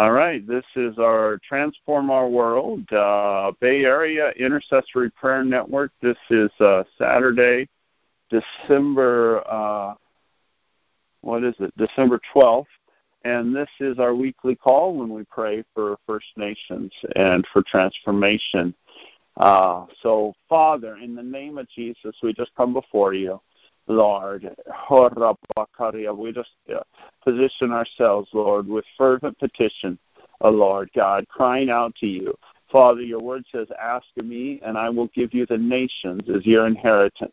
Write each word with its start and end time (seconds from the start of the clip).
All 0.00 0.12
right, 0.12 0.46
this 0.48 0.64
is 0.76 0.98
our 0.98 1.38
Transform 1.46 2.10
Our 2.10 2.26
World 2.26 2.90
uh, 2.90 3.52
Bay 3.60 3.84
Area 3.84 4.30
Intercessory 4.30 5.10
Prayer 5.10 5.44
Network. 5.44 5.92
This 6.00 6.16
is 6.30 6.50
uh, 6.58 6.84
Saturday, 6.96 7.68
December, 8.30 9.46
uh, 9.46 9.92
what 11.20 11.44
is 11.44 11.54
it, 11.58 11.76
December 11.76 12.18
12th. 12.34 12.64
And 13.24 13.54
this 13.54 13.68
is 13.78 13.98
our 13.98 14.14
weekly 14.14 14.54
call 14.54 14.94
when 14.94 15.10
we 15.10 15.24
pray 15.24 15.64
for 15.74 15.98
First 16.06 16.28
Nations 16.34 16.90
and 17.14 17.46
for 17.52 17.62
transformation. 17.62 18.74
Uh, 19.36 19.84
so, 20.02 20.32
Father, 20.48 20.96
in 20.96 21.14
the 21.14 21.22
name 21.22 21.58
of 21.58 21.68
Jesus, 21.68 22.16
we 22.22 22.32
just 22.32 22.52
come 22.56 22.72
before 22.72 23.12
you. 23.12 23.38
Lord. 23.86 24.54
We 24.90 26.32
just 26.32 26.50
uh, 26.74 26.80
position 27.24 27.72
ourselves, 27.72 28.28
Lord, 28.32 28.66
with 28.66 28.84
fervent 28.96 29.38
petition, 29.38 29.98
oh 30.40 30.50
Lord 30.50 30.90
God, 30.94 31.26
crying 31.28 31.70
out 31.70 31.94
to 31.96 32.06
you. 32.06 32.34
Father, 32.70 33.00
your 33.00 33.20
word 33.20 33.44
says, 33.50 33.66
Ask 33.80 34.06
of 34.18 34.24
me, 34.24 34.60
and 34.64 34.78
I 34.78 34.88
will 34.90 35.08
give 35.08 35.34
you 35.34 35.46
the 35.46 35.58
nations 35.58 36.22
as 36.34 36.46
your 36.46 36.66
inheritance. 36.66 37.32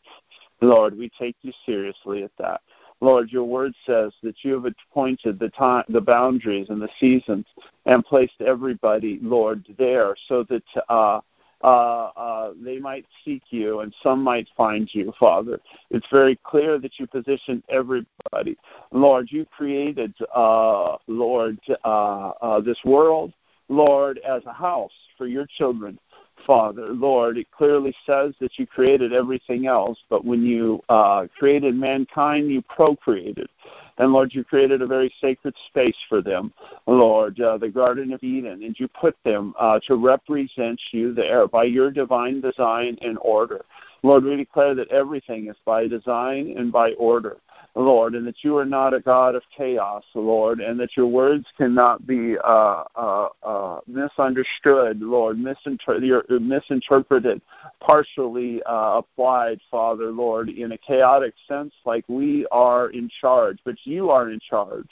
Lord, 0.62 0.98
we 0.98 1.12
take 1.20 1.36
you 1.42 1.54
seriously 1.66 2.24
at 2.24 2.32
that. 2.40 2.62
Lord, 3.00 3.32
your 3.32 3.44
word 3.44 3.74
says 3.86 4.12
that 4.24 4.44
you 4.44 4.54
have 4.54 4.66
appointed 4.66 5.38
the 5.38 5.50
time, 5.50 5.84
the 5.90 6.02
boundaries 6.02 6.70
and 6.70 6.82
the 6.82 6.90
seasons, 7.00 7.46
and 7.86 8.04
placed 8.04 8.42
everybody, 8.42 9.20
Lord, 9.22 9.64
there, 9.78 10.16
so 10.28 10.44
that 10.50 10.64
uh, 10.90 11.20
uh, 11.64 12.10
uh, 12.16 12.54
they 12.64 12.80
might 12.80 13.06
seek 13.26 13.44
you 13.50 13.80
and 13.80 13.94
some 14.04 14.22
might 14.22 14.48
find 14.56 14.90
you, 14.94 15.14
Father. 15.20 15.60
It's 15.90 16.06
very 16.12 16.40
clear 16.44 16.78
that 16.80 17.00
you 17.00 17.08
position 17.08 17.64
everybody. 17.70 18.58
Lord, 18.92 19.28
you 19.32 19.46
created, 19.46 20.14
uh, 20.36 20.98
Lord, 21.08 21.58
uh, 21.84 22.30
uh, 22.42 22.62
this 22.62 22.78
world, 22.86 23.34
Lord, 23.70 24.20
as 24.20 24.44
a 24.46 24.54
house 24.54 24.92
for 25.18 25.28
your 25.28 25.48
children. 25.58 26.00
Father, 26.46 26.90
Lord, 26.90 27.38
it 27.38 27.48
clearly 27.52 27.96
says 28.06 28.34
that 28.40 28.60
you 28.60 28.68
created 28.68 29.12
everything 29.12 29.66
else, 29.66 29.98
but 30.10 30.24
when 30.24 30.44
you 30.44 30.82
uh, 30.88 31.26
created 31.38 31.76
mankind, 31.76 32.52
you 32.52 32.62
procreated. 32.62 33.50
And 33.98 34.14
Lord, 34.14 34.34
you 34.34 34.44
created 34.44 34.82
a 34.82 34.88
very 34.88 35.14
sacred 35.20 35.56
space 35.68 35.98
for 36.08 36.22
them, 36.22 36.54
Lord, 36.86 37.40
uh, 37.42 37.58
the 37.58 37.70
Garden 37.70 38.14
of 38.14 38.24
Eden, 38.24 38.64
and 38.64 38.80
you 38.80 38.88
put 38.88 39.16
them 39.24 39.56
uh, 39.60 39.80
to 39.88 39.96
represent 39.96 40.80
you 40.92 41.14
there 41.14 41.48
by 41.48 41.64
your 41.64 41.90
divine 41.90 42.42
design 42.42 42.98
and 43.02 43.18
order. 43.22 43.66
Lord, 44.04 44.24
we 44.24 44.36
declare 44.36 44.76
that 44.76 44.90
everything 44.90 45.48
is 45.48 45.56
by 45.66 45.88
design 45.88 46.54
and 46.58 46.72
by 46.72 46.94
order. 46.94 47.38
Lord, 47.78 48.16
and 48.16 48.26
that 48.26 48.44
you 48.44 48.58
are 48.58 48.66
not 48.66 48.94
a 48.94 49.00
God 49.00 49.36
of 49.36 49.44
chaos, 49.56 50.04
Lord, 50.16 50.60
and 50.60 50.80
that 50.80 50.98
your 50.98 51.06
words 51.06 51.46
cannot 51.58 52.08
be 52.08 52.36
uh, 52.44 52.84
uh, 52.96 53.28
uh, 53.44 53.80
misunderstood, 53.86 55.00
Lord, 55.02 55.38
misinter- 55.38 56.42
misinterpreted, 56.42 57.42
partially 57.80 58.64
uh, 58.64 59.02
applied, 59.02 59.60
Father, 59.70 60.12
Lord, 60.12 60.50
in 60.50 60.72
a 60.72 60.78
chaotic 60.78 61.36
sense, 61.48 61.74
like 61.86 62.04
we 62.08 62.48
are 62.52 62.90
in 62.90 63.10
charge, 63.22 63.60
but 63.64 63.76
you 63.84 64.10
are 64.10 64.32
in 64.32 64.40
charge, 64.50 64.90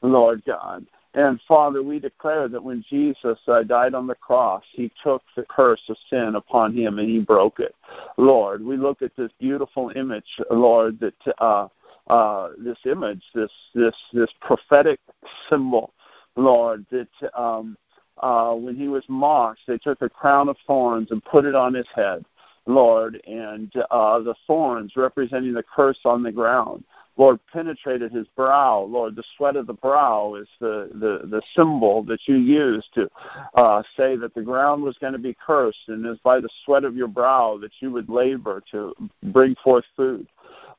Lord 0.00 0.42
God. 0.46 0.86
And 1.16 1.40
Father, 1.46 1.82
we 1.82 2.00
declare 2.00 2.48
that 2.48 2.62
when 2.62 2.84
Jesus 2.88 3.38
uh, 3.46 3.62
died 3.62 3.94
on 3.94 4.08
the 4.08 4.16
cross, 4.16 4.64
he 4.72 4.90
took 5.02 5.22
the 5.36 5.44
curse 5.48 5.82
of 5.88 5.96
sin 6.10 6.34
upon 6.34 6.76
him 6.76 6.98
and 6.98 7.08
he 7.08 7.20
broke 7.20 7.60
it. 7.60 7.74
Lord, 8.16 8.64
we 8.64 8.76
look 8.76 9.00
at 9.00 9.14
this 9.16 9.30
beautiful 9.38 9.92
image, 9.94 10.26
Lord, 10.50 10.98
that 10.98 11.34
uh, 11.38 11.68
uh, 12.08 12.50
this 12.58 12.78
image, 12.84 13.22
this 13.34 13.50
this 13.74 13.94
this 14.12 14.30
prophetic 14.40 15.00
symbol, 15.48 15.92
Lord, 16.36 16.84
that 16.90 17.08
um, 17.38 17.76
uh, 18.18 18.54
when 18.54 18.76
he 18.76 18.88
was 18.88 19.04
mocked, 19.08 19.60
they 19.66 19.78
took 19.78 20.02
a 20.02 20.08
crown 20.08 20.48
of 20.48 20.56
thorns 20.66 21.10
and 21.10 21.24
put 21.24 21.44
it 21.44 21.54
on 21.54 21.74
his 21.74 21.86
head, 21.94 22.24
Lord, 22.66 23.20
and 23.26 23.72
uh, 23.90 24.18
the 24.20 24.34
thorns 24.46 24.92
representing 24.96 25.54
the 25.54 25.64
curse 25.64 26.00
on 26.04 26.22
the 26.22 26.32
ground. 26.32 26.84
Lord, 27.16 27.38
penetrated 27.52 28.10
his 28.10 28.26
brow. 28.34 28.80
Lord, 28.80 29.14
the 29.14 29.22
sweat 29.36 29.54
of 29.54 29.68
the 29.68 29.74
brow 29.74 30.34
is 30.34 30.48
the, 30.58 30.90
the, 30.94 31.28
the 31.28 31.42
symbol 31.54 32.02
that 32.04 32.18
you 32.26 32.36
use 32.36 32.84
to 32.94 33.08
uh, 33.54 33.82
say 33.96 34.16
that 34.16 34.34
the 34.34 34.42
ground 34.42 34.82
was 34.82 34.98
going 34.98 35.12
to 35.12 35.18
be 35.18 35.36
cursed, 35.46 35.88
and 35.88 36.04
it's 36.06 36.20
by 36.22 36.40
the 36.40 36.48
sweat 36.64 36.82
of 36.82 36.96
your 36.96 37.06
brow 37.06 37.56
that 37.60 37.70
you 37.78 37.92
would 37.92 38.08
labor 38.08 38.62
to 38.72 38.94
bring 39.22 39.54
forth 39.62 39.84
food. 39.96 40.26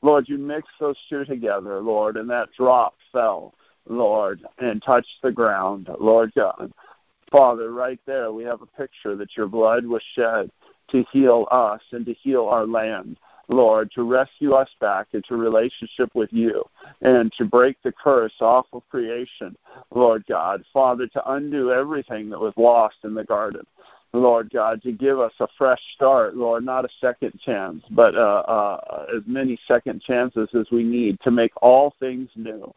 Lord, 0.02 0.28
you 0.28 0.38
mixed 0.38 0.72
those 0.80 0.98
two 1.10 1.26
together, 1.26 1.80
Lord, 1.82 2.18
and 2.18 2.30
that 2.30 2.50
drop 2.58 2.96
fell, 3.12 3.54
Lord, 3.88 4.42
and 4.60 4.82
touched 4.82 5.22
the 5.22 5.32
ground, 5.32 5.90
Lord 6.00 6.32
God. 6.36 6.72
Father, 7.32 7.72
right 7.72 8.00
there 8.06 8.32
we 8.32 8.44
have 8.44 8.62
a 8.62 8.78
picture 8.78 9.16
that 9.16 9.36
your 9.36 9.48
blood 9.48 9.86
was 9.86 10.04
shed 10.14 10.52
to 10.90 11.04
heal 11.12 11.48
us 11.52 11.82
and 11.92 12.06
to 12.06 12.14
heal 12.14 12.46
our 12.46 12.68
land. 12.68 13.18
Lord, 13.48 13.92
to 13.92 14.04
rescue 14.04 14.54
us 14.54 14.70
back 14.80 15.08
into 15.14 15.36
relationship 15.36 16.10
with 16.16 16.34
you 16.34 16.64
and 17.02 17.32
to 17.34 17.46
break 17.46 17.78
the 17.84 17.92
curse 17.92 18.34
off 18.42 18.66
of 18.74 18.88
creation, 18.90 19.56
Lord 19.94 20.26
God. 20.28 20.64
Father, 20.74 21.08
to 21.08 21.32
undo 21.32 21.72
everything 21.72 22.30
that 22.32 22.40
was 22.40 22.54
lost 22.58 22.98
in 23.04 23.14
the 23.14 23.24
garden. 23.24 23.66
Lord 24.16 24.50
God, 24.52 24.82
to 24.84 24.92
give 24.92 25.20
us 25.20 25.34
a 25.40 25.48
fresh 25.58 25.82
start, 25.94 26.36
Lord, 26.36 26.66
not 26.66 26.86
a 26.86 26.90
second 27.00 27.40
chance, 27.44 27.84
but 27.92 28.16
uh, 28.16 28.44
uh, 28.48 29.06
as 29.16 29.24
many 29.26 29.58
second 29.68 30.02
chances 30.02 30.50
as 30.54 30.68
we 30.72 30.84
need 30.84 31.20
to 31.22 31.32
make 31.32 31.52
all 31.62 31.94
things 32.00 32.30
new. 32.36 32.74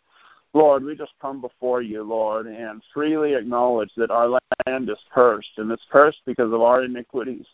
Lord, 0.55 0.83
we 0.83 0.97
just 0.97 1.13
come 1.21 1.41
before 1.41 1.83
you, 1.83 2.03
Lord, 2.03 2.47
and 2.47 2.83
freely 2.93 3.35
acknowledge 3.35 3.91
that 3.97 4.11
our 4.11 4.41
land 4.67 4.89
is 4.89 4.99
cursed, 5.13 5.59
and 5.59 5.71
it's 5.71 5.87
cursed 5.91 6.21
because 6.25 6.53
of 6.53 6.63
our 6.63 6.83
iniquities, 6.83 7.47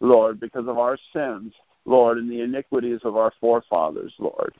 Lord, 0.00 0.40
because 0.40 0.66
of 0.66 0.78
our 0.78 0.98
sins, 1.12 1.52
Lord, 1.84 2.18
and 2.18 2.30
the 2.30 2.40
iniquities 2.40 3.00
of 3.04 3.16
our 3.16 3.32
forefathers, 3.40 4.14
Lord. 4.18 4.54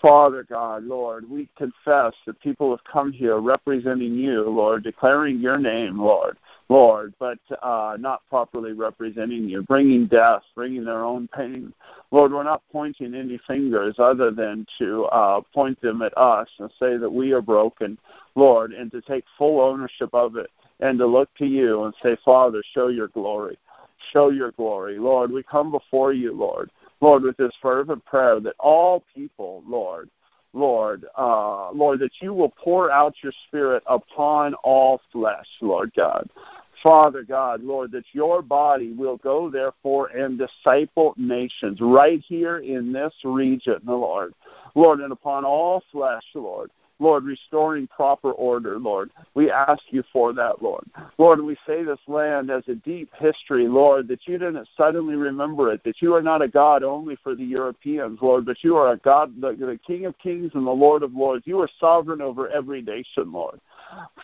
Father 0.00 0.44
God, 0.44 0.84
Lord, 0.84 1.28
we 1.28 1.48
confess 1.56 2.14
that 2.26 2.40
people 2.40 2.70
have 2.70 2.84
come 2.84 3.12
here 3.12 3.38
representing 3.38 4.14
you, 4.14 4.42
Lord, 4.48 4.84
declaring 4.84 5.40
your 5.40 5.58
name, 5.58 5.98
Lord, 5.98 6.36
Lord, 6.68 7.14
but 7.18 7.38
uh, 7.62 7.96
not 7.98 8.22
properly 8.28 8.72
representing 8.72 9.48
you, 9.48 9.62
bringing 9.62 10.06
death, 10.06 10.42
bringing 10.54 10.84
their 10.84 11.04
own 11.04 11.28
pain. 11.28 11.72
Lord, 12.12 12.32
we're 12.32 12.44
not 12.44 12.62
pointing 12.70 13.12
any 13.12 13.40
fingers 13.46 13.96
other 13.98 14.30
than 14.30 14.66
to 14.78 15.06
uh, 15.06 15.40
point 15.52 15.80
them 15.80 16.02
at 16.02 16.16
us 16.16 16.48
and 16.60 16.70
say 16.78 16.96
that 16.96 17.10
we 17.10 17.32
are 17.32 17.42
broken, 17.42 17.98
Lord, 18.36 18.72
and 18.72 18.92
to 18.92 19.00
take 19.00 19.24
full 19.36 19.60
ownership 19.60 20.10
of 20.12 20.36
it 20.36 20.50
and 20.78 20.96
to 20.98 21.06
look 21.06 21.28
to 21.38 21.46
you 21.46 21.84
and 21.84 21.94
say, 22.02 22.16
Father, 22.24 22.62
show 22.72 22.86
your 22.86 23.08
glory. 23.08 23.58
Show 24.12 24.30
your 24.30 24.52
glory. 24.52 24.96
Lord, 24.96 25.32
we 25.32 25.42
come 25.42 25.72
before 25.72 26.12
you, 26.12 26.32
Lord. 26.32 26.70
Lord, 27.00 27.22
with 27.22 27.36
this 27.36 27.52
fervent 27.62 28.04
prayer 28.04 28.40
that 28.40 28.54
all 28.58 29.04
people, 29.14 29.62
Lord, 29.66 30.10
Lord, 30.52 31.04
uh, 31.16 31.70
Lord, 31.72 32.00
that 32.00 32.12
you 32.20 32.32
will 32.32 32.48
pour 32.50 32.90
out 32.90 33.14
your 33.22 33.32
Spirit 33.46 33.82
upon 33.86 34.54
all 34.64 35.00
flesh, 35.12 35.46
Lord 35.60 35.92
God. 35.96 36.28
Father 36.82 37.22
God, 37.22 37.62
Lord, 37.62 37.90
that 37.92 38.04
your 38.12 38.40
body 38.40 38.92
will 38.92 39.16
go, 39.16 39.50
therefore, 39.50 40.08
and 40.08 40.38
disciple 40.38 41.12
nations 41.16 41.80
right 41.80 42.22
here 42.26 42.58
in 42.58 42.92
this 42.92 43.12
region, 43.24 43.80
Lord. 43.84 44.32
Lord, 44.74 45.00
and 45.00 45.12
upon 45.12 45.44
all 45.44 45.82
flesh, 45.90 46.22
Lord. 46.34 46.70
Lord, 46.98 47.24
restoring 47.24 47.86
proper 47.86 48.32
order, 48.32 48.78
Lord. 48.78 49.10
We 49.34 49.50
ask 49.50 49.82
you 49.90 50.02
for 50.12 50.32
that, 50.32 50.62
Lord. 50.62 50.84
Lord, 51.18 51.40
we 51.40 51.56
say 51.66 51.84
this 51.84 51.98
land 52.06 52.50
has 52.50 52.64
a 52.68 52.74
deep 52.74 53.10
history, 53.18 53.68
Lord, 53.68 54.08
that 54.08 54.26
you 54.26 54.38
didn't 54.38 54.68
suddenly 54.76 55.14
remember 55.14 55.72
it, 55.72 55.84
that 55.84 56.02
you 56.02 56.14
are 56.14 56.22
not 56.22 56.42
a 56.42 56.48
God 56.48 56.82
only 56.82 57.16
for 57.22 57.34
the 57.34 57.44
Europeans, 57.44 58.18
Lord, 58.20 58.44
but 58.44 58.62
you 58.64 58.76
are 58.76 58.92
a 58.92 58.98
God, 58.98 59.40
the, 59.40 59.52
the 59.52 59.78
King 59.86 60.06
of 60.06 60.18
kings 60.18 60.50
and 60.54 60.66
the 60.66 60.70
Lord 60.70 61.02
of 61.02 61.14
lords. 61.14 61.46
You 61.46 61.60
are 61.60 61.70
sovereign 61.78 62.20
over 62.20 62.48
every 62.48 62.82
nation, 62.82 63.32
Lord. 63.32 63.60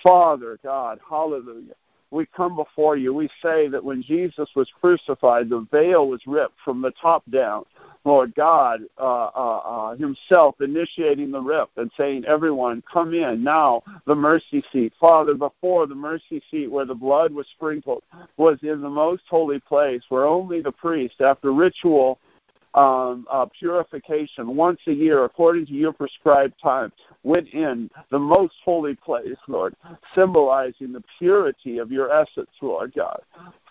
Father, 0.02 0.58
God, 0.62 0.98
hallelujah 1.08 1.74
we 2.14 2.26
come 2.26 2.54
before 2.54 2.96
you. 2.96 3.12
We 3.12 3.28
say 3.42 3.68
that 3.68 3.82
when 3.82 4.00
Jesus 4.00 4.48
was 4.54 4.70
crucified, 4.80 5.48
the 5.48 5.66
veil 5.70 6.08
was 6.08 6.20
ripped 6.26 6.58
from 6.64 6.80
the 6.80 6.92
top 6.92 7.24
down. 7.30 7.64
Lord 8.04 8.34
God 8.34 8.80
uh, 8.98 9.02
uh, 9.02 9.60
uh, 9.64 9.96
Himself 9.96 10.60
initiating 10.60 11.30
the 11.30 11.40
rip 11.40 11.70
and 11.76 11.90
saying, 11.96 12.24
Everyone, 12.26 12.82
come 12.90 13.14
in 13.14 13.42
now, 13.42 13.82
the 14.06 14.14
mercy 14.14 14.62
seat. 14.72 14.92
Father, 15.00 15.34
before 15.34 15.86
the 15.86 15.94
mercy 15.94 16.42
seat 16.50 16.70
where 16.70 16.84
the 16.84 16.94
blood 16.94 17.32
was 17.32 17.46
sprinkled 17.56 18.02
was 18.36 18.58
in 18.62 18.82
the 18.82 18.90
most 18.90 19.22
holy 19.28 19.60
place 19.60 20.02
where 20.10 20.24
only 20.24 20.60
the 20.60 20.72
priest, 20.72 21.20
after 21.20 21.52
ritual 21.52 22.18
um, 22.74 23.26
uh, 23.30 23.46
purification 23.58 24.56
once 24.56 24.80
a 24.88 24.92
year 24.92 25.24
according 25.24 25.64
to 25.66 25.72
your 25.72 25.92
prescribed 25.92 26.54
time 26.60 26.92
went 27.22 27.48
in 27.50 27.88
the 28.10 28.18
most 28.18 28.54
holy 28.64 28.96
place, 28.96 29.36
Lord, 29.46 29.74
symbolizing 30.14 30.92
the 30.92 31.02
purity 31.18 31.78
of 31.78 31.92
your 31.92 32.12
essence, 32.12 32.50
Lord 32.60 32.92
God. 32.94 33.20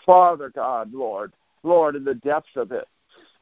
Father 0.05 0.49
God, 0.49 0.93
Lord, 0.93 1.33
Lord, 1.63 1.95
in 1.95 2.03
the 2.03 2.15
depths 2.15 2.55
of 2.55 2.71
it, 2.71 2.87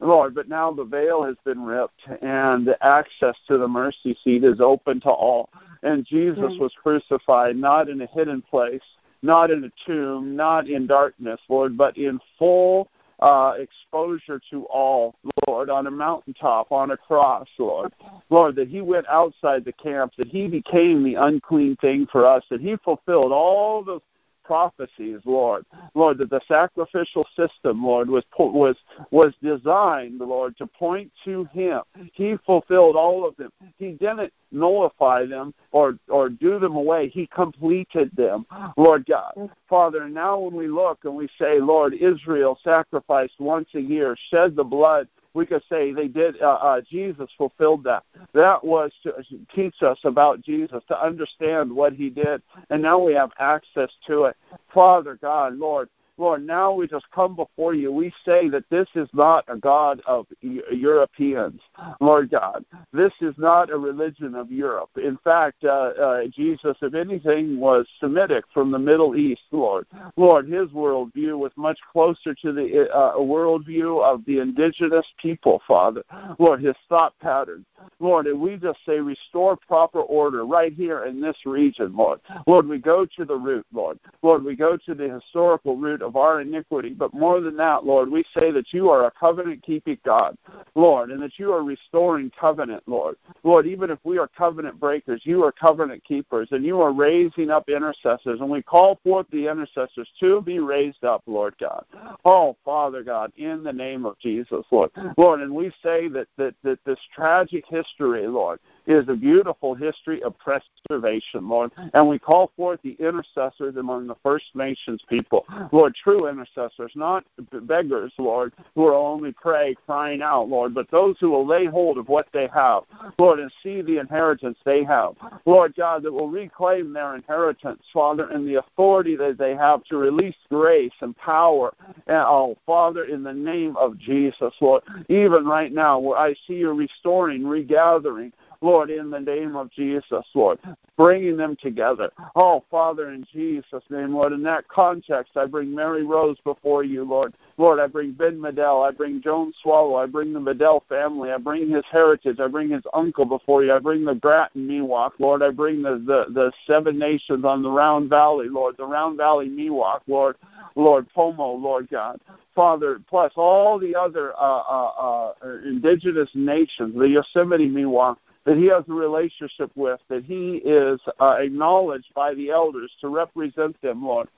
Lord, 0.02 0.34
but 0.34 0.48
now 0.48 0.72
the 0.72 0.84
veil 0.84 1.22
has 1.22 1.36
been 1.44 1.62
ripped 1.62 2.02
and 2.22 2.66
the 2.66 2.76
access 2.84 3.36
to 3.48 3.58
the 3.58 3.68
mercy 3.68 4.16
seat 4.22 4.44
is 4.44 4.60
open 4.60 5.00
to 5.02 5.10
all. 5.10 5.48
And 5.82 6.04
Jesus 6.04 6.38
mm-hmm. 6.38 6.62
was 6.62 6.72
crucified 6.80 7.56
not 7.56 7.88
in 7.88 8.00
a 8.00 8.06
hidden 8.06 8.42
place, 8.42 8.82
not 9.22 9.50
in 9.50 9.64
a 9.64 9.70
tomb, 9.86 10.36
not 10.36 10.68
in 10.68 10.86
darkness, 10.86 11.40
Lord, 11.48 11.76
but 11.76 11.96
in 11.96 12.18
full 12.38 12.88
uh, 13.20 13.54
exposure 13.58 14.40
to 14.50 14.64
all, 14.64 15.14
Lord, 15.46 15.70
on 15.70 15.86
a 15.86 15.90
mountaintop, 15.90 16.72
on 16.72 16.90
a 16.90 16.96
cross, 16.96 17.46
Lord. 17.56 17.92
Lord, 18.30 18.56
that 18.56 18.68
He 18.68 18.80
went 18.80 19.06
outside 19.08 19.64
the 19.64 19.72
camp, 19.72 20.12
that 20.18 20.26
He 20.26 20.48
became 20.48 21.04
the 21.04 21.14
unclean 21.14 21.76
thing 21.76 22.08
for 22.10 22.26
us, 22.26 22.42
that 22.50 22.60
He 22.60 22.76
fulfilled 22.84 23.30
all 23.30 23.84
those 23.84 24.00
prophecies, 24.44 25.20
Lord. 25.24 25.64
Lord, 25.94 26.18
that 26.18 26.30
the 26.30 26.40
sacrificial 26.48 27.26
system, 27.36 27.84
Lord, 27.84 28.08
was 28.08 28.24
was 28.38 28.76
was 29.10 29.32
designed, 29.42 30.18
Lord, 30.18 30.56
to 30.58 30.66
point 30.66 31.10
to 31.24 31.44
Him. 31.52 31.82
He 32.12 32.36
fulfilled 32.44 32.96
all 32.96 33.26
of 33.26 33.36
them. 33.36 33.50
He 33.78 33.92
didn't 33.92 34.32
nullify 34.50 35.26
them 35.26 35.54
or 35.70 35.98
or 36.08 36.28
do 36.28 36.58
them 36.58 36.76
away. 36.76 37.08
He 37.08 37.26
completed 37.26 38.10
them, 38.16 38.46
Lord 38.76 39.06
God. 39.06 39.50
Father, 39.68 40.08
now 40.08 40.38
when 40.38 40.54
we 40.54 40.68
look 40.68 41.00
and 41.04 41.14
we 41.14 41.28
say, 41.38 41.60
Lord, 41.60 41.94
Israel 41.94 42.58
sacrificed 42.62 43.38
once 43.38 43.68
a 43.74 43.80
year, 43.80 44.16
shed 44.30 44.56
the 44.56 44.64
blood 44.64 45.08
we 45.34 45.46
could 45.46 45.62
say 45.68 45.92
they 45.92 46.08
did. 46.08 46.40
Uh, 46.40 46.54
uh, 46.54 46.80
Jesus 46.80 47.30
fulfilled 47.38 47.84
that. 47.84 48.04
That 48.34 48.62
was 48.62 48.92
to 49.02 49.14
teach 49.54 49.82
us 49.82 49.98
about 50.04 50.42
Jesus, 50.42 50.82
to 50.88 51.02
understand 51.02 51.72
what 51.72 51.92
He 51.92 52.10
did, 52.10 52.42
and 52.70 52.82
now 52.82 52.98
we 52.98 53.14
have 53.14 53.30
access 53.38 53.90
to 54.06 54.24
it. 54.24 54.36
Father 54.72 55.18
God, 55.20 55.56
Lord, 55.56 55.88
Lord, 56.18 56.46
now 56.46 56.72
we 56.72 56.86
just 56.86 57.10
come 57.10 57.34
before 57.34 57.74
you. 57.74 57.90
We 57.90 58.12
say 58.24 58.48
that 58.50 58.68
this 58.70 58.88
is 58.94 59.08
not 59.12 59.44
a 59.48 59.56
God 59.56 60.02
of 60.06 60.26
Europeans, 60.40 61.60
Lord 62.00 62.30
God. 62.30 62.64
This 62.92 63.12
is 63.20 63.34
not 63.38 63.70
a 63.70 63.78
religion 63.78 64.34
of 64.34 64.52
Europe. 64.52 64.90
In 64.96 65.18
fact, 65.24 65.64
uh, 65.64 65.68
uh, 65.68 66.26
Jesus, 66.26 66.76
if 66.82 66.94
anything, 66.94 67.58
was 67.58 67.86
Semitic 67.98 68.44
from 68.52 68.70
the 68.70 68.78
Middle 68.78 69.16
East, 69.16 69.42
Lord. 69.50 69.86
Lord, 70.16 70.48
his 70.48 70.68
worldview 70.68 71.38
was 71.38 71.52
much 71.56 71.78
closer 71.90 72.34
to 72.34 72.52
the 72.52 72.90
uh, 72.94 73.14
worldview 73.14 74.02
of 74.02 74.24
the 74.26 74.38
indigenous 74.40 75.06
people, 75.20 75.62
Father. 75.66 76.02
Lord, 76.38 76.62
his 76.62 76.76
thought 76.88 77.18
patterns. 77.20 77.64
Lord, 77.98 78.26
and 78.26 78.40
we 78.40 78.56
just 78.56 78.78
say 78.86 79.00
restore 79.00 79.56
proper 79.56 80.00
order 80.00 80.44
right 80.44 80.72
here 80.72 81.04
in 81.04 81.20
this 81.20 81.36
region, 81.44 81.96
Lord. 81.96 82.20
Lord, 82.46 82.66
we 82.68 82.78
go 82.78 83.06
to 83.16 83.24
the 83.24 83.36
root, 83.36 83.66
Lord. 83.72 83.98
Lord, 84.22 84.44
we 84.44 84.54
go 84.54 84.76
to 84.76 84.94
the 84.94 85.08
historical 85.08 85.76
root 85.76 86.01
of 86.02 86.16
our 86.16 86.40
iniquity. 86.40 86.90
But 86.90 87.14
more 87.14 87.40
than 87.40 87.56
that, 87.56 87.84
Lord, 87.84 88.10
we 88.10 88.24
say 88.34 88.50
that 88.50 88.72
you 88.72 88.90
are 88.90 89.06
a 89.06 89.10
covenant 89.10 89.62
keeping 89.62 89.98
God, 90.04 90.36
Lord, 90.74 91.10
and 91.10 91.22
that 91.22 91.38
you 91.38 91.52
are 91.52 91.62
restoring 91.62 92.30
covenant, 92.38 92.82
Lord. 92.86 93.16
Lord, 93.42 93.66
even 93.66 93.90
if 93.90 93.98
we 94.04 94.18
are 94.18 94.28
covenant 94.28 94.78
breakers, 94.78 95.22
you 95.24 95.44
are 95.44 95.52
covenant 95.52 96.04
keepers, 96.04 96.48
and 96.50 96.64
you 96.64 96.80
are 96.80 96.92
raising 96.92 97.50
up 97.50 97.68
intercessors, 97.68 98.40
and 98.40 98.50
we 98.50 98.62
call 98.62 98.98
forth 99.02 99.26
the 99.30 99.46
intercessors 99.48 100.08
to 100.20 100.40
be 100.42 100.58
raised 100.58 101.04
up, 101.04 101.22
Lord 101.26 101.54
God. 101.58 101.84
Oh, 102.24 102.56
Father 102.64 103.02
God, 103.02 103.32
in 103.36 103.62
the 103.62 103.72
name 103.72 104.04
of 104.04 104.18
Jesus, 104.18 104.64
Lord. 104.70 104.90
Lord, 105.16 105.40
and 105.40 105.54
we 105.54 105.72
say 105.82 106.08
that, 106.08 106.28
that, 106.36 106.54
that 106.62 106.78
this 106.84 106.98
tragic 107.14 107.64
history, 107.68 108.26
Lord, 108.26 108.60
is 108.86 109.08
a 109.08 109.14
beautiful 109.14 109.74
history 109.74 110.22
of 110.22 110.34
preservation, 110.38 111.48
Lord. 111.48 111.70
And 111.94 112.08
we 112.08 112.18
call 112.18 112.50
forth 112.56 112.80
the 112.82 112.96
intercessors 112.98 113.76
among 113.76 114.06
the 114.06 114.16
First 114.22 114.46
Nations 114.54 115.02
people, 115.08 115.46
Lord, 115.72 115.94
true 115.94 116.28
intercessors, 116.28 116.92
not 116.94 117.24
beggars, 117.52 118.12
Lord, 118.18 118.52
who 118.74 118.82
will 118.82 118.94
only 118.94 119.32
pray, 119.32 119.74
crying 119.86 120.22
out, 120.22 120.48
Lord, 120.48 120.74
but 120.74 120.90
those 120.90 121.16
who 121.20 121.30
will 121.30 121.46
lay 121.46 121.66
hold 121.66 121.98
of 121.98 122.08
what 122.08 122.26
they 122.32 122.48
have, 122.52 122.84
Lord, 123.18 123.38
and 123.38 123.52
see 123.62 123.82
the 123.82 123.98
inheritance 123.98 124.58
they 124.64 124.84
have, 124.84 125.14
Lord 125.44 125.74
God, 125.76 126.02
that 126.02 126.12
will 126.12 126.28
reclaim 126.28 126.92
their 126.92 127.14
inheritance, 127.14 127.82
Father, 127.92 128.28
and 128.30 128.46
the 128.46 128.56
authority 128.56 129.16
that 129.16 129.38
they 129.38 129.54
have 129.54 129.84
to 129.84 129.96
release 129.96 130.36
grace 130.48 130.92
and 131.00 131.16
power. 131.16 131.74
And, 132.06 132.16
oh, 132.16 132.56
Father, 132.66 133.04
in 133.04 133.22
the 133.22 133.32
name 133.32 133.76
of 133.76 133.98
Jesus, 133.98 134.54
Lord, 134.60 134.82
even 135.08 135.46
right 135.46 135.72
now, 135.72 135.98
where 135.98 136.18
I 136.18 136.34
see 136.46 136.54
you 136.54 136.72
restoring, 136.72 137.46
regathering, 137.46 138.32
Lord, 138.62 138.90
in 138.90 139.10
the 139.10 139.20
name 139.20 139.56
of 139.56 139.70
Jesus, 139.70 140.24
Lord, 140.34 140.58
bringing 140.96 141.36
them 141.36 141.56
together. 141.60 142.10
Oh, 142.36 142.62
Father, 142.70 143.10
in 143.10 143.26
Jesus' 143.32 143.82
name, 143.90 144.14
Lord, 144.14 144.32
in 144.32 144.42
that 144.44 144.68
context, 144.68 145.36
I 145.36 145.46
bring 145.46 145.74
Mary 145.74 146.04
Rose 146.04 146.38
before 146.44 146.84
you, 146.84 147.04
Lord. 147.04 147.34
Lord, 147.58 147.80
I 147.80 147.88
bring 147.88 148.12
Ben 148.12 148.38
Medell. 148.38 148.88
I 148.88 148.92
bring 148.92 149.20
Joan 149.20 149.52
Swallow. 149.62 149.96
I 149.96 150.06
bring 150.06 150.32
the 150.32 150.40
Medell 150.40 150.82
family. 150.88 151.32
I 151.32 151.38
bring 151.38 151.68
his 151.68 151.84
heritage. 151.90 152.38
I 152.40 152.46
bring 152.46 152.70
his 152.70 152.84
uncle 152.94 153.24
before 153.24 153.64
you. 153.64 153.72
I 153.72 153.78
bring 153.78 154.04
the 154.04 154.14
Graton 154.14 154.68
Miwok, 154.68 155.12
Lord. 155.18 155.42
I 155.42 155.50
bring 155.50 155.82
the, 155.82 155.96
the, 155.98 156.32
the 156.32 156.52
seven 156.66 156.98
nations 156.98 157.44
on 157.44 157.62
the 157.62 157.70
Round 157.70 158.08
Valley, 158.08 158.48
Lord, 158.48 158.76
the 158.76 158.86
Round 158.86 159.16
Valley 159.18 159.48
Miwok, 159.48 160.00
Lord. 160.06 160.36
Lord, 160.74 161.06
Pomo, 161.14 161.52
Lord 161.52 161.88
God. 161.90 162.18
Father, 162.54 163.00
plus 163.08 163.32
all 163.36 163.78
the 163.78 163.94
other 163.94 164.32
uh, 164.36 164.62
uh, 164.62 165.32
uh, 165.42 165.58
indigenous 165.66 166.30
nations, 166.34 166.94
the 166.96 167.08
Yosemite 167.08 167.68
Miwok, 167.68 168.16
that 168.44 168.56
he 168.56 168.66
has 168.66 168.84
a 168.88 168.92
relationship 168.92 169.70
with, 169.74 170.00
that 170.08 170.24
he 170.24 170.56
is 170.64 171.00
uh, 171.20 171.36
acknowledged 171.38 172.12
by 172.14 172.34
the 172.34 172.50
elders 172.50 172.90
to 173.00 173.08
represent 173.08 173.80
them, 173.82 174.04
Lord. 174.04 174.28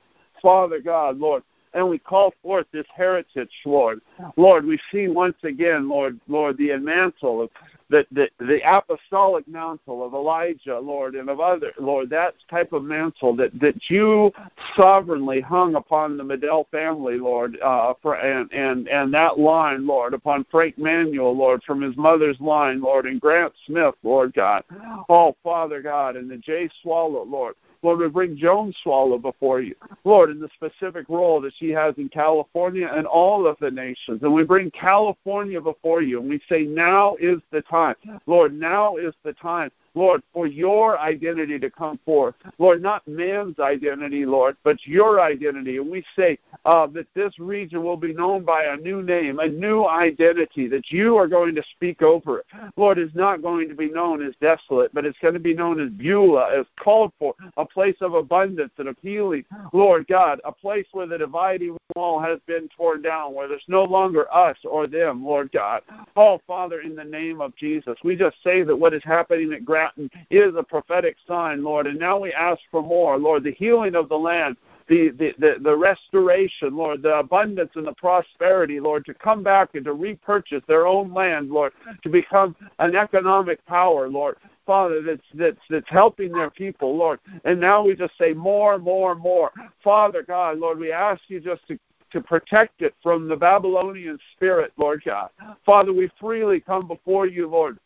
Father 0.42 0.80
God, 0.80 1.18
Lord, 1.18 1.42
and 1.74 1.88
we 1.88 1.98
call 1.98 2.32
forth 2.42 2.66
this 2.72 2.86
heritage, 2.94 3.50
Lord. 3.64 4.00
Lord, 4.36 4.64
we 4.64 4.78
see 4.90 5.08
once 5.08 5.36
again, 5.42 5.88
Lord, 5.88 6.20
Lord, 6.28 6.56
the 6.56 6.76
mantle 6.78 7.42
of 7.42 7.50
the, 7.90 8.06
the, 8.12 8.30
the 8.38 8.60
apostolic 8.64 9.46
mantle 9.46 10.04
of 10.04 10.14
Elijah, 10.14 10.78
Lord, 10.78 11.14
and 11.16 11.28
of 11.28 11.40
other, 11.40 11.72
Lord, 11.78 12.08
that 12.10 12.34
type 12.48 12.72
of 12.72 12.82
mantle 12.82 13.36
that, 13.36 13.58
that 13.60 13.74
you 13.88 14.32
sovereignly 14.74 15.40
hung 15.40 15.74
upon 15.74 16.16
the 16.16 16.24
Medell 16.24 16.68
family, 16.70 17.18
Lord, 17.18 17.58
uh, 17.60 17.94
for, 18.00 18.14
and, 18.14 18.50
and, 18.52 18.88
and 18.88 19.12
that 19.12 19.38
line, 19.38 19.86
Lord, 19.86 20.14
upon 20.14 20.46
Frank 20.50 20.78
Manuel, 20.78 21.36
Lord, 21.36 21.62
from 21.64 21.82
his 21.82 21.96
mother's 21.96 22.40
line, 22.40 22.80
Lord, 22.80 23.06
and 23.06 23.20
Grant 23.20 23.52
Smith, 23.66 23.94
Lord 24.02 24.32
God. 24.32 24.64
Oh, 25.08 25.36
Father 25.42 25.82
God, 25.82 26.16
and 26.16 26.30
the 26.30 26.38
Jay 26.38 26.70
Swallow, 26.82 27.24
Lord. 27.24 27.54
Lord, 27.84 28.00
we 28.00 28.08
bring 28.08 28.34
Joan 28.34 28.72
Swallow 28.82 29.18
before 29.18 29.60
you. 29.60 29.74
Lord, 30.04 30.30
in 30.30 30.40
the 30.40 30.48
specific 30.54 31.06
role 31.10 31.38
that 31.42 31.52
she 31.58 31.68
has 31.70 31.94
in 31.98 32.08
California 32.08 32.90
and 32.90 33.06
all 33.06 33.46
of 33.46 33.58
the 33.60 33.70
nations. 33.70 34.22
And 34.22 34.32
we 34.32 34.42
bring 34.42 34.70
California 34.70 35.60
before 35.60 36.00
you 36.00 36.18
and 36.18 36.28
we 36.28 36.40
say, 36.48 36.62
now 36.62 37.14
is 37.16 37.40
the 37.50 37.60
time. 37.60 37.94
Lord, 38.26 38.58
now 38.58 38.96
is 38.96 39.12
the 39.22 39.34
time 39.34 39.70
Lord, 39.94 40.22
for 40.32 40.46
your 40.46 40.98
identity 40.98 41.58
to 41.58 41.70
come 41.70 41.98
forth. 42.04 42.34
Lord, 42.58 42.82
not 42.82 43.06
man's 43.06 43.58
identity, 43.58 44.26
Lord, 44.26 44.56
but 44.64 44.76
your 44.86 45.20
identity. 45.20 45.76
And 45.76 45.90
we 45.90 46.04
say 46.16 46.38
uh, 46.64 46.86
that 46.88 47.06
this 47.14 47.38
region 47.38 47.82
will 47.82 47.96
be 47.96 48.12
known 48.12 48.44
by 48.44 48.64
a 48.64 48.76
new 48.76 49.02
name, 49.02 49.38
a 49.38 49.48
new 49.48 49.86
identity, 49.86 50.66
that 50.68 50.90
you 50.90 51.16
are 51.16 51.28
going 51.28 51.54
to 51.54 51.62
speak 51.72 52.02
over 52.02 52.40
it. 52.40 52.46
Lord, 52.76 52.98
is 52.98 53.14
not 53.14 53.42
going 53.42 53.68
to 53.68 53.74
be 53.74 53.88
known 53.88 54.24
as 54.24 54.34
desolate, 54.40 54.92
but 54.92 55.04
it's 55.04 55.18
going 55.18 55.34
to 55.34 55.40
be 55.40 55.54
known 55.54 55.80
as 55.80 55.90
Beulah, 55.90 56.58
as 56.58 56.66
called 56.78 57.12
for, 57.18 57.34
a 57.56 57.64
place 57.64 57.96
of 58.00 58.14
abundance 58.14 58.72
and 58.78 58.88
of 58.88 58.96
healing. 59.00 59.44
Lord 59.72 60.06
God, 60.08 60.40
a 60.44 60.52
place 60.52 60.86
where 60.92 61.06
the 61.06 61.18
dividing 61.18 61.76
wall 61.94 62.20
has 62.20 62.40
been 62.46 62.68
torn 62.76 63.02
down, 63.02 63.34
where 63.34 63.46
there's 63.46 63.62
no 63.68 63.84
longer 63.84 64.32
us 64.34 64.56
or 64.64 64.86
them, 64.86 65.24
Lord 65.24 65.52
God. 65.52 65.82
Oh, 66.16 66.40
Father, 66.46 66.80
in 66.80 66.96
the 66.96 67.04
name 67.04 67.40
of 67.40 67.54
Jesus, 67.56 67.96
we 68.02 68.16
just 68.16 68.36
say 68.42 68.62
that 68.62 68.76
what 68.76 68.94
is 68.94 69.04
happening 69.04 69.52
at 69.52 69.64
Grand 69.64 69.83
is 70.30 70.54
a 70.56 70.62
prophetic 70.62 71.16
sign, 71.26 71.62
Lord. 71.62 71.86
And 71.86 71.98
now 71.98 72.18
we 72.18 72.32
ask 72.32 72.60
for 72.70 72.82
more, 72.82 73.18
Lord, 73.18 73.44
the 73.44 73.52
healing 73.52 73.94
of 73.94 74.08
the 74.08 74.18
land. 74.18 74.56
The, 74.86 75.08
the, 75.18 75.32
the, 75.38 75.56
the 75.62 75.74
restoration, 75.74 76.76
Lord, 76.76 77.00
the 77.00 77.14
abundance 77.14 77.70
and 77.74 77.86
the 77.86 77.94
prosperity, 77.94 78.80
Lord, 78.80 79.06
to 79.06 79.14
come 79.14 79.42
back 79.42 79.70
and 79.74 79.84
to 79.86 79.94
repurchase 79.94 80.62
their 80.68 80.86
own 80.86 81.14
land, 81.14 81.48
Lord, 81.48 81.72
to 82.02 82.10
become 82.10 82.54
an 82.80 82.94
economic 82.94 83.64
power, 83.64 84.10
Lord. 84.10 84.36
Father, 84.66 85.00
that's 85.02 85.22
that's 85.34 85.60
that's 85.70 85.88
helping 85.88 86.32
their 86.32 86.50
people, 86.50 86.94
Lord. 86.94 87.18
And 87.44 87.58
now 87.58 87.82
we 87.82 87.94
just 87.94 88.16
say 88.18 88.34
more, 88.34 88.78
more, 88.78 89.14
more. 89.14 89.52
Father 89.82 90.22
God, 90.22 90.58
Lord, 90.58 90.78
we 90.78 90.92
ask 90.92 91.22
you 91.28 91.40
just 91.40 91.66
to 91.68 91.78
to 92.14 92.20
protect 92.20 92.80
it 92.80 92.94
from 93.02 93.28
the 93.28 93.36
Babylonian 93.36 94.18
spirit, 94.36 94.72
Lord 94.76 95.02
God. 95.04 95.30
Father, 95.66 95.92
we 95.92 96.08
freely 96.20 96.60
come 96.60 96.86
before 96.86 97.26
you, 97.26 97.48
Lord, 97.48 97.76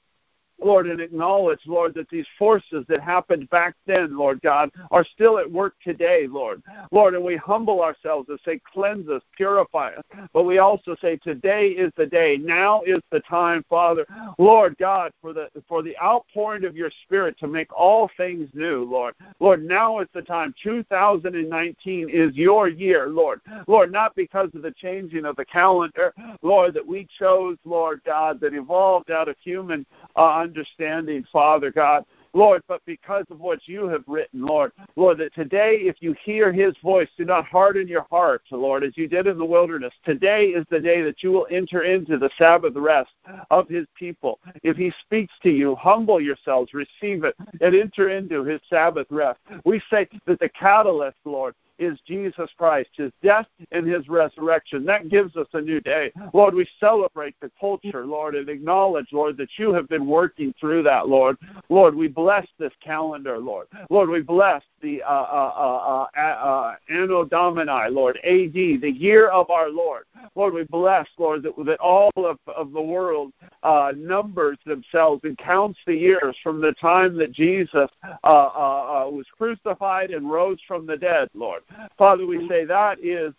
Lord, 0.61 0.89
and 0.89 1.01
acknowledge, 1.01 1.61
Lord, 1.67 1.95
that 1.95 2.09
these 2.09 2.27
forces 2.39 2.85
that 2.89 3.01
happened 3.01 3.49
back 3.51 3.75
then, 3.87 4.17
Lord 4.17 4.41
God, 4.43 4.71
are 4.91 5.05
still 5.05 5.39
at 5.39 5.51
work 5.51 5.75
today, 5.83 6.27
Lord. 6.29 6.63
Lord, 6.91 7.15
and 7.15 7.25
we 7.25 7.37
humble 7.37 7.83
ourselves 7.83 8.29
and 8.29 8.39
say, 8.45 8.61
cleanse 8.73 9.09
us, 9.09 9.23
purify 9.37 9.95
us. 9.95 10.05
But 10.33 10.45
we 10.45 10.59
also 10.59 10.97
say, 11.01 11.17
today 11.17 11.69
is 11.69 11.93
the 11.97 12.07
day. 12.07 12.37
Now 12.37 12.83
is 12.83 13.01
the 13.11 13.21
time, 13.21 13.65
Father. 13.69 14.07
Lord 14.39 14.77
God, 14.79 15.13
for 15.21 15.33
the 15.33 15.49
for 15.69 15.83
the 15.83 15.97
outpouring 16.03 16.65
of 16.65 16.77
your 16.77 16.91
spirit 17.05 17.39
to 17.39 17.47
make 17.47 17.73
all 17.73 18.11
things 18.17 18.49
new, 18.55 18.85
Lord. 18.85 19.15
Lord, 19.41 19.65
now 19.65 20.01
is 20.01 20.09
the 20.13 20.23
time. 20.23 20.55
2019 20.63 22.09
is 22.11 22.35
your 22.35 22.69
year, 22.69 23.09
Lord. 23.09 23.41
Lord, 23.67 23.93
not 23.93 24.15
because 24.15 24.51
of 24.55 24.63
the 24.63 24.73
changing 24.73 25.25
of 25.25 25.37
the 25.37 25.45
calendar, 25.45 26.13
Lord, 26.43 26.75
that 26.75 26.87
we 26.87 27.07
chose, 27.19 27.57
Lord 27.65 28.01
God, 28.05 28.41
that 28.41 28.55
evolved 28.55 29.11
out 29.11 29.29
of 29.29 29.37
human 29.43 29.87
uh, 30.17 30.48
understanding, 30.49 31.25
Father 31.31 31.71
God. 31.71 32.05
Lord, 32.35 32.63
but 32.69 32.83
because 32.85 33.25
of 33.31 33.41
what 33.41 33.67
you 33.67 33.89
have 33.89 34.05
written, 34.07 34.45
Lord, 34.45 34.73
Lord, 34.97 35.19
that 35.19 35.35
today, 35.35 35.77
if 35.81 35.97
you 36.01 36.15
hear 36.23 36.53
his 36.53 36.75
voice, 36.83 37.09
do 37.17 37.25
not 37.25 37.47
harden 37.47 37.89
your 37.89 38.07
heart, 38.11 38.43
Lord, 38.51 38.85
as 38.85 38.97
you 38.97 39.09
did 39.09 39.27
in 39.27 39.39
the 39.39 39.45
wilderness. 39.45 39.95
Today 40.05 40.47
is 40.47 40.67
the 40.71 40.79
day 40.79 41.01
that 41.03 41.23
you 41.23 41.33
will 41.33 41.47
enter 41.51 41.83
into 41.83 42.19
the 42.19 42.31
Sabbath 42.37 42.75
rest 42.77 43.11
of 43.51 43.69
his 43.69 43.87
people. 43.95 44.41
If 44.63 44.77
he 44.77 44.93
speaks 45.01 45.33
to 45.43 45.51
you, 45.51 45.75
humble 45.77 46.21
yourselves, 46.21 46.75
receive 46.75 47.25
it, 47.25 47.35
and 47.61 47.75
enter 47.75 48.11
into 48.11 48.45
his 48.45 48.61
Sabbath 48.69 49.07
rest. 49.11 49.41
We 49.65 49.81
say 49.91 50.07
that 50.27 50.39
the 50.39 50.51
catalyst, 50.51 51.19
Lord, 51.25 51.55
is 51.79 51.99
Jesus 52.07 52.51
Christ, 52.57 52.91
his 52.95 53.13
death 53.23 53.47
and 53.73 53.87
his 53.87 54.09
resurrection. 54.09 54.85
That 54.85 55.09
gives 55.09 55.37
us 55.37 55.47
a 55.53 55.61
new 55.61 55.81
day. 55.81 56.13
Lord, 56.33 56.55
we 56.55 56.69
celebrate 56.81 57.35
the 57.41 57.51
culture, 57.61 58.07
Lord, 58.07 58.35
and 58.35 58.49
acknowledge, 58.49 59.09
Lord, 59.13 59.37
that 59.39 59.51
you 59.59 59.73
have 59.73 59.89
been 59.89 60.07
working 60.07 60.55
through 60.59 60.83
that, 60.85 61.09
Lord. 61.09 61.37
Lord, 61.69 61.95
we 61.95 62.09
bless 62.09 62.47
this 62.59 62.73
calendar, 62.83 63.39
Lord. 63.39 63.69
Lord, 63.91 64.09
we 64.09 64.21
bless 64.21 64.63
the 64.81 65.03
uh, 65.03 65.07
uh, 65.07 65.53
uh, 65.57 66.07
uh, 66.17 66.21
uh 66.21 66.75
Anno 66.89 67.25
Domini, 67.25 67.91
Lord, 67.91 68.19
AD, 68.19 68.53
the 68.53 68.93
year 68.95 69.29
of 69.29 69.51
our 69.51 69.71
Lord. 69.71 70.05
Lord, 70.35 70.55
we 70.55 70.65
bless, 70.65 71.07
Lord, 71.19 71.43
that, 71.43 71.53
that 71.65 71.81
all 71.81 72.13
of, 72.17 72.39
of 72.47 72.73
the 72.73 72.81
world 72.81 73.33
uh, 73.63 73.93
numbers 73.97 74.59
themselves 74.67 75.23
and 75.25 75.37
counts 75.39 75.79
the 75.87 75.95
years 75.95 76.37
from 76.43 76.61
the 76.61 76.73
time 76.75 77.17
that 77.19 77.33
Jesus 77.33 77.91
uh, 78.05 78.17
uh, 78.25 79.07
uh 79.07 79.11
was 79.11 79.27
crucified 79.37 80.11
and 80.11 80.31
rose 80.31 80.59
from 80.67 80.87
the 80.87 80.97
dead, 80.97 81.29
Lord. 81.35 81.63
Father, 81.97 82.27
we 82.27 82.49
say 82.49 82.65
that 82.65 82.99
is 83.03 83.35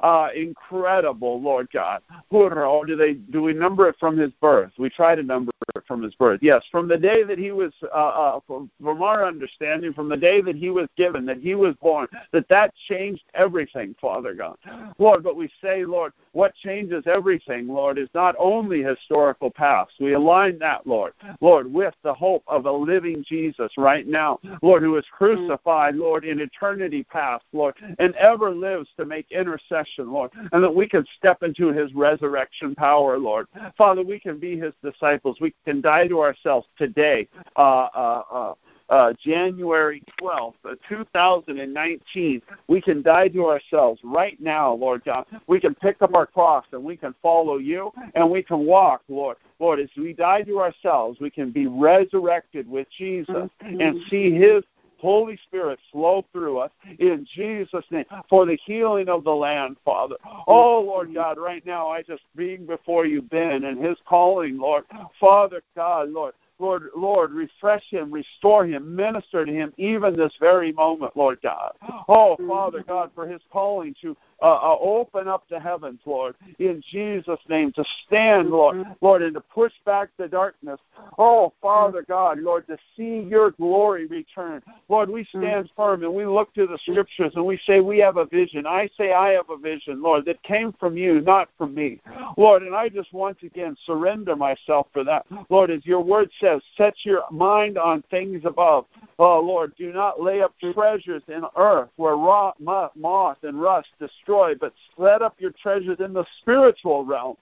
uh, 0.00 0.28
incredible, 0.34 1.40
Lord 1.40 1.68
God. 1.72 2.02
Or 2.30 2.84
do 2.84 2.96
they 2.96 3.14
do 3.14 3.42
we 3.42 3.52
number 3.52 3.88
it 3.88 3.96
from 3.98 4.16
his 4.16 4.32
birth? 4.40 4.72
We 4.78 4.90
try 4.90 5.14
to 5.14 5.22
number 5.22 5.52
it 5.76 5.84
from 5.86 6.02
his 6.02 6.14
birth. 6.14 6.40
Yes, 6.42 6.62
from 6.70 6.88
the 6.88 6.98
day 6.98 7.22
that 7.22 7.38
he 7.38 7.52
was, 7.52 7.72
uh, 7.82 7.96
uh, 7.96 8.40
from, 8.46 8.70
from 8.82 9.02
our 9.02 9.24
understanding, 9.26 9.92
from 9.92 10.08
the 10.08 10.16
day 10.16 10.40
that 10.42 10.56
he 10.56 10.70
was 10.70 10.88
given, 10.96 11.24
that 11.26 11.38
he 11.38 11.54
was 11.54 11.74
born, 11.80 12.08
that 12.32 12.48
that 12.48 12.74
changed 12.88 13.24
everything, 13.34 13.94
Father 14.00 14.34
God. 14.34 14.56
Lord, 14.98 15.22
but 15.22 15.36
we 15.36 15.48
say, 15.62 15.84
Lord, 15.84 16.12
what 16.34 16.54
changes 16.56 17.04
everything, 17.06 17.68
Lord, 17.68 17.98
is 17.98 18.08
not 18.14 18.34
only 18.38 18.82
historical 18.82 19.50
past. 19.50 19.92
We 20.00 20.12
align 20.12 20.58
that, 20.58 20.86
Lord, 20.86 21.14
Lord, 21.40 21.72
with 21.72 21.94
the 22.02 22.12
hope 22.12 22.42
of 22.46 22.66
a 22.66 22.72
living 22.72 23.24
Jesus 23.26 23.72
right 23.78 24.06
now, 24.06 24.40
Lord, 24.62 24.82
who 24.82 24.96
is 24.96 25.04
crucified, 25.10 25.94
Lord, 25.94 26.24
in 26.24 26.40
eternity 26.40 27.04
past, 27.04 27.44
Lord, 27.52 27.74
and 27.98 28.14
ever 28.16 28.50
lives 28.50 28.88
to 28.98 29.04
make 29.04 29.30
intercession, 29.30 30.12
Lord, 30.12 30.30
and 30.52 30.62
that 30.62 30.74
we 30.74 30.88
can 30.88 31.06
step 31.16 31.42
into 31.42 31.72
his 31.72 31.94
resurrection 31.94 32.74
power, 32.74 33.18
Lord. 33.18 33.46
Father, 33.78 34.02
we 34.02 34.18
can 34.18 34.38
be 34.38 34.58
his 34.58 34.74
disciples. 34.82 35.38
We 35.40 35.54
can 35.64 35.80
die 35.80 36.08
to 36.08 36.20
ourselves 36.20 36.66
today. 36.76 37.28
Uh, 37.56 37.88
uh, 37.94 38.22
uh, 38.30 38.54
uh, 38.88 39.12
January 39.22 40.02
12th, 40.20 40.54
uh, 40.64 40.74
2019, 40.88 42.42
we 42.68 42.80
can 42.80 43.02
die 43.02 43.28
to 43.28 43.46
ourselves 43.46 44.00
right 44.04 44.40
now, 44.40 44.74
Lord 44.74 45.04
God. 45.04 45.26
We 45.46 45.60
can 45.60 45.74
pick 45.74 46.02
up 46.02 46.14
our 46.14 46.26
cross 46.26 46.64
and 46.72 46.84
we 46.84 46.96
can 46.96 47.14
follow 47.22 47.58
you 47.58 47.92
and 48.14 48.30
we 48.30 48.42
can 48.42 48.60
walk, 48.60 49.02
Lord. 49.08 49.36
Lord, 49.58 49.80
as 49.80 49.88
we 49.96 50.12
die 50.12 50.42
to 50.42 50.60
ourselves, 50.60 51.20
we 51.20 51.30
can 51.30 51.50
be 51.50 51.66
resurrected 51.66 52.68
with 52.68 52.86
Jesus 52.96 53.34
mm-hmm. 53.34 53.80
and 53.80 54.00
see 54.10 54.32
his 54.32 54.62
Holy 54.98 55.38
Spirit 55.44 55.78
flow 55.92 56.24
through 56.32 56.58
us 56.58 56.70
in 56.98 57.26
Jesus' 57.34 57.84
name 57.90 58.06
for 58.30 58.46
the 58.46 58.58
healing 58.64 59.10
of 59.10 59.22
the 59.22 59.34
land, 59.34 59.76
Father. 59.84 60.16
Oh, 60.46 60.80
Lord 60.80 61.12
God, 61.12 61.36
right 61.36 61.64
now 61.66 61.88
I 61.88 62.00
just 62.00 62.22
being 62.34 62.64
before 62.64 63.04
you, 63.04 63.20
Ben, 63.20 63.64
and 63.64 63.84
his 63.84 63.98
calling, 64.06 64.58
Lord. 64.58 64.84
Father 65.20 65.62
God, 65.76 66.08
Lord, 66.08 66.32
Lord, 66.58 66.90
Lord, 66.96 67.32
refresh 67.32 67.84
him, 67.90 68.12
restore 68.12 68.64
him, 68.64 68.94
minister 68.94 69.44
to 69.44 69.52
him 69.52 69.72
even 69.76 70.16
this 70.16 70.32
very 70.38 70.72
moment, 70.72 71.16
Lord 71.16 71.38
God. 71.42 71.72
Oh, 72.08 72.36
oh 72.38 72.48
Father 72.48 72.84
God, 72.86 73.10
for 73.14 73.26
his 73.26 73.40
calling 73.50 73.94
to 74.02 74.16
uh, 74.42 74.46
uh, 74.46 74.76
open 74.80 75.28
up 75.28 75.44
the 75.48 75.58
heavens, 75.58 76.00
Lord, 76.04 76.34
in 76.58 76.82
Jesus' 76.90 77.38
name, 77.48 77.72
to 77.72 77.84
stand, 78.06 78.50
Lord, 78.50 78.84
Lord, 79.00 79.22
and 79.22 79.34
to 79.34 79.40
push 79.40 79.72
back 79.84 80.08
the 80.18 80.28
darkness. 80.28 80.80
Oh, 81.18 81.52
Father 81.62 82.04
God, 82.06 82.38
Lord, 82.38 82.66
to 82.66 82.76
see 82.96 83.26
your 83.28 83.52
glory 83.52 84.06
return. 84.06 84.62
Lord, 84.88 85.10
we 85.10 85.24
stand 85.24 85.70
firm 85.76 86.02
and 86.02 86.12
we 86.12 86.26
look 86.26 86.52
to 86.54 86.66
the 86.66 86.78
scriptures 86.78 87.32
and 87.36 87.44
we 87.44 87.58
say 87.66 87.80
we 87.80 87.98
have 87.98 88.16
a 88.16 88.26
vision. 88.26 88.66
I 88.66 88.88
say 88.96 89.12
I 89.12 89.30
have 89.30 89.50
a 89.50 89.56
vision, 89.56 90.02
Lord, 90.02 90.24
that 90.26 90.42
came 90.42 90.72
from 90.78 90.96
you, 90.96 91.20
not 91.20 91.48
from 91.56 91.74
me. 91.74 92.00
Lord, 92.36 92.62
and 92.62 92.74
I 92.74 92.88
just 92.88 93.12
once 93.12 93.38
again 93.42 93.76
surrender 93.86 94.36
myself 94.36 94.88
for 94.92 95.04
that. 95.04 95.26
Lord, 95.48 95.70
as 95.70 95.84
your 95.86 96.00
word 96.00 96.30
says, 96.40 96.60
set 96.76 96.94
your 97.04 97.22
mind 97.30 97.78
on 97.78 98.02
things 98.10 98.42
above. 98.44 98.86
Oh, 99.18 99.40
Lord, 99.40 99.74
do 99.76 99.92
not 99.92 100.20
lay 100.20 100.42
up 100.42 100.54
treasures 100.60 101.22
in 101.28 101.44
earth 101.56 101.88
where 101.96 102.16
moth 102.16 103.38
and 103.42 103.60
rust 103.60 103.88
destroy, 104.00 104.23
but 104.26 104.72
set 104.98 105.22
up 105.22 105.36
your 105.38 105.52
treasures 105.52 105.98
in 106.00 106.12
the 106.12 106.24
spiritual 106.40 107.04
realm 107.04 107.36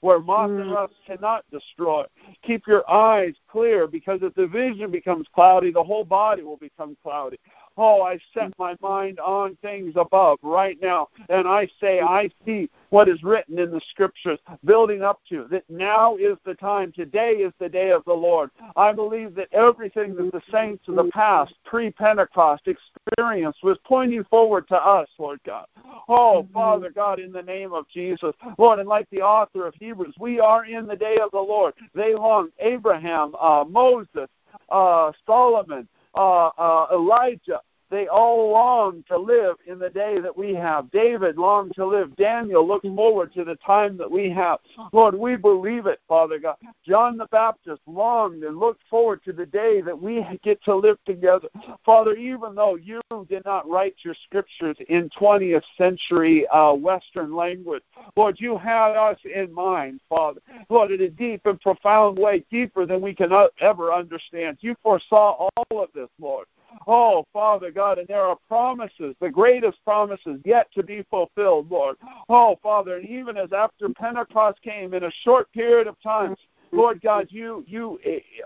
where 0.00 0.18
moth 0.18 0.50
and 0.50 0.70
mm. 0.70 0.74
rust 0.74 0.94
cannot 1.06 1.44
destroy. 1.50 2.04
Keep 2.42 2.66
your 2.66 2.88
eyes 2.90 3.34
clear 3.48 3.86
because 3.86 4.20
if 4.22 4.34
the 4.34 4.46
vision 4.46 4.90
becomes 4.90 5.26
cloudy, 5.34 5.70
the 5.70 5.82
whole 5.82 6.04
body 6.04 6.42
will 6.42 6.56
become 6.56 6.96
cloudy. 7.02 7.38
Oh, 7.82 8.02
I 8.02 8.18
set 8.34 8.52
my 8.58 8.76
mind 8.82 9.18
on 9.20 9.56
things 9.62 9.94
above 9.96 10.38
right 10.42 10.76
now, 10.82 11.08
and 11.30 11.48
I 11.48 11.66
say, 11.80 12.02
I 12.02 12.28
see 12.44 12.68
what 12.90 13.08
is 13.08 13.22
written 13.22 13.58
in 13.58 13.70
the 13.70 13.80
scriptures, 13.88 14.38
building 14.66 15.00
up 15.00 15.18
to 15.30 15.46
that 15.50 15.64
now 15.70 16.16
is 16.16 16.36
the 16.44 16.52
time. 16.52 16.92
Today 16.92 17.36
is 17.36 17.54
the 17.58 17.70
day 17.70 17.90
of 17.90 18.04
the 18.04 18.12
Lord. 18.12 18.50
I 18.76 18.92
believe 18.92 19.34
that 19.36 19.48
everything 19.54 20.14
that 20.16 20.30
the 20.30 20.42
saints 20.52 20.88
of 20.88 20.96
the 20.96 21.10
past, 21.10 21.54
pre 21.64 21.90
Pentecost, 21.90 22.68
experienced 22.68 23.62
was 23.62 23.78
pointing 23.84 24.24
forward 24.24 24.68
to 24.68 24.76
us, 24.76 25.08
Lord 25.18 25.40
God. 25.46 25.64
Oh, 26.06 26.46
Father 26.52 26.90
God, 26.90 27.18
in 27.18 27.32
the 27.32 27.40
name 27.40 27.72
of 27.72 27.88
Jesus, 27.88 28.34
Lord, 28.58 28.78
and 28.78 28.90
like 28.90 29.08
the 29.10 29.22
author 29.22 29.66
of 29.66 29.74
Hebrews, 29.80 30.16
we 30.20 30.38
are 30.38 30.66
in 30.66 30.86
the 30.86 30.96
day 30.96 31.16
of 31.16 31.30
the 31.30 31.40
Lord. 31.40 31.72
They 31.94 32.14
long 32.14 32.50
Abraham, 32.58 33.34
uh, 33.40 33.64
Moses, 33.66 34.28
uh, 34.68 35.12
Solomon, 35.24 35.88
uh, 36.14 36.48
uh, 36.48 36.86
Elijah, 36.92 37.62
they 37.90 38.06
all 38.06 38.50
long 38.50 39.04
to 39.08 39.18
live 39.18 39.56
in 39.66 39.78
the 39.78 39.90
day 39.90 40.20
that 40.20 40.36
we 40.36 40.54
have. 40.54 40.90
David 40.90 41.36
longed 41.36 41.74
to 41.74 41.86
live. 41.86 42.14
Daniel 42.16 42.66
looked 42.66 42.86
forward 42.86 43.32
to 43.34 43.44
the 43.44 43.56
time 43.56 43.96
that 43.98 44.10
we 44.10 44.30
have. 44.30 44.60
Lord, 44.92 45.14
we 45.14 45.36
believe 45.36 45.86
it, 45.86 46.00
Father 46.08 46.38
God. 46.38 46.56
John 46.86 47.16
the 47.16 47.26
Baptist 47.26 47.80
longed 47.86 48.44
and 48.44 48.58
looked 48.58 48.82
forward 48.88 49.22
to 49.24 49.32
the 49.32 49.46
day 49.46 49.80
that 49.80 50.00
we 50.00 50.26
get 50.42 50.62
to 50.64 50.74
live 50.74 50.98
together. 51.04 51.48
Father, 51.84 52.14
even 52.14 52.54
though 52.54 52.76
you 52.76 53.00
did 53.28 53.44
not 53.44 53.68
write 53.68 53.96
your 54.02 54.14
scriptures 54.24 54.76
in 54.88 55.10
20th 55.10 55.64
century 55.76 56.46
uh, 56.48 56.72
Western 56.72 57.34
language, 57.34 57.82
Lord, 58.16 58.36
you 58.38 58.56
had 58.56 58.92
us 58.96 59.18
in 59.24 59.52
mind, 59.52 60.00
Father. 60.08 60.40
Lord, 60.68 60.92
in 60.92 61.00
a 61.00 61.08
deep 61.08 61.44
and 61.46 61.60
profound 61.60 62.18
way, 62.18 62.44
deeper 62.50 62.86
than 62.86 63.00
we 63.00 63.14
can 63.14 63.30
ever 63.60 63.92
understand. 63.92 64.58
You 64.60 64.76
foresaw 64.82 65.48
all 65.56 65.82
of 65.82 65.88
this, 65.94 66.08
Lord. 66.20 66.46
Oh, 66.86 67.24
Father 67.32 67.70
God, 67.70 67.98
and 67.98 68.08
there 68.08 68.22
are 68.22 68.36
promises, 68.48 69.14
the 69.20 69.30
greatest 69.30 69.78
promises 69.84 70.40
yet 70.44 70.72
to 70.72 70.82
be 70.82 71.04
fulfilled, 71.10 71.70
Lord. 71.70 71.96
Oh, 72.28 72.58
Father, 72.62 72.96
and 72.96 73.08
even 73.08 73.36
as 73.36 73.52
after 73.52 73.88
Pentecost 73.88 74.60
came 74.62 74.94
in 74.94 75.04
a 75.04 75.10
short 75.24 75.52
period 75.52 75.86
of 75.86 76.00
time, 76.02 76.36
Lord 76.72 77.00
God, 77.02 77.26
you 77.30 77.64
you 77.66 77.98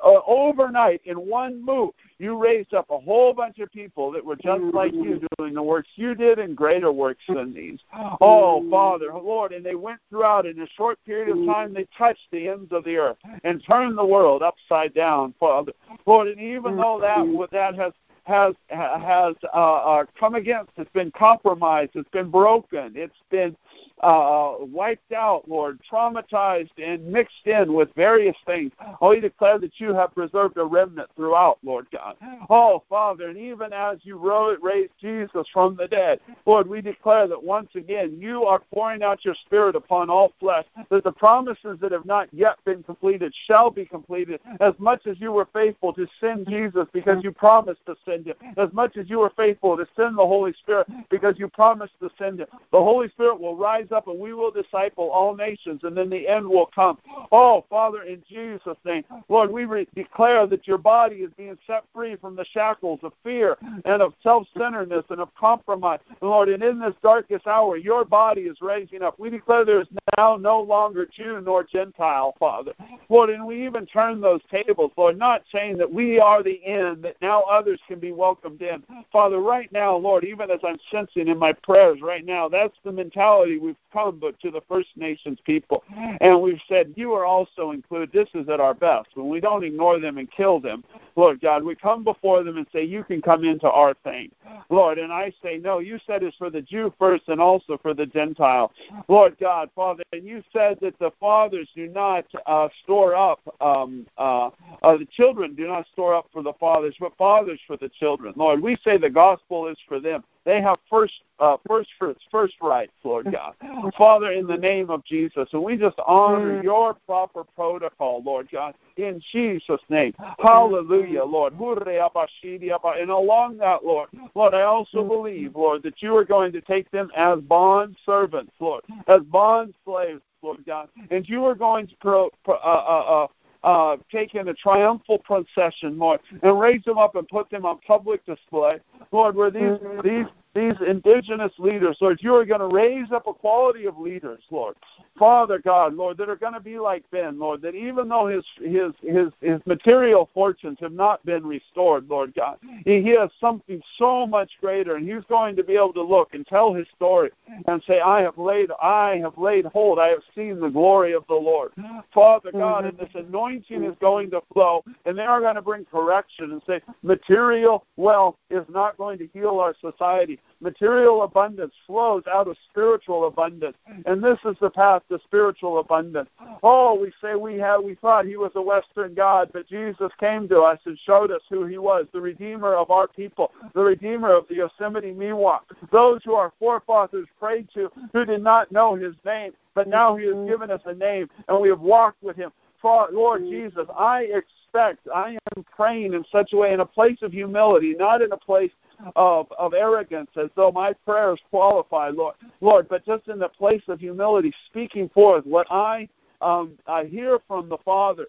uh, 0.02 0.20
overnight 0.26 1.02
in 1.04 1.16
one 1.16 1.64
move, 1.64 1.90
you 2.18 2.38
raised 2.38 2.72
up 2.72 2.86
a 2.90 2.98
whole 2.98 3.34
bunch 3.34 3.58
of 3.58 3.70
people 3.70 4.10
that 4.12 4.24
were 4.24 4.36
just 4.36 4.62
like 4.72 4.94
you 4.94 5.20
doing 5.38 5.54
the 5.54 5.62
works 5.62 5.88
you 5.96 6.14
did 6.14 6.38
and 6.38 6.56
greater 6.56 6.90
works 6.90 7.24
than 7.28 7.52
these. 7.52 7.80
Oh, 8.20 8.68
Father, 8.70 9.12
Lord, 9.12 9.52
and 9.52 9.64
they 9.64 9.74
went 9.74 10.00
throughout 10.08 10.46
in 10.46 10.60
a 10.60 10.66
short 10.76 10.98
period 11.04 11.36
of 11.36 11.44
time. 11.46 11.74
They 11.74 11.86
touched 11.96 12.26
the 12.32 12.48
ends 12.48 12.72
of 12.72 12.84
the 12.84 12.96
earth 12.96 13.18
and 13.42 13.62
turned 13.64 13.98
the 13.98 14.06
world 14.06 14.42
upside 14.42 14.94
down, 14.94 15.34
Father, 15.38 15.72
Lord. 16.06 16.28
And 16.28 16.40
even 16.40 16.76
though 16.76 16.98
that 17.00 17.48
that 17.52 17.74
has 17.74 17.92
has 18.24 18.54
has 18.68 19.34
uh, 19.52 19.56
uh, 19.56 20.04
come 20.18 20.34
against. 20.34 20.72
It's 20.76 20.90
been 20.92 21.10
compromised. 21.10 21.92
It's 21.94 22.08
been 22.10 22.30
broken. 22.30 22.92
It's 22.96 23.14
been 23.30 23.56
uh, 24.00 24.54
wiped 24.60 25.12
out, 25.12 25.48
Lord, 25.48 25.78
traumatized 25.90 26.70
and 26.82 27.06
mixed 27.06 27.46
in 27.46 27.72
with 27.72 27.88
various 27.94 28.36
things. 28.46 28.72
Oh, 29.00 29.10
we 29.10 29.20
declare 29.20 29.58
that 29.58 29.78
you 29.78 29.94
have 29.94 30.14
preserved 30.14 30.56
a 30.56 30.64
remnant 30.64 31.10
throughout, 31.16 31.58
Lord 31.62 31.86
God. 31.92 32.16
Oh, 32.48 32.82
Father, 32.88 33.28
and 33.28 33.38
even 33.38 33.72
as 33.72 33.98
you 34.02 34.18
raised 34.62 34.92
Jesus 35.00 35.46
from 35.52 35.76
the 35.76 35.86
dead, 35.86 36.20
Lord, 36.46 36.66
we 36.66 36.80
declare 36.80 37.26
that 37.28 37.42
once 37.42 37.70
again 37.74 38.18
you 38.18 38.44
are 38.44 38.62
pouring 38.72 39.02
out 39.02 39.24
your 39.24 39.34
Spirit 39.46 39.76
upon 39.76 40.08
all 40.10 40.32
flesh, 40.40 40.64
that 40.90 41.04
the 41.04 41.12
promises 41.12 41.78
that 41.80 41.92
have 41.92 42.06
not 42.06 42.28
yet 42.32 42.56
been 42.64 42.82
completed 42.82 43.34
shall 43.46 43.70
be 43.70 43.84
completed, 43.84 44.40
as 44.60 44.74
much 44.78 45.06
as 45.06 45.20
you 45.20 45.32
were 45.32 45.48
faithful 45.52 45.92
to 45.92 46.06
send 46.20 46.46
Jesus 46.48 46.86
because 46.92 47.22
you 47.22 47.32
promised 47.32 47.84
to 47.86 47.94
send 48.04 48.13
him, 48.22 48.34
as 48.56 48.72
much 48.72 48.96
as 48.96 49.08
you 49.08 49.20
are 49.22 49.32
faithful 49.36 49.76
to 49.76 49.86
send 49.96 50.18
the 50.18 50.26
Holy 50.26 50.52
Spirit 50.52 50.86
because 51.10 51.38
you 51.38 51.48
promised 51.48 51.94
to 52.00 52.10
send 52.18 52.40
him. 52.40 52.46
The 52.72 52.78
Holy 52.78 53.08
Spirit 53.08 53.40
will 53.40 53.56
rise 53.56 53.90
up 53.90 54.08
and 54.08 54.18
we 54.18 54.34
will 54.34 54.50
disciple 54.50 55.10
all 55.10 55.34
nations, 55.34 55.80
and 55.84 55.96
then 55.96 56.10
the 56.10 56.28
end 56.28 56.48
will 56.48 56.66
come. 56.66 56.98
Oh, 57.32 57.64
Father, 57.68 58.02
in 58.02 58.22
Jesus' 58.28 58.76
name, 58.84 59.04
Lord, 59.28 59.50
we 59.50 59.64
re- 59.64 59.88
declare 59.94 60.46
that 60.46 60.66
your 60.66 60.78
body 60.78 61.16
is 61.16 61.30
being 61.36 61.58
set 61.66 61.84
free 61.94 62.16
from 62.16 62.36
the 62.36 62.44
shackles 62.44 63.00
of 63.02 63.12
fear 63.22 63.56
and 63.84 64.02
of 64.02 64.14
self 64.22 64.46
centeredness 64.56 65.04
and 65.10 65.20
of 65.20 65.34
compromise. 65.34 66.00
Lord, 66.20 66.48
and 66.48 66.62
in 66.62 66.78
this 66.78 66.94
darkest 67.02 67.46
hour, 67.46 67.76
your 67.76 68.04
body 68.04 68.42
is 68.42 68.60
raising 68.60 69.02
up. 69.02 69.18
We 69.18 69.30
declare 69.30 69.64
there 69.64 69.80
is 69.80 69.88
now 70.16 70.36
no 70.36 70.60
longer 70.60 71.06
Jew 71.06 71.40
nor 71.40 71.64
Gentile, 71.64 72.34
Father. 72.38 72.72
Lord, 73.08 73.30
and 73.30 73.46
we 73.46 73.64
even 73.64 73.86
turn 73.86 74.20
those 74.20 74.40
tables, 74.50 74.92
Lord, 74.96 75.18
not 75.18 75.42
saying 75.52 75.78
that 75.78 75.92
we 75.92 76.18
are 76.18 76.42
the 76.42 76.64
end, 76.64 77.02
that 77.04 77.16
now 77.20 77.42
others 77.42 77.80
can 77.86 77.98
be 78.04 78.12
welcomed 78.12 78.60
in. 78.60 78.82
Father, 79.10 79.40
right 79.40 79.72
now, 79.72 79.96
Lord, 79.96 80.24
even 80.24 80.50
as 80.50 80.60
I'm 80.62 80.78
sensing 80.90 81.28
in 81.28 81.38
my 81.38 81.52
prayers 81.52 82.02
right 82.02 82.24
now, 82.24 82.48
that's 82.48 82.76
the 82.84 82.92
mentality 82.92 83.58
we've 83.58 83.76
come 83.92 84.18
but 84.18 84.38
to 84.40 84.50
the 84.50 84.60
First 84.68 84.88
Nations 84.96 85.38
people. 85.44 85.82
And 86.20 86.42
we've 86.42 86.60
said, 86.68 86.92
You 86.96 87.14
are 87.14 87.24
also 87.24 87.70
included. 87.70 88.12
This 88.12 88.28
is 88.34 88.48
at 88.48 88.60
our 88.60 88.74
best. 88.74 89.08
When 89.14 89.28
we 89.28 89.40
don't 89.40 89.64
ignore 89.64 89.98
them 89.98 90.18
and 90.18 90.30
kill 90.30 90.60
them, 90.60 90.84
Lord 91.16 91.40
God, 91.40 91.62
we 91.62 91.74
come 91.74 92.02
before 92.02 92.42
them 92.42 92.56
and 92.56 92.66
say, 92.72 92.84
You 92.84 93.04
can 93.04 93.22
come 93.22 93.44
into 93.44 93.70
our 93.70 93.94
thing. 94.04 94.30
Lord, 94.68 94.98
and 94.98 95.12
I 95.12 95.32
say, 95.42 95.58
No, 95.58 95.78
you 95.78 95.98
said 96.06 96.22
it's 96.22 96.36
for 96.36 96.50
the 96.50 96.62
Jew 96.62 96.92
first 96.98 97.24
and 97.28 97.40
also 97.40 97.78
for 97.78 97.94
the 97.94 98.06
Gentile. 98.06 98.72
Lord 99.08 99.36
God, 99.38 99.70
Father, 99.74 100.02
and 100.12 100.24
you 100.24 100.42
said 100.52 100.78
that 100.80 100.98
the 100.98 101.12
fathers 101.20 101.68
do 101.74 101.88
not 101.88 102.24
uh, 102.46 102.68
store 102.82 103.14
up, 103.14 103.40
um, 103.60 104.06
uh, 104.18 104.50
uh, 104.82 104.96
the 104.96 105.06
children 105.12 105.54
do 105.54 105.66
not 105.66 105.86
store 105.92 106.14
up 106.14 106.26
for 106.32 106.42
the 106.42 106.52
fathers, 106.54 106.96
but 106.98 107.16
fathers 107.16 107.60
for 107.66 107.76
the 107.76 107.88
children. 107.88 108.34
Lord, 108.36 108.60
we 108.60 108.76
say 108.84 108.98
the 108.98 109.10
gospel 109.10 109.68
is 109.68 109.78
for 109.86 110.00
them. 110.00 110.24
They 110.44 110.60
have 110.60 110.78
first 110.90 111.14
uh, 111.40 111.56
first 111.66 111.88
fruits, 111.98 112.22
first 112.30 112.54
rights, 112.60 112.92
Lord 113.02 113.32
God. 113.32 113.54
Father, 113.98 114.32
in 114.32 114.46
the 114.46 114.56
name 114.56 114.90
of 114.90 115.04
Jesus, 115.04 115.48
and 115.52 115.62
we 115.62 115.76
just 115.76 115.98
honor 116.06 116.60
mm. 116.60 116.62
your 116.62 116.94
proper 117.06 117.44
protocol, 117.44 118.22
Lord 118.24 118.48
God, 118.52 118.74
in 118.96 119.20
Jesus' 119.32 119.80
name. 119.88 120.14
Hallelujah, 120.38 121.24
Lord. 121.24 121.54
And 121.54 123.10
along 123.10 123.56
that, 123.58 123.84
Lord, 123.84 124.08
Lord, 124.34 124.54
I 124.54 124.62
also 124.62 125.02
mm. 125.02 125.08
believe, 125.08 125.56
Lord, 125.56 125.82
that 125.82 126.02
you 126.02 126.16
are 126.16 126.24
going 126.24 126.52
to 126.52 126.60
take 126.60 126.90
them 126.90 127.10
as 127.16 127.40
bond 127.40 127.96
servants, 128.06 128.52
Lord, 128.60 128.84
as 129.08 129.22
bond 129.22 129.74
slaves, 129.84 130.20
Lord 130.42 130.64
God, 130.66 130.88
and 131.10 131.28
you 131.28 131.44
are 131.46 131.54
going 131.54 131.86
to 131.86 131.96
pro, 132.00 132.30
pro, 132.44 132.56
uh, 132.56 132.58
uh, 132.58 133.24
uh, 133.24 133.26
uh, 133.64 133.96
take 134.12 134.34
in 134.34 134.48
a 134.48 134.54
triumphal 134.54 135.18
procession, 135.18 135.98
Lord, 135.98 136.20
and 136.42 136.60
raise 136.60 136.84
them 136.84 136.98
up 136.98 137.16
and 137.16 137.26
put 137.26 137.48
them 137.48 137.64
on 137.64 137.78
public 137.86 138.24
display, 138.26 138.78
Lord, 139.12 139.36
where 139.36 139.50
these 139.50 139.62
mm-hmm. 139.62 140.06
these 140.06 140.26
these 140.54 140.74
indigenous 140.86 141.52
leaders, 141.58 141.96
Lord, 142.00 142.18
you 142.22 142.34
are 142.36 142.44
going 142.44 142.60
to 142.60 142.68
raise 142.68 143.10
up 143.10 143.26
a 143.26 143.34
quality 143.34 143.86
of 143.86 143.98
leaders, 143.98 144.40
Lord. 144.50 144.76
Father 145.18 145.58
God, 145.58 145.94
Lord, 145.94 146.16
that 146.18 146.28
are 146.28 146.36
going 146.36 146.52
to 146.52 146.60
be 146.60 146.78
like 146.78 147.04
Ben, 147.10 147.38
Lord, 147.38 147.60
that 147.62 147.74
even 147.74 148.08
though 148.08 148.28
his 148.28 148.44
his 148.60 148.92
his 149.02 149.28
his 149.40 149.60
material 149.66 150.30
fortunes 150.32 150.78
have 150.80 150.92
not 150.92 151.24
been 151.26 151.44
restored, 151.44 152.08
Lord 152.08 152.34
God, 152.34 152.58
he, 152.84 153.02
he 153.02 153.10
has 153.10 153.30
something 153.40 153.82
so 153.98 154.26
much 154.26 154.50
greater, 154.60 154.94
and 154.94 155.08
he's 155.08 155.24
going 155.28 155.56
to 155.56 155.64
be 155.64 155.74
able 155.74 155.92
to 155.94 156.02
look 156.02 156.34
and 156.34 156.46
tell 156.46 156.72
his 156.72 156.86
story 156.94 157.30
and 157.66 157.82
say, 157.86 158.00
I 158.00 158.22
have 158.22 158.38
laid 158.38 158.70
I 158.80 159.18
have 159.18 159.36
laid 159.36 159.66
hold, 159.66 159.98
I 159.98 160.08
have 160.08 160.22
seen 160.34 160.60
the 160.60 160.68
glory 160.68 161.14
of 161.14 161.24
the 161.28 161.34
Lord. 161.34 161.72
Father 162.12 162.52
God, 162.52 162.84
and 162.84 162.96
this 162.96 163.08
anointing 163.14 163.82
is 163.82 163.96
going 164.00 164.30
to 164.30 164.40
flow, 164.52 164.84
and 165.04 165.18
they 165.18 165.24
are 165.24 165.40
going 165.40 165.56
to 165.56 165.62
bring 165.62 165.84
correction 165.84 166.52
and 166.52 166.62
say, 166.66 166.80
material 167.02 167.84
wealth 167.96 168.36
is 168.50 168.64
not 168.68 168.93
going 168.94 169.18
to 169.18 169.28
heal 169.32 169.60
our 169.60 169.74
society. 169.80 170.38
Material 170.60 171.22
abundance 171.22 171.74
flows 171.86 172.22
out 172.32 172.48
of 172.48 172.56
spiritual 172.70 173.26
abundance, 173.26 173.76
and 174.06 174.22
this 174.22 174.38
is 174.44 174.56
the 174.60 174.70
path 174.70 175.02
to 175.10 175.18
spiritual 175.24 175.78
abundance. 175.78 176.28
Oh, 176.62 176.98
we 176.98 177.12
say 177.20 177.34
we 177.34 177.58
have 177.58 177.82
we 177.82 177.94
thought 177.96 178.24
he 178.26 178.36
was 178.36 178.52
a 178.54 178.62
Western 178.62 179.14
God, 179.14 179.50
but 179.52 179.68
Jesus 179.68 180.10
came 180.18 180.48
to 180.48 180.60
us 180.60 180.78
and 180.86 180.98
showed 181.04 181.30
us 181.30 181.42
who 181.50 181.66
he 181.66 181.78
was, 181.78 182.06
the 182.12 182.20
Redeemer 182.20 182.74
of 182.74 182.90
our 182.90 183.06
people, 183.06 183.52
the 183.74 183.82
Redeemer 183.82 184.32
of 184.32 184.48
the 184.48 184.56
Yosemite 184.56 185.12
Miwok, 185.12 185.60
those 185.92 186.22
who 186.24 186.34
our 186.34 186.52
forefathers 186.58 187.28
prayed 187.38 187.68
to, 187.74 187.90
who 188.12 188.24
did 188.24 188.42
not 188.42 188.72
know 188.72 188.94
his 188.94 189.14
name, 189.24 189.52
but 189.74 189.88
now 189.88 190.16
he 190.16 190.26
has 190.26 190.48
given 190.48 190.70
us 190.70 190.82
a 190.86 190.94
name, 190.94 191.28
and 191.48 191.60
we 191.60 191.68
have 191.68 191.80
walked 191.80 192.22
with 192.22 192.36
him. 192.36 192.50
Lord 192.84 193.44
Jesus, 193.44 193.86
I 193.96 194.24
expect, 194.24 195.08
I 195.08 195.38
am 195.56 195.64
praying 195.74 196.12
in 196.12 196.22
such 196.30 196.52
a 196.52 196.56
way, 196.58 196.74
in 196.74 196.80
a 196.80 196.84
place 196.84 197.22
of 197.22 197.32
humility, 197.32 197.94
not 197.98 198.20
in 198.20 198.30
a 198.32 198.36
place 198.36 198.72
of, 199.16 199.50
of 199.58 199.74
arrogance 199.74 200.30
as 200.36 200.50
though 200.56 200.70
my 200.70 200.92
prayers 200.92 201.40
qualify, 201.50 202.08
Lord. 202.08 202.34
Lord, 202.60 202.88
but 202.88 203.04
just 203.04 203.28
in 203.28 203.38
the 203.38 203.48
place 203.48 203.82
of 203.88 204.00
humility, 204.00 204.52
speaking 204.66 205.08
forth 205.10 205.44
what 205.46 205.66
I 205.70 206.08
um, 206.40 206.72
I 206.86 207.04
hear 207.04 207.38
from 207.48 207.68
the 207.68 207.78
Father 207.84 208.26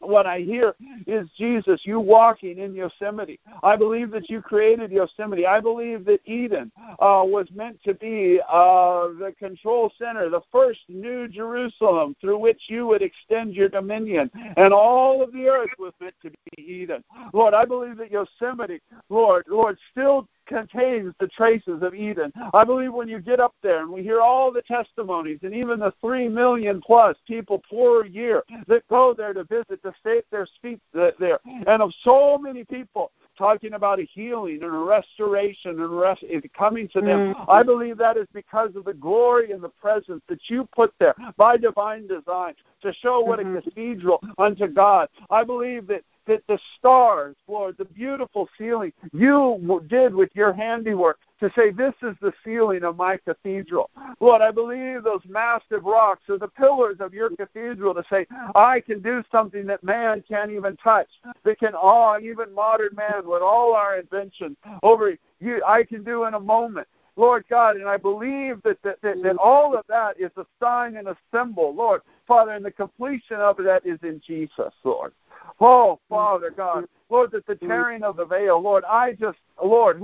what 0.00 0.26
I 0.26 0.40
hear 0.40 0.74
is 1.06 1.28
Jesus, 1.36 1.80
you 1.84 2.00
walking 2.00 2.58
in 2.58 2.74
Yosemite. 2.74 3.40
I 3.62 3.76
believe 3.76 4.10
that 4.12 4.28
you 4.28 4.40
created 4.42 4.90
Yosemite. 4.90 5.46
I 5.46 5.60
believe 5.60 6.04
that 6.06 6.20
Eden 6.24 6.70
uh, 6.98 7.22
was 7.24 7.48
meant 7.54 7.82
to 7.84 7.94
be 7.94 8.40
uh, 8.48 9.08
the 9.18 9.34
control 9.38 9.92
center, 9.98 10.28
the 10.28 10.42
first 10.52 10.80
new 10.88 11.28
Jerusalem 11.28 12.14
through 12.20 12.38
which 12.38 12.62
you 12.68 12.86
would 12.86 13.02
extend 13.02 13.54
your 13.54 13.68
dominion. 13.68 14.30
And 14.56 14.72
all 14.72 15.22
of 15.22 15.32
the 15.32 15.46
earth 15.48 15.70
was 15.78 15.92
meant 16.00 16.14
to 16.22 16.30
be 16.30 16.62
Eden. 16.62 17.02
Lord, 17.32 17.54
I 17.54 17.64
believe 17.64 17.96
that 17.98 18.10
Yosemite, 18.10 18.80
Lord, 19.08 19.44
Lord, 19.48 19.78
still 19.90 20.28
contains 20.46 21.14
the 21.20 21.28
traces 21.28 21.82
of 21.82 21.94
Eden. 21.94 22.32
I 22.54 22.64
believe 22.64 22.92
when 22.92 23.08
you 23.08 23.20
get 23.20 23.40
up 23.40 23.54
there 23.62 23.82
and 23.82 23.90
we 23.90 24.02
hear 24.02 24.20
all 24.20 24.52
the 24.52 24.62
testimonies 24.62 25.40
and 25.42 25.54
even 25.54 25.80
the 25.80 25.92
three 26.00 26.28
million 26.28 26.80
plus 26.80 27.16
people 27.26 27.62
per 27.70 28.06
year 28.06 28.42
that 28.66 28.86
go 28.88 29.14
there 29.14 29.32
to 29.32 29.44
visit 29.44 29.82
to 29.82 29.92
stay 30.00 30.18
at 30.18 30.24
their 30.30 30.46
feet 30.62 30.80
there, 30.92 31.38
and 31.66 31.82
of 31.82 31.92
so 32.02 32.38
many 32.38 32.64
people 32.64 33.10
talking 33.36 33.74
about 33.74 34.00
a 34.00 34.04
healing 34.04 34.62
and 34.62 34.74
a 34.74 34.78
restoration 34.78 35.72
and 35.80 35.98
rest 35.98 36.22
is 36.22 36.42
coming 36.56 36.88
to 36.88 37.00
them. 37.00 37.34
Mm-hmm. 37.34 37.50
I 37.50 37.62
believe 37.62 37.98
that 37.98 38.16
is 38.16 38.26
because 38.32 38.74
of 38.76 38.84
the 38.84 38.94
glory 38.94 39.52
and 39.52 39.62
the 39.62 39.68
presence 39.68 40.22
that 40.28 40.40
you 40.48 40.66
put 40.74 40.92
there 40.98 41.14
by 41.36 41.56
divine 41.56 42.06
design 42.06 42.54
to 42.82 42.92
show 42.94 43.20
what 43.20 43.38
mm-hmm. 43.38 43.56
a 43.56 43.62
cathedral 43.62 44.22
unto 44.38 44.66
God. 44.66 45.08
I 45.30 45.44
believe 45.44 45.86
that 45.88 46.02
that 46.26 46.42
the 46.48 46.58
stars, 46.78 47.36
Lord, 47.48 47.76
the 47.78 47.84
beautiful 47.84 48.48
ceiling 48.58 48.92
you 49.12 49.84
did 49.88 50.14
with 50.14 50.30
your 50.34 50.52
handiwork 50.52 51.18
to 51.40 51.50
say, 51.54 51.70
This 51.70 51.94
is 52.02 52.16
the 52.20 52.32
ceiling 52.44 52.84
of 52.84 52.96
my 52.96 53.18
cathedral. 53.18 53.90
Lord, 54.20 54.42
I 54.42 54.50
believe 54.50 55.04
those 55.04 55.20
massive 55.28 55.84
rocks 55.84 56.28
are 56.28 56.38
the 56.38 56.48
pillars 56.48 56.96
of 57.00 57.14
your 57.14 57.30
cathedral 57.30 57.94
to 57.94 58.04
say, 58.10 58.26
I 58.54 58.80
can 58.80 59.00
do 59.00 59.22
something 59.30 59.66
that 59.66 59.82
man 59.84 60.24
can't 60.26 60.50
even 60.50 60.76
touch, 60.76 61.08
that 61.44 61.58
can 61.58 61.74
awe 61.74 62.18
even 62.18 62.54
modern 62.54 62.94
man 62.94 63.26
with 63.26 63.42
all 63.42 63.74
our 63.74 63.98
inventions 63.98 64.56
over 64.82 65.16
you, 65.40 65.62
I 65.66 65.84
can 65.84 66.02
do 66.02 66.24
in 66.24 66.34
a 66.34 66.40
moment. 66.40 66.88
Lord 67.16 67.44
God, 67.48 67.76
and 67.76 67.88
I 67.88 67.96
believe 67.96 68.62
that, 68.62 68.82
that, 68.82 69.00
that, 69.02 69.22
that 69.22 69.36
all 69.36 69.76
of 69.76 69.86
that 69.88 70.20
is 70.20 70.30
a 70.36 70.44
sign 70.60 70.96
and 70.96 71.08
a 71.08 71.16
symbol, 71.34 71.74
Lord. 71.74 72.02
Father, 72.28 72.52
and 72.52 72.64
the 72.64 72.70
completion 72.70 73.36
of 73.36 73.56
that 73.58 73.86
is 73.86 73.98
in 74.02 74.20
Jesus, 74.26 74.72
Lord. 74.84 75.12
Oh, 75.60 75.98
Father 76.08 76.50
God, 76.50 76.84
Lord, 77.08 77.30
that 77.30 77.46
the 77.46 77.54
tearing 77.54 78.02
of 78.02 78.16
the 78.16 78.26
veil, 78.26 78.60
Lord, 78.60 78.84
I 78.84 79.12
just, 79.12 79.38
Lord, 79.62 80.00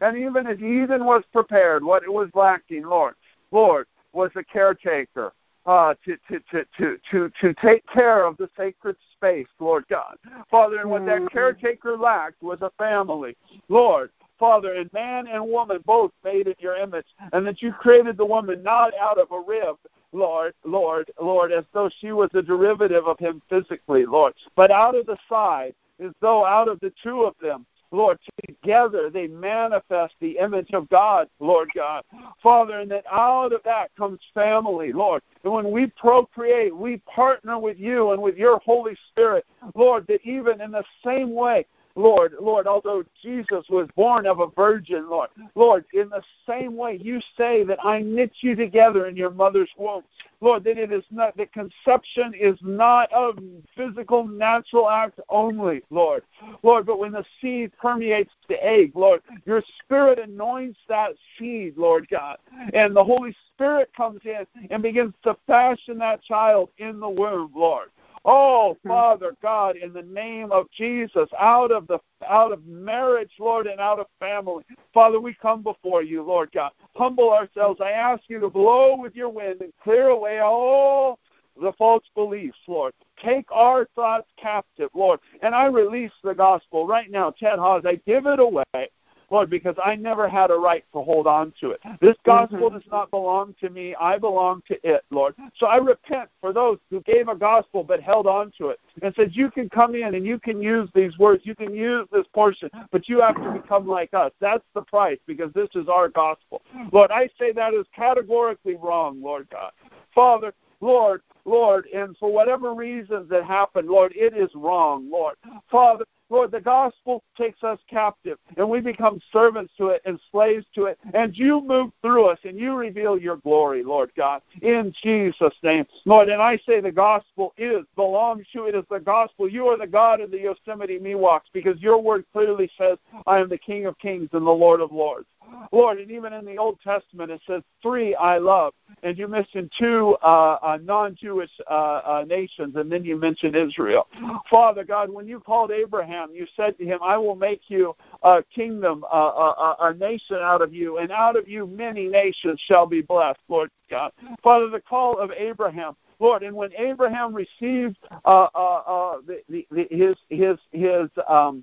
and 0.00 0.16
even 0.16 0.46
as 0.46 0.58
Eden 0.58 1.04
was 1.04 1.24
prepared, 1.32 1.84
what 1.84 2.02
it 2.02 2.12
was 2.12 2.30
lacking, 2.34 2.84
Lord, 2.84 3.14
Lord, 3.50 3.86
was 4.12 4.30
a 4.36 4.44
caretaker. 4.44 5.32
Uh, 5.66 5.94
to, 6.02 6.16
to, 6.26 6.40
to, 6.50 6.64
to, 6.78 6.98
to, 7.10 7.30
to 7.42 7.52
take 7.60 7.86
care 7.88 8.24
of 8.24 8.38
the 8.38 8.48
sacred 8.56 8.96
space, 9.18 9.46
Lord 9.58 9.84
God. 9.88 10.16
Father, 10.50 10.78
and 10.78 10.90
what 10.90 11.04
that 11.06 11.18
mm-hmm. 11.18 11.26
caretaker 11.28 11.96
lacked 11.96 12.42
was 12.42 12.60
a 12.62 12.70
family. 12.78 13.36
Lord, 13.68 14.10
Father, 14.38 14.74
and 14.74 14.92
man 14.92 15.26
and 15.26 15.44
woman 15.44 15.82
both 15.84 16.12
made 16.24 16.46
in 16.46 16.54
your 16.58 16.76
image, 16.76 17.06
and 17.32 17.46
that 17.46 17.60
you 17.60 17.72
created 17.72 18.16
the 18.16 18.24
woman 18.24 18.62
not 18.62 18.92
out 18.94 19.18
of 19.18 19.32
a 19.32 19.40
rib, 19.40 19.76
Lord, 20.12 20.54
Lord, 20.64 21.10
Lord, 21.20 21.52
as 21.52 21.64
though 21.74 21.90
she 22.00 22.12
was 22.12 22.30
a 22.34 22.42
derivative 22.42 23.06
of 23.06 23.18
him 23.18 23.42
physically, 23.50 24.06
Lord. 24.06 24.34
But 24.56 24.70
out 24.70 24.94
of 24.94 25.06
the 25.06 25.18
side, 25.28 25.74
as 26.02 26.12
though 26.20 26.44
out 26.44 26.68
of 26.68 26.80
the 26.80 26.92
two 27.02 27.22
of 27.22 27.34
them, 27.42 27.66
Lord, 27.90 28.18
together 28.46 29.10
they 29.10 29.26
manifest 29.26 30.14
the 30.20 30.38
image 30.38 30.70
of 30.72 30.88
God, 30.88 31.28
Lord 31.40 31.70
God. 31.74 32.04
Father, 32.42 32.80
and 32.80 32.90
that 32.90 33.04
out 33.10 33.52
of 33.52 33.62
that 33.64 33.94
comes 33.96 34.20
family, 34.34 34.92
Lord. 34.92 35.22
And 35.44 35.52
when 35.52 35.70
we 35.70 35.86
procreate, 35.86 36.76
we 36.76 36.98
partner 36.98 37.58
with 37.58 37.78
you 37.78 38.12
and 38.12 38.20
with 38.20 38.36
your 38.36 38.58
Holy 38.58 38.96
Spirit, 39.08 39.46
Lord, 39.74 40.06
that 40.08 40.20
even 40.24 40.60
in 40.60 40.70
the 40.70 40.84
same 41.04 41.34
way 41.34 41.66
Lord, 41.98 42.36
Lord, 42.40 42.68
although 42.68 43.04
Jesus 43.20 43.64
was 43.68 43.88
born 43.96 44.24
of 44.24 44.38
a 44.38 44.46
virgin, 44.46 45.10
Lord, 45.10 45.30
Lord, 45.56 45.84
in 45.92 46.08
the 46.10 46.22
same 46.46 46.76
way 46.76 46.96
you 47.02 47.20
say 47.36 47.64
that 47.64 47.84
I 47.84 48.02
knit 48.02 48.30
you 48.40 48.54
together 48.54 49.06
in 49.06 49.16
your 49.16 49.30
mother's 49.30 49.70
womb, 49.76 50.04
Lord, 50.40 50.62
that 50.62 50.78
it 50.78 50.92
is 50.92 51.02
not, 51.10 51.36
that 51.36 51.52
conception 51.52 52.34
is 52.38 52.56
not 52.62 53.08
a 53.12 53.32
physical, 53.76 54.28
natural 54.28 54.88
act 54.88 55.18
only, 55.28 55.82
Lord. 55.90 56.22
Lord, 56.62 56.86
but 56.86 57.00
when 57.00 57.10
the 57.10 57.24
seed 57.40 57.72
permeates 57.76 58.32
the 58.48 58.64
egg, 58.64 58.92
Lord, 58.94 59.20
your 59.44 59.64
Spirit 59.82 60.20
anoints 60.20 60.78
that 60.88 61.14
seed, 61.36 61.76
Lord 61.76 62.06
God, 62.08 62.38
and 62.74 62.94
the 62.94 63.02
Holy 63.02 63.34
Spirit 63.52 63.90
comes 63.96 64.20
in 64.24 64.46
and 64.70 64.84
begins 64.84 65.14
to 65.24 65.36
fashion 65.48 65.98
that 65.98 66.22
child 66.22 66.68
in 66.78 67.00
the 67.00 67.08
womb, 67.08 67.50
Lord. 67.56 67.88
Oh, 68.24 68.76
hmm. 68.82 68.88
Father 68.88 69.34
God, 69.42 69.76
in 69.76 69.92
the 69.92 70.02
name 70.02 70.52
of 70.52 70.70
Jesus, 70.70 71.28
out 71.38 71.70
of 71.70 71.86
the 71.86 71.98
out 72.26 72.52
of 72.52 72.66
marriage, 72.66 73.32
Lord, 73.38 73.66
and 73.66 73.80
out 73.80 74.00
of 74.00 74.06
family. 74.18 74.64
Father, 74.92 75.20
we 75.20 75.34
come 75.34 75.62
before 75.62 76.02
you, 76.02 76.22
Lord 76.22 76.50
God. 76.52 76.72
Humble 76.96 77.30
ourselves. 77.30 77.80
I 77.80 77.92
ask 77.92 78.22
you 78.28 78.40
to 78.40 78.50
blow 78.50 78.96
with 78.96 79.14
your 79.14 79.28
wind 79.28 79.60
and 79.60 79.72
clear 79.82 80.08
away 80.08 80.40
all 80.40 81.18
the 81.60 81.72
false 81.72 82.04
beliefs, 82.14 82.58
Lord. 82.66 82.92
Take 83.22 83.46
our 83.50 83.86
thoughts 83.94 84.28
captive, 84.36 84.90
Lord. 84.94 85.20
And 85.42 85.54
I 85.54 85.66
release 85.66 86.12
the 86.22 86.34
gospel 86.34 86.86
right 86.86 87.10
now, 87.10 87.30
Ted 87.30 87.58
Hawes. 87.58 87.84
I 87.84 88.00
give 88.06 88.26
it 88.26 88.38
away. 88.38 88.90
Lord, 89.30 89.50
because 89.50 89.76
I 89.84 89.94
never 89.94 90.28
had 90.28 90.50
a 90.50 90.54
right 90.54 90.84
to 90.92 91.02
hold 91.02 91.26
on 91.26 91.52
to 91.60 91.70
it. 91.72 91.80
This 92.00 92.16
gospel 92.24 92.70
mm-hmm. 92.70 92.78
does 92.78 92.86
not 92.90 93.10
belong 93.10 93.54
to 93.60 93.68
me. 93.70 93.94
I 93.94 94.18
belong 94.18 94.62
to 94.68 94.78
it, 94.88 95.04
Lord. 95.10 95.34
So 95.56 95.66
I 95.66 95.76
repent 95.76 96.30
for 96.40 96.52
those 96.52 96.78
who 96.90 97.00
gave 97.02 97.28
a 97.28 97.34
gospel 97.34 97.84
but 97.84 98.00
held 98.00 98.26
on 98.26 98.52
to 98.58 98.68
it 98.68 98.80
and 99.02 99.14
said, 99.14 99.30
You 99.34 99.50
can 99.50 99.68
come 99.68 99.94
in 99.94 100.14
and 100.14 100.26
you 100.26 100.38
can 100.38 100.62
use 100.62 100.88
these 100.94 101.16
words, 101.18 101.42
you 101.44 101.54
can 101.54 101.74
use 101.74 102.06
this 102.10 102.26
portion, 102.32 102.70
but 102.90 103.08
you 103.08 103.20
have 103.20 103.36
to 103.36 103.60
become 103.60 103.86
like 103.86 104.14
us. 104.14 104.32
That's 104.40 104.64
the 104.74 104.82
price 104.82 105.18
because 105.26 105.52
this 105.52 105.68
is 105.74 105.88
our 105.88 106.08
gospel. 106.08 106.62
Lord, 106.92 107.10
I 107.10 107.28
say 107.38 107.52
that 107.52 107.74
is 107.74 107.86
categorically 107.94 108.76
wrong, 108.76 109.22
Lord 109.22 109.48
God. 109.50 109.72
Father, 110.14 110.52
Lord, 110.80 111.22
Lord, 111.44 111.86
and 111.94 112.16
for 112.18 112.32
whatever 112.32 112.74
reasons 112.74 113.28
that 113.30 113.44
happened, 113.44 113.88
Lord, 113.88 114.12
it 114.14 114.36
is 114.36 114.50
wrong, 114.54 115.10
Lord. 115.10 115.36
Father, 115.70 116.04
Lord, 116.30 116.50
the 116.50 116.60
gospel 116.60 117.22
takes 117.36 117.62
us 117.62 117.78
captive, 117.88 118.38
and 118.56 118.68
we 118.68 118.80
become 118.80 119.20
servants 119.32 119.72
to 119.78 119.88
it 119.88 120.02
and 120.04 120.20
slaves 120.30 120.66
to 120.74 120.84
it. 120.86 120.98
And 121.14 121.36
you 121.36 121.62
move 121.62 121.90
through 122.02 122.26
us, 122.26 122.38
and 122.44 122.58
you 122.58 122.74
reveal 122.74 123.18
your 123.18 123.36
glory, 123.36 123.82
Lord 123.82 124.10
God, 124.16 124.42
in 124.60 124.92
Jesus' 125.02 125.54
name. 125.62 125.86
Lord, 126.04 126.28
and 126.28 126.42
I 126.42 126.58
say 126.66 126.80
the 126.80 126.92
gospel 126.92 127.54
is, 127.56 127.84
belongs 127.96 128.46
to 128.52 128.66
it 128.66 128.74
is 128.74 128.84
the 128.90 129.00
gospel. 129.00 129.48
You 129.48 129.68
are 129.68 129.78
the 129.78 129.86
God 129.86 130.20
of 130.20 130.30
the 130.30 130.38
Yosemite 130.38 130.98
Miwoks, 130.98 131.50
because 131.52 131.80
your 131.80 132.00
word 132.02 132.24
clearly 132.32 132.70
says, 132.76 132.98
I 133.26 133.38
am 133.38 133.48
the 133.48 133.58
King 133.58 133.86
of 133.86 133.98
kings 133.98 134.28
and 134.32 134.46
the 134.46 134.50
Lord 134.50 134.80
of 134.80 134.92
lords. 134.92 135.26
Lord, 135.72 135.98
and 135.98 136.10
even 136.10 136.32
in 136.32 136.44
the 136.44 136.56
Old 136.56 136.80
Testament 136.82 137.30
it 137.30 137.40
says 137.46 137.62
three 137.82 138.14
I 138.14 138.38
love, 138.38 138.74
and 139.02 139.16
you 139.18 139.28
mentioned 139.28 139.70
two 139.78 140.16
uh, 140.22 140.58
uh, 140.62 140.78
non-Jewish 140.82 141.50
uh, 141.70 141.72
uh, 141.72 142.24
nations, 142.26 142.76
and 142.76 142.90
then 142.90 143.04
you 143.04 143.16
mentioned 143.16 143.56
Israel. 143.56 144.06
Father 144.50 144.84
God, 144.84 145.10
when 145.10 145.26
you 145.26 145.40
called 145.40 145.70
Abraham, 145.70 146.30
you 146.32 146.46
said 146.56 146.76
to 146.78 146.84
him, 146.84 147.00
"I 147.02 147.16
will 147.18 147.36
make 147.36 147.62
you 147.68 147.94
a 148.22 148.42
kingdom, 148.54 149.04
a, 149.12 149.94
nation 149.98 150.36
out 150.36 150.62
of 150.62 150.72
you, 150.72 150.98
and 150.98 151.10
out 151.10 151.36
of 151.36 151.48
you 151.48 151.66
many 151.66 152.08
nations 152.08 152.60
shall 152.66 152.86
be 152.86 153.02
blessed." 153.02 153.40
Lord 153.48 153.70
God, 153.90 154.12
Father, 154.42 154.68
the 154.68 154.80
call 154.80 155.18
of 155.18 155.30
Abraham. 155.32 155.96
Lord, 156.20 156.42
and 156.42 156.56
when 156.56 156.70
Abraham 156.76 157.32
received 157.32 157.96
uh, 158.24 158.48
uh, 158.52 158.82
uh, 158.86 159.18
the, 159.24 159.40
the, 159.48 159.66
the, 159.70 159.86
his 159.90 160.16
his 160.30 160.58
his 160.72 161.08
um, 161.28 161.62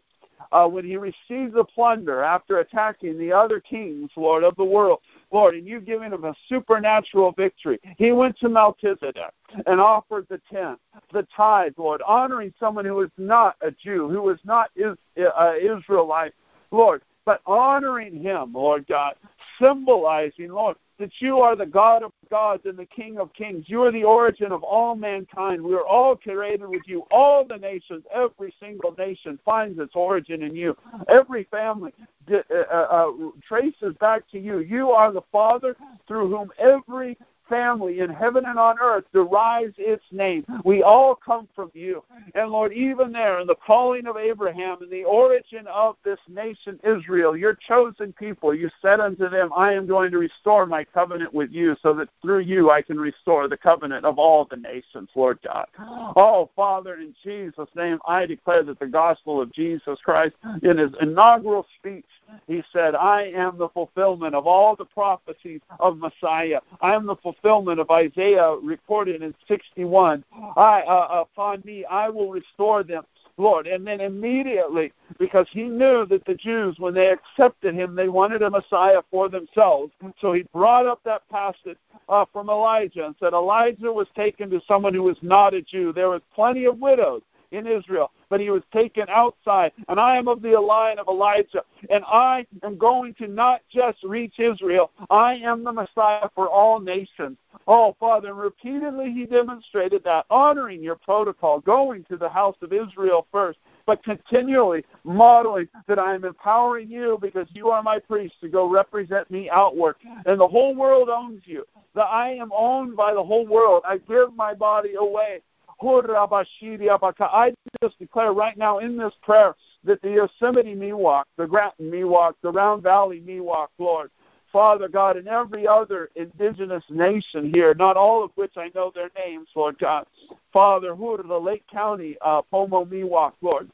uh, 0.51 0.67
when 0.67 0.85
he 0.85 0.97
received 0.97 1.53
the 1.53 1.63
plunder 1.63 2.21
after 2.21 2.59
attacking 2.59 3.17
the 3.17 3.31
other 3.31 3.59
kings, 3.59 4.11
Lord, 4.15 4.43
of 4.43 4.55
the 4.55 4.63
world, 4.63 4.99
Lord, 5.31 5.55
and 5.55 5.67
you've 5.67 5.85
given 5.85 6.13
him 6.13 6.23
a 6.23 6.35
supernatural 6.47 7.31
victory. 7.31 7.79
He 7.97 8.11
went 8.11 8.37
to 8.39 8.49
Melchizedek 8.49 9.31
and 9.65 9.79
offered 9.79 10.27
the 10.29 10.41
tenth, 10.51 10.79
the 11.13 11.27
tithe, 11.35 11.73
Lord, 11.77 12.01
honoring 12.05 12.53
someone 12.59 12.85
who 12.85 12.95
was 12.95 13.11
not 13.17 13.55
a 13.61 13.71
Jew, 13.71 14.09
who 14.09 14.21
was 14.21 14.39
not 14.43 14.69
is, 14.75 14.97
uh, 15.17 15.53
Israelite, 15.59 16.33
Lord, 16.71 17.01
but 17.25 17.41
honoring 17.45 18.21
him, 18.21 18.53
Lord 18.53 18.87
God, 18.87 19.15
symbolizing, 19.59 20.49
Lord, 20.49 20.77
that 20.99 21.11
you 21.19 21.39
are 21.39 21.55
the 21.55 21.65
God 21.65 22.03
of 22.03 22.11
gods 22.29 22.65
and 22.65 22.77
the 22.77 22.85
King 22.85 23.17
of 23.19 23.33
kings. 23.33 23.65
You 23.67 23.83
are 23.83 23.91
the 23.91 24.03
origin 24.03 24.51
of 24.51 24.63
all 24.63 24.95
mankind. 24.95 25.61
We 25.61 25.75
are 25.75 25.85
all 25.85 26.15
created 26.15 26.67
with 26.67 26.83
you. 26.85 27.05
All 27.11 27.45
the 27.45 27.57
nations, 27.57 28.03
every 28.13 28.53
single 28.59 28.95
nation 28.97 29.37
finds 29.43 29.77
its 29.79 29.95
origin 29.95 30.43
in 30.43 30.55
you. 30.55 30.77
Every 31.09 31.45
family 31.45 31.91
uh, 32.31 32.37
uh, 32.49 32.73
uh, 32.73 33.11
traces 33.45 33.93
back 33.99 34.29
to 34.31 34.39
you. 34.39 34.59
You 34.59 34.91
are 34.91 35.11
the 35.11 35.23
Father 35.31 35.75
through 36.07 36.29
whom 36.29 36.51
every 36.57 37.17
family 37.47 37.99
in 37.99 38.09
heaven 38.09 38.45
and 38.45 38.57
on 38.57 38.77
earth 38.81 39.05
derives 39.13 39.73
its 39.77 40.03
name. 40.11 40.45
We 40.63 40.83
all 40.83 41.15
come 41.15 41.47
from 41.55 41.71
you. 41.73 42.03
And 42.33 42.49
Lord, 42.49 42.73
even 42.73 43.11
there 43.11 43.39
in 43.39 43.47
the 43.47 43.55
calling 43.55 44.07
of 44.07 44.17
Abraham 44.17 44.77
and 44.81 44.91
the 44.91 45.03
origin 45.03 45.67
of 45.67 45.95
this 46.03 46.19
nation 46.27 46.79
Israel, 46.83 47.37
your 47.37 47.57
chosen 47.67 48.13
people, 48.13 48.53
you 48.53 48.69
said 48.81 48.99
unto 48.99 49.29
them, 49.29 49.51
I 49.55 49.73
am 49.73 49.87
going 49.87 50.11
to 50.11 50.17
restore 50.17 50.65
my 50.65 50.83
covenant 50.83 51.33
with 51.33 51.51
you 51.51 51.75
so 51.81 51.93
that 51.93 52.09
through 52.21 52.39
you 52.39 52.71
I 52.71 52.81
can 52.81 52.99
restore 52.99 53.47
the 53.47 53.57
covenant 53.57 54.05
of 54.05 54.19
all 54.19 54.45
the 54.49 54.57
nations, 54.57 55.09
Lord 55.15 55.39
God. 55.45 55.67
Oh, 55.79 56.49
Father, 56.55 56.95
in 56.95 57.13
Jesus' 57.23 57.69
name, 57.75 57.99
I 58.07 58.25
declare 58.25 58.63
that 58.63 58.79
the 58.79 58.87
gospel 58.87 59.41
of 59.41 59.53
Jesus 59.53 59.99
Christ 60.03 60.35
in 60.63 60.77
his 60.77 60.91
inaugural 61.01 61.65
speech, 61.79 62.05
he 62.47 62.63
said, 62.73 62.95
I 62.95 63.23
am 63.35 63.57
the 63.57 63.69
fulfillment 63.69 64.35
of 64.35 64.47
all 64.47 64.75
the 64.75 64.85
prophecies 64.85 65.61
of 65.79 65.97
Messiah. 65.97 66.59
I 66.81 66.93
am 66.93 67.05
the 67.05 67.15
fulfillment 67.15 67.34
of 67.43 67.91
Isaiah 67.91 68.55
recorded 68.61 69.21
in 69.21 69.33
61. 69.47 70.23
I, 70.55 70.81
uh, 70.81 71.21
upon 71.21 71.61
me, 71.65 71.85
I 71.85 72.09
will 72.09 72.31
restore 72.31 72.83
them, 72.83 73.03
Lord. 73.37 73.67
And 73.67 73.85
then 73.85 74.01
immediately, 74.01 74.91
because 75.19 75.47
he 75.51 75.63
knew 75.63 76.05
that 76.07 76.25
the 76.25 76.35
Jews, 76.35 76.77
when 76.79 76.93
they 76.93 77.09
accepted 77.11 77.75
him, 77.75 77.95
they 77.95 78.09
wanted 78.09 78.41
a 78.41 78.49
Messiah 78.49 79.01
for 79.11 79.29
themselves. 79.29 79.91
So 80.19 80.33
he 80.33 80.43
brought 80.53 80.85
up 80.85 81.01
that 81.05 81.27
passage 81.29 81.77
uh, 82.09 82.25
from 82.31 82.49
Elijah 82.49 83.05
and 83.05 83.15
said 83.19 83.33
Elijah 83.33 83.91
was 83.91 84.07
taken 84.15 84.49
to 84.49 84.61
someone 84.67 84.93
who 84.93 85.03
was 85.03 85.17
not 85.21 85.53
a 85.53 85.61
Jew. 85.61 85.93
There 85.93 86.09
was 86.09 86.21
plenty 86.33 86.65
of 86.65 86.79
widows 86.79 87.21
in 87.51 87.67
Israel, 87.67 88.11
but 88.29 88.39
he 88.39 88.49
was 88.49 88.63
taken 88.73 89.05
outside. 89.09 89.71
And 89.87 89.99
I 89.99 90.17
am 90.17 90.27
of 90.27 90.41
the 90.41 90.59
line 90.59 90.99
of 90.99 91.07
Elijah, 91.07 91.63
and 91.89 92.03
I 92.07 92.45
am 92.63 92.77
going 92.77 93.13
to 93.15 93.27
not 93.27 93.61
just 93.71 94.03
reach 94.03 94.39
Israel, 94.39 94.91
I 95.09 95.35
am 95.35 95.63
the 95.63 95.71
Messiah 95.71 96.29
for 96.35 96.47
all 96.49 96.79
nations. 96.79 97.37
Oh, 97.67 97.95
Father, 97.99 98.29
and 98.29 98.37
repeatedly 98.37 99.11
he 99.11 99.25
demonstrated 99.25 100.03
that, 100.03 100.25
honoring 100.29 100.83
your 100.83 100.95
protocol, 100.95 101.59
going 101.59 102.03
to 102.05 102.17
the 102.17 102.29
house 102.29 102.57
of 102.61 102.73
Israel 102.73 103.27
first, 103.31 103.59
but 103.85 104.03
continually 104.03 104.83
modeling 105.03 105.67
that 105.87 105.99
I 105.99 106.15
am 106.15 106.25
empowering 106.25 106.89
you 106.89 107.17
because 107.21 107.47
you 107.53 107.69
are 107.69 107.83
my 107.83 107.99
priest 107.99 108.35
to 108.41 108.49
go 108.49 108.69
represent 108.69 109.29
me 109.29 109.49
outward. 109.49 109.95
And 110.25 110.39
the 110.39 110.47
whole 110.47 110.75
world 110.75 111.09
owns 111.09 111.41
you. 111.45 111.65
That 111.93 112.07
I 112.07 112.31
am 112.31 112.51
owned 112.53 112.97
by 112.97 113.13
the 113.13 113.23
whole 113.23 113.47
world. 113.47 113.83
I 113.87 113.97
give 113.97 114.35
my 114.35 114.53
body 114.53 114.95
away 114.95 115.41
I 115.79 117.53
just 117.81 117.99
declare 117.99 118.33
right 118.33 118.57
now 118.57 118.79
in 118.79 118.97
this 118.97 119.13
prayer 119.21 119.55
that 119.83 120.01
the 120.01 120.09
Yosemite 120.11 120.75
Miwok, 120.75 121.23
the 121.37 121.45
Graton 121.45 121.91
Miwok, 121.91 122.33
the 122.41 122.51
Round 122.51 122.81
Valley 122.83 123.21
Miwok, 123.21 123.67
Lord, 123.77 124.09
Father 124.51 124.87
God, 124.87 125.17
and 125.17 125.27
every 125.27 125.67
other 125.67 126.09
indigenous 126.15 126.83
nation 126.89 127.51
here, 127.53 127.73
not 127.73 127.97
all 127.97 128.23
of 128.23 128.31
which 128.35 128.53
I 128.55 128.71
know 128.73 128.91
their 128.95 129.09
names, 129.17 129.49
Lord 129.55 129.77
God. 129.79 130.07
Father, 130.53 130.95
who 130.95 131.13
are 131.13 131.23
the 131.23 131.37
Lake 131.37 131.65
County 131.69 132.15
uh, 132.21 132.41
Pomo 132.41 132.85
Miwok, 132.85 133.33
Lord. 133.41 133.69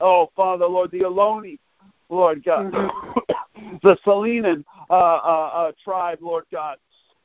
Oh, 0.00 0.30
Father, 0.36 0.66
Lord, 0.66 0.92
the 0.92 1.00
Ohlone, 1.00 1.58
Lord 2.08 2.44
God. 2.44 2.72
Mm-hmm. 2.72 3.76
the 3.82 3.96
Salinan 4.06 4.64
uh, 4.90 4.92
uh, 4.92 5.50
uh, 5.54 5.72
tribe, 5.82 6.18
Lord 6.20 6.44
God. 6.52 6.76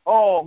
Oh, 0.06 0.44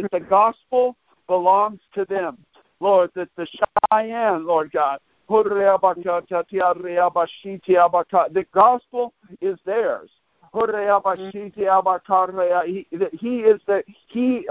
that 0.00 0.10
the 0.10 0.20
gospel 0.20 0.96
belongs 1.26 1.80
to 1.94 2.04
them. 2.04 2.38
Lord, 2.80 3.10
that 3.14 3.28
the 3.36 3.46
Cheyenne, 3.90 4.46
Lord 4.46 4.70
God, 4.72 5.00
the 5.28 5.66
gospel 8.52 9.14
is 9.40 9.58
theirs. 9.64 10.10
that 12.92 13.10
He 13.18 13.40
is 13.40 13.60
the 13.66 13.82
He. 14.08 14.46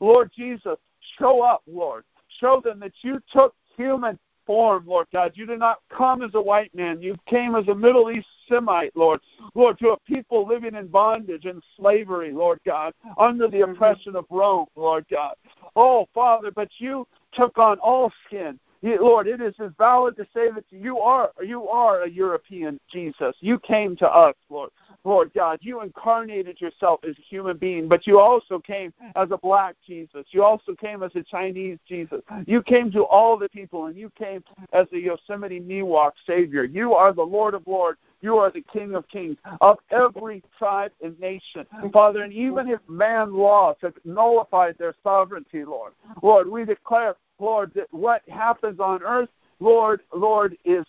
Lord 0.00 0.30
Jesus, 0.34 0.76
show 1.18 1.42
up, 1.42 1.62
Lord. 1.66 2.04
Show 2.38 2.60
them 2.64 2.80
that 2.80 2.92
you 3.02 3.20
took 3.32 3.54
human 3.76 4.18
form, 4.46 4.84
Lord 4.86 5.06
God. 5.12 5.32
You 5.34 5.46
did 5.46 5.58
not 5.58 5.78
come 5.96 6.22
as 6.22 6.34
a 6.34 6.40
white 6.40 6.74
man. 6.74 7.00
You 7.00 7.16
came 7.26 7.54
as 7.54 7.68
a 7.68 7.74
Middle 7.74 8.10
East 8.10 8.28
Semite, 8.48 8.92
Lord. 8.96 9.20
Lord, 9.54 9.78
to 9.78 9.90
a 9.90 9.98
people 10.00 10.46
living 10.46 10.74
in 10.74 10.88
bondage 10.88 11.44
and 11.44 11.62
slavery, 11.76 12.32
Lord 12.32 12.60
God, 12.66 12.94
under 13.18 13.48
the 13.48 13.58
mm-hmm. 13.58 13.72
oppression 13.72 14.16
of 14.16 14.24
Rome, 14.30 14.66
Lord 14.76 15.04
God. 15.10 15.34
Oh, 15.76 16.08
Father, 16.14 16.50
but 16.50 16.68
you 16.78 17.06
took 17.32 17.58
on 17.58 17.78
all 17.78 18.12
skin. 18.26 18.58
Lord, 18.82 19.26
it 19.26 19.40
is 19.40 19.54
as 19.58 19.72
valid 19.76 20.16
to 20.16 20.24
say 20.34 20.50
that 20.50 20.64
you 20.70 20.98
are 21.00 21.30
you 21.44 21.68
are 21.68 22.02
a 22.02 22.08
European 22.08 22.80
Jesus. 22.90 23.36
You 23.40 23.58
came 23.58 23.94
to 23.96 24.08
us, 24.08 24.34
Lord. 24.48 24.70
Lord 25.04 25.32
God, 25.34 25.58
you 25.62 25.82
incarnated 25.82 26.60
yourself 26.60 27.00
as 27.08 27.16
a 27.18 27.22
human 27.22 27.56
being, 27.56 27.88
but 27.88 28.06
you 28.06 28.18
also 28.18 28.58
came 28.58 28.92
as 29.16 29.30
a 29.30 29.38
black 29.38 29.76
Jesus. 29.86 30.26
You 30.30 30.44
also 30.44 30.74
came 30.74 31.02
as 31.02 31.14
a 31.14 31.22
Chinese 31.22 31.78
Jesus. 31.86 32.20
You 32.46 32.62
came 32.62 32.90
to 32.92 33.04
all 33.04 33.38
the 33.38 33.48
people, 33.48 33.86
and 33.86 33.96
you 33.96 34.10
came 34.18 34.42
as 34.72 34.86
a 34.92 34.98
Yosemite 34.98 35.60
Miwok 35.60 36.12
Savior. 36.26 36.64
You 36.64 36.94
are 36.94 37.12
the 37.12 37.22
Lord 37.22 37.54
of 37.54 37.66
Lords. 37.66 37.98
You 38.22 38.36
are 38.36 38.50
the 38.50 38.62
King 38.70 38.94
of 38.94 39.08
Kings 39.08 39.38
of 39.62 39.78
every 39.90 40.42
tribe 40.58 40.92
and 41.02 41.18
nation, 41.18 41.66
Father. 41.92 42.22
And 42.22 42.32
even 42.32 42.68
if 42.68 42.80
man 42.86 43.32
laws 43.32 43.76
have 43.80 43.94
nullified 44.04 44.76
their 44.78 44.94
sovereignty, 45.02 45.64
Lord, 45.64 45.92
Lord, 46.22 46.46
we 46.48 46.66
declare, 46.66 47.16
Lord, 47.40 47.72
that 47.74 47.92
what 47.92 48.22
happens 48.28 48.80
on 48.80 49.02
earth, 49.02 49.30
Lord, 49.60 50.00
Lord, 50.14 50.56
is 50.64 50.84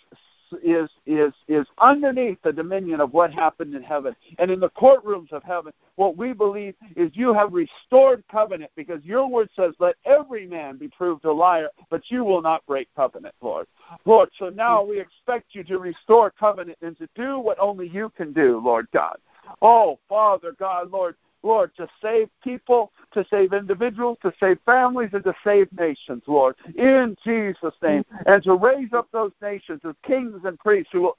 is 0.64 0.90
is 1.06 1.32
is 1.48 1.66
underneath 1.78 2.38
the 2.44 2.52
dominion 2.52 3.00
of 3.00 3.14
what 3.14 3.34
happened 3.34 3.74
in 3.76 3.84
heaven 3.84 4.16
and 4.40 4.52
in 4.52 4.60
the 4.60 4.70
courtrooms 4.70 5.32
of 5.32 5.44
heaven. 5.44 5.72
What 5.96 6.18
we 6.18 6.34
believe 6.34 6.76
is 6.96 7.12
you 7.14 7.34
have 7.34 7.54
restored 7.54 8.24
covenant 8.30 8.72
because 8.76 9.04
your 9.04 9.28
word 9.28 9.50
says 9.56 9.74
let 9.80 9.96
every 10.06 10.48
man 10.48 10.78
be 10.78 10.88
proved 10.88 11.26
a 11.26 11.32
liar 11.32 11.70
but 11.90 12.04
you 12.10 12.24
will 12.24 12.42
not 12.42 12.66
break 12.66 12.90
covenant 12.96 13.36
lord. 13.42 13.68
Lord 14.06 14.30
so 14.38 14.50
now 14.50 14.84
we 14.84 15.00
expect 15.00 15.56
you 15.56 15.64
to 15.66 15.80
restore 15.80 16.32
covenant 16.32 16.78
and 16.82 16.98
to 16.98 17.08
do 17.16 17.40
what 17.40 17.60
only 17.60 17.88
you 17.88 18.12
can 18.16 18.34
do 18.34 18.62
lord 18.64 18.88
god. 18.94 19.18
Oh 19.62 20.00
father 20.10 20.54
god 20.60 20.92
lord 20.92 21.16
Lord, 21.44 21.76
to 21.78 21.88
save 22.02 22.30
people, 22.44 22.92
to 23.14 23.26
save 23.30 23.54
individuals, 23.54 24.18
to 24.22 24.34
save 24.40 24.60
families, 24.66 25.10
and 25.14 25.24
to 25.24 25.34
save 25.44 25.72
nations, 25.78 26.24
Lord, 26.28 26.56
in 26.76 27.18
Jesus' 27.24 27.74
name. 27.82 28.06
And 28.26 28.44
to 28.44 28.56
raise 28.56 28.94
up 28.94 29.08
those 29.12 29.32
nations 29.42 29.82
as 29.88 29.96
kings 30.04 30.42
and 30.46 30.60
priests 30.60 30.92
who 30.92 31.02
will 31.02 31.18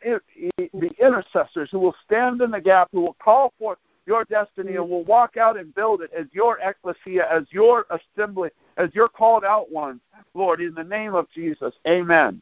be 0.56 0.92
intercessors, 1.00 1.70
who 1.70 1.80
will 1.80 1.96
stand 2.04 2.40
in 2.40 2.50
the 2.50 2.60
gap, 2.60 2.88
who 2.92 3.00
will 3.00 3.16
call 3.22 3.52
forth 3.58 3.78
your 4.06 4.24
destiny 4.24 4.76
and 4.76 4.88
will 4.88 5.04
walk 5.04 5.36
out 5.36 5.56
and 5.56 5.74
build 5.74 6.02
it 6.02 6.10
as 6.16 6.26
your 6.32 6.58
ecclesia, 6.58 7.26
as 7.30 7.44
your 7.50 7.86
assembly, 7.90 8.50
as 8.76 8.90
your 8.94 9.08
called 9.08 9.44
out 9.44 9.70
ones, 9.70 10.00
Lord, 10.34 10.60
in 10.60 10.74
the 10.74 10.84
name 10.84 11.14
of 11.14 11.30
Jesus. 11.30 11.74
Amen. 11.86 12.40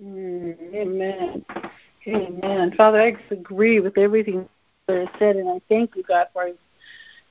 Amen. 0.00 1.44
Amen. 2.06 2.74
Father, 2.76 3.00
I 3.00 3.16
agree 3.30 3.80
with 3.80 3.98
everything 3.98 4.48
that 4.86 5.02
is 5.02 5.08
said, 5.18 5.36
and 5.36 5.48
I 5.48 5.60
thank 5.68 5.96
you, 5.96 6.02
God, 6.02 6.28
for 6.32 6.50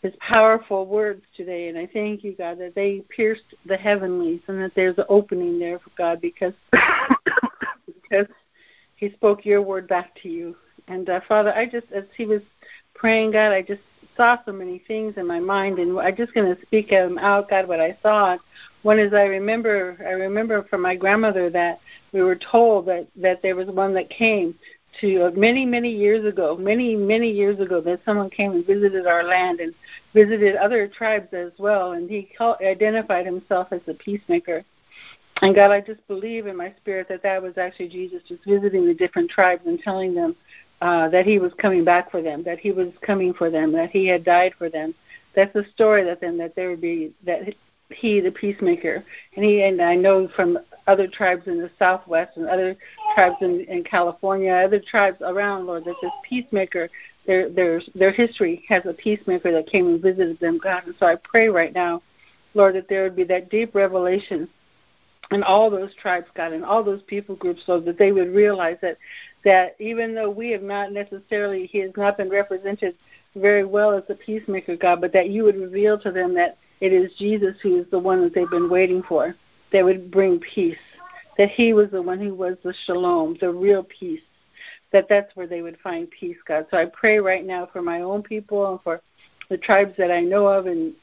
his 0.07 0.15
powerful 0.19 0.85
words 0.85 1.21
today. 1.35 1.67
And 1.67 1.77
I 1.77 1.87
thank 1.87 2.23
you, 2.23 2.33
God, 2.33 2.59
that 2.59 2.75
they 2.75 3.03
pierced 3.09 3.53
the 3.65 3.77
heavenlies 3.77 4.41
and 4.47 4.61
that 4.61 4.73
there's 4.75 4.97
an 4.97 5.05
opening 5.09 5.59
there 5.59 5.79
for 5.79 5.91
God 5.97 6.21
because 6.21 6.53
because 7.85 8.27
he 8.95 9.11
spoke 9.11 9.45
your 9.45 9.61
word 9.61 9.87
back 9.87 10.15
to 10.23 10.29
you. 10.29 10.55
And 10.87 11.09
uh, 11.09 11.19
Father, 11.27 11.53
I 11.53 11.65
just 11.65 11.87
as 11.93 12.05
he 12.15 12.25
was 12.25 12.41
praying, 12.93 13.31
God, 13.31 13.51
I 13.51 13.61
just 13.61 13.81
saw 14.15 14.37
so 14.45 14.51
many 14.53 14.79
things 14.87 15.15
in 15.17 15.27
my 15.27 15.39
mind, 15.39 15.77
and 15.77 15.99
I'm 15.99 16.15
just 16.15 16.33
going 16.33 16.53
to 16.53 16.61
speak 16.63 16.89
them 16.89 17.17
out, 17.17 17.49
God, 17.49 17.67
what 17.67 17.79
I 17.79 17.97
saw. 18.01 18.37
One 18.83 18.97
is 18.99 19.13
I 19.13 19.23
remember 19.23 19.97
I 19.99 20.11
remember 20.11 20.63
from 20.63 20.81
my 20.81 20.95
grandmother 20.95 21.49
that 21.49 21.81
we 22.13 22.21
were 22.21 22.37
told 22.37 22.85
that 22.85 23.07
that 23.17 23.41
there 23.41 23.57
was 23.57 23.67
one 23.67 23.93
that 23.95 24.09
came 24.09 24.55
to 25.01 25.27
uh, 25.27 25.31
many, 25.31 25.65
many 25.65 25.89
years 25.91 26.25
ago, 26.25 26.57
many, 26.57 26.95
many 26.95 27.29
years 27.29 27.59
ago, 27.59 27.81
that 27.81 27.99
someone 28.05 28.29
came 28.29 28.51
and 28.51 28.65
visited 28.65 29.05
our 29.05 29.23
land 29.23 29.59
and 29.59 29.73
visited 30.13 30.55
other 30.55 30.87
tribes 30.87 31.33
as 31.33 31.51
well, 31.57 31.93
and 31.93 32.09
he 32.09 32.29
called, 32.37 32.57
identified 32.61 33.25
himself 33.25 33.67
as 33.71 33.81
the 33.85 33.93
peacemaker. 33.95 34.63
And 35.41 35.53
God, 35.53 35.71
I 35.71 35.81
just 35.81 36.05
believe 36.07 36.47
in 36.47 36.57
my 36.57 36.73
spirit 36.81 37.07
that 37.09 37.21
that 37.23 37.41
was 37.41 37.57
actually 37.57 37.89
Jesus 37.89 38.23
just 38.27 38.43
visiting 38.43 38.87
the 38.87 38.93
different 38.93 39.29
tribes 39.29 39.61
and 39.65 39.79
telling 39.79 40.15
them 40.15 40.35
uh, 40.81 41.09
that 41.09 41.25
he 41.25 41.37
was 41.37 41.51
coming 41.59 41.83
back 41.83 42.09
for 42.09 42.21
them, 42.21 42.43
that 42.43 42.59
he 42.59 42.71
was 42.71 42.89
coming 43.01 43.33
for 43.33 43.49
them, 43.49 43.71
that 43.73 43.91
he 43.91 44.07
had 44.07 44.23
died 44.23 44.53
for 44.57 44.69
them. 44.69 44.95
That's 45.35 45.53
the 45.53 45.65
story 45.73 46.03
that 46.05 46.21
then 46.21 46.37
that 46.39 46.55
there 46.55 46.69
would 46.71 46.81
be 46.81 47.13
that 47.25 47.53
he, 47.89 48.19
the 48.19 48.31
peacemaker, 48.31 49.03
and 49.35 49.45
he 49.45 49.63
and 49.63 49.81
I 49.81 49.95
know 49.95 50.27
from 50.35 50.59
other 50.87 51.07
tribes 51.07 51.47
in 51.47 51.57
the 51.57 51.69
Southwest 51.77 52.37
and 52.37 52.47
other 52.47 52.75
tribes 53.13 53.37
in, 53.41 53.61
in 53.61 53.83
California, 53.83 54.51
other 54.51 54.79
tribes 54.79 55.17
around, 55.21 55.65
Lord, 55.65 55.85
that 55.85 55.95
this 56.01 56.11
peacemaker, 56.27 56.89
their 57.25 57.49
their 57.49 57.81
their 57.95 58.11
history 58.11 58.63
has 58.69 58.83
a 58.85 58.93
peacemaker 58.93 59.51
that 59.51 59.67
came 59.67 59.87
and 59.87 60.01
visited 60.01 60.39
them, 60.39 60.57
God. 60.57 60.85
And 60.85 60.95
so 60.99 61.05
I 61.05 61.15
pray 61.15 61.49
right 61.49 61.73
now, 61.73 62.01
Lord, 62.53 62.75
that 62.75 62.87
there 62.89 63.03
would 63.03 63.15
be 63.15 63.25
that 63.25 63.49
deep 63.49 63.75
revelation 63.75 64.49
in 65.31 65.43
all 65.43 65.69
those 65.69 65.93
tribes, 65.95 66.27
God, 66.35 66.53
and 66.53 66.63
all 66.63 66.83
those 66.83 67.03
people 67.03 67.35
groups, 67.35 67.63
so 67.65 67.79
that 67.81 67.97
they 67.97 68.11
would 68.11 68.33
realize 68.33 68.77
that 68.81 68.97
that 69.43 69.75
even 69.79 70.13
though 70.15 70.29
we 70.29 70.51
have 70.51 70.63
not 70.63 70.91
necessarily, 70.91 71.67
he 71.67 71.79
has 71.79 71.91
not 71.95 72.17
been 72.17 72.29
represented 72.29 72.95
very 73.35 73.63
well 73.63 73.91
as 73.91 74.03
a 74.09 74.15
peacemaker, 74.15 74.75
God, 74.75 74.99
but 74.99 75.13
that 75.13 75.29
you 75.29 75.43
would 75.43 75.57
reveal 75.57 75.97
to 75.99 76.11
them 76.11 76.33
that 76.33 76.57
it 76.79 76.93
is 76.93 77.11
Jesus 77.17 77.55
who 77.61 77.79
is 77.79 77.85
the 77.91 77.99
one 77.99 78.21
that 78.21 78.33
they've 78.33 78.49
been 78.49 78.69
waiting 78.69 79.03
for 79.03 79.35
that 79.71 79.83
would 79.83 80.11
bring 80.11 80.39
peace, 80.39 80.77
that 81.37 81.49
he 81.49 81.73
was 81.73 81.89
the 81.91 82.01
one 82.01 82.19
who 82.19 82.33
was 82.33 82.57
the 82.63 82.73
shalom, 82.85 83.37
the 83.39 83.49
real 83.49 83.83
peace, 83.83 84.21
that 84.91 85.07
that's 85.09 85.35
where 85.35 85.47
they 85.47 85.61
would 85.61 85.77
find 85.79 86.09
peace, 86.11 86.37
God. 86.47 86.65
So 86.71 86.77
I 86.77 86.85
pray 86.85 87.19
right 87.19 87.45
now 87.45 87.67
for 87.71 87.81
my 87.81 88.01
own 88.01 88.23
people 88.23 88.71
and 88.71 88.81
for 88.81 89.01
the 89.49 89.57
tribes 89.57 89.95
that 89.97 90.11
I 90.11 90.21
know 90.21 90.47
of 90.47 90.67
in 90.67 90.93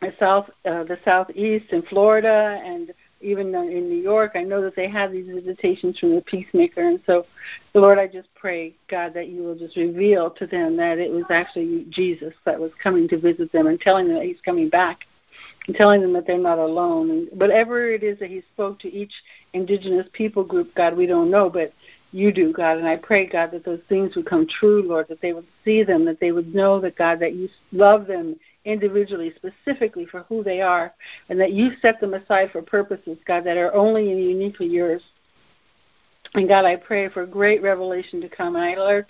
the 0.00 0.14
south, 0.18 0.48
uh, 0.64 0.84
the 0.84 0.98
southeast, 1.04 1.66
in 1.72 1.82
Florida, 1.82 2.60
and 2.64 2.92
even 3.20 3.54
in 3.54 3.88
New 3.88 4.00
York. 4.00 4.32
I 4.34 4.42
know 4.42 4.62
that 4.62 4.76
they 4.76 4.88
have 4.88 5.12
these 5.12 5.26
visitations 5.26 5.98
from 5.98 6.14
the 6.14 6.20
peacemaker, 6.22 6.88
and 6.88 7.00
so, 7.06 7.26
Lord, 7.74 7.98
I 7.98 8.06
just 8.06 8.28
pray, 8.34 8.74
God, 8.88 9.14
that 9.14 9.28
you 9.28 9.42
will 9.42 9.54
just 9.54 9.76
reveal 9.76 10.30
to 10.30 10.46
them 10.46 10.76
that 10.76 10.98
it 10.98 11.10
was 11.10 11.24
actually 11.30 11.86
Jesus 11.90 12.34
that 12.44 12.58
was 12.58 12.72
coming 12.82 13.08
to 13.08 13.18
visit 13.18 13.52
them 13.52 13.66
and 13.66 13.80
telling 13.80 14.08
them 14.08 14.16
that 14.16 14.24
He's 14.24 14.40
coming 14.44 14.68
back 14.68 15.00
and 15.66 15.76
telling 15.76 16.00
them 16.00 16.12
that 16.14 16.26
they're 16.26 16.38
not 16.38 16.58
alone. 16.58 17.10
And 17.10 17.28
whatever 17.32 17.92
it 17.92 18.02
is 18.02 18.18
that 18.18 18.30
He 18.30 18.42
spoke 18.54 18.78
to 18.80 18.92
each 18.92 19.12
indigenous 19.52 20.06
people 20.12 20.44
group, 20.44 20.74
God, 20.74 20.96
we 20.96 21.06
don't 21.06 21.30
know, 21.30 21.50
but 21.50 21.72
you 22.12 22.32
do, 22.32 22.52
God. 22.52 22.78
And 22.78 22.88
I 22.88 22.96
pray, 22.96 23.26
God, 23.26 23.52
that 23.52 23.64
those 23.64 23.80
things 23.88 24.16
would 24.16 24.26
come 24.26 24.46
true, 24.46 24.82
Lord, 24.82 25.06
that 25.08 25.20
they 25.20 25.32
would 25.32 25.46
see 25.64 25.82
them, 25.82 26.04
that 26.06 26.20
they 26.20 26.32
would 26.32 26.54
know 26.54 26.80
that, 26.80 26.96
God, 26.96 27.20
that 27.20 27.34
you 27.34 27.48
love 27.72 28.06
them 28.06 28.36
individually, 28.64 29.32
specifically 29.36 30.06
for 30.06 30.20
who 30.24 30.42
they 30.42 30.60
are, 30.60 30.92
and 31.28 31.40
that 31.40 31.52
you 31.52 31.72
set 31.80 32.00
them 32.00 32.14
aside 32.14 32.50
for 32.52 32.62
purposes, 32.62 33.18
God, 33.26 33.44
that 33.44 33.56
are 33.56 33.74
only 33.74 34.10
and 34.10 34.22
uniquely 34.22 34.66
yours. 34.66 35.02
And 36.34 36.46
God, 36.48 36.64
I 36.64 36.76
pray 36.76 37.08
for 37.08 37.26
great 37.26 37.62
revelation 37.62 38.20
to 38.20 38.28
come. 38.28 38.54
And 38.54 38.64
I, 38.64 38.76
Lord, 38.76 39.06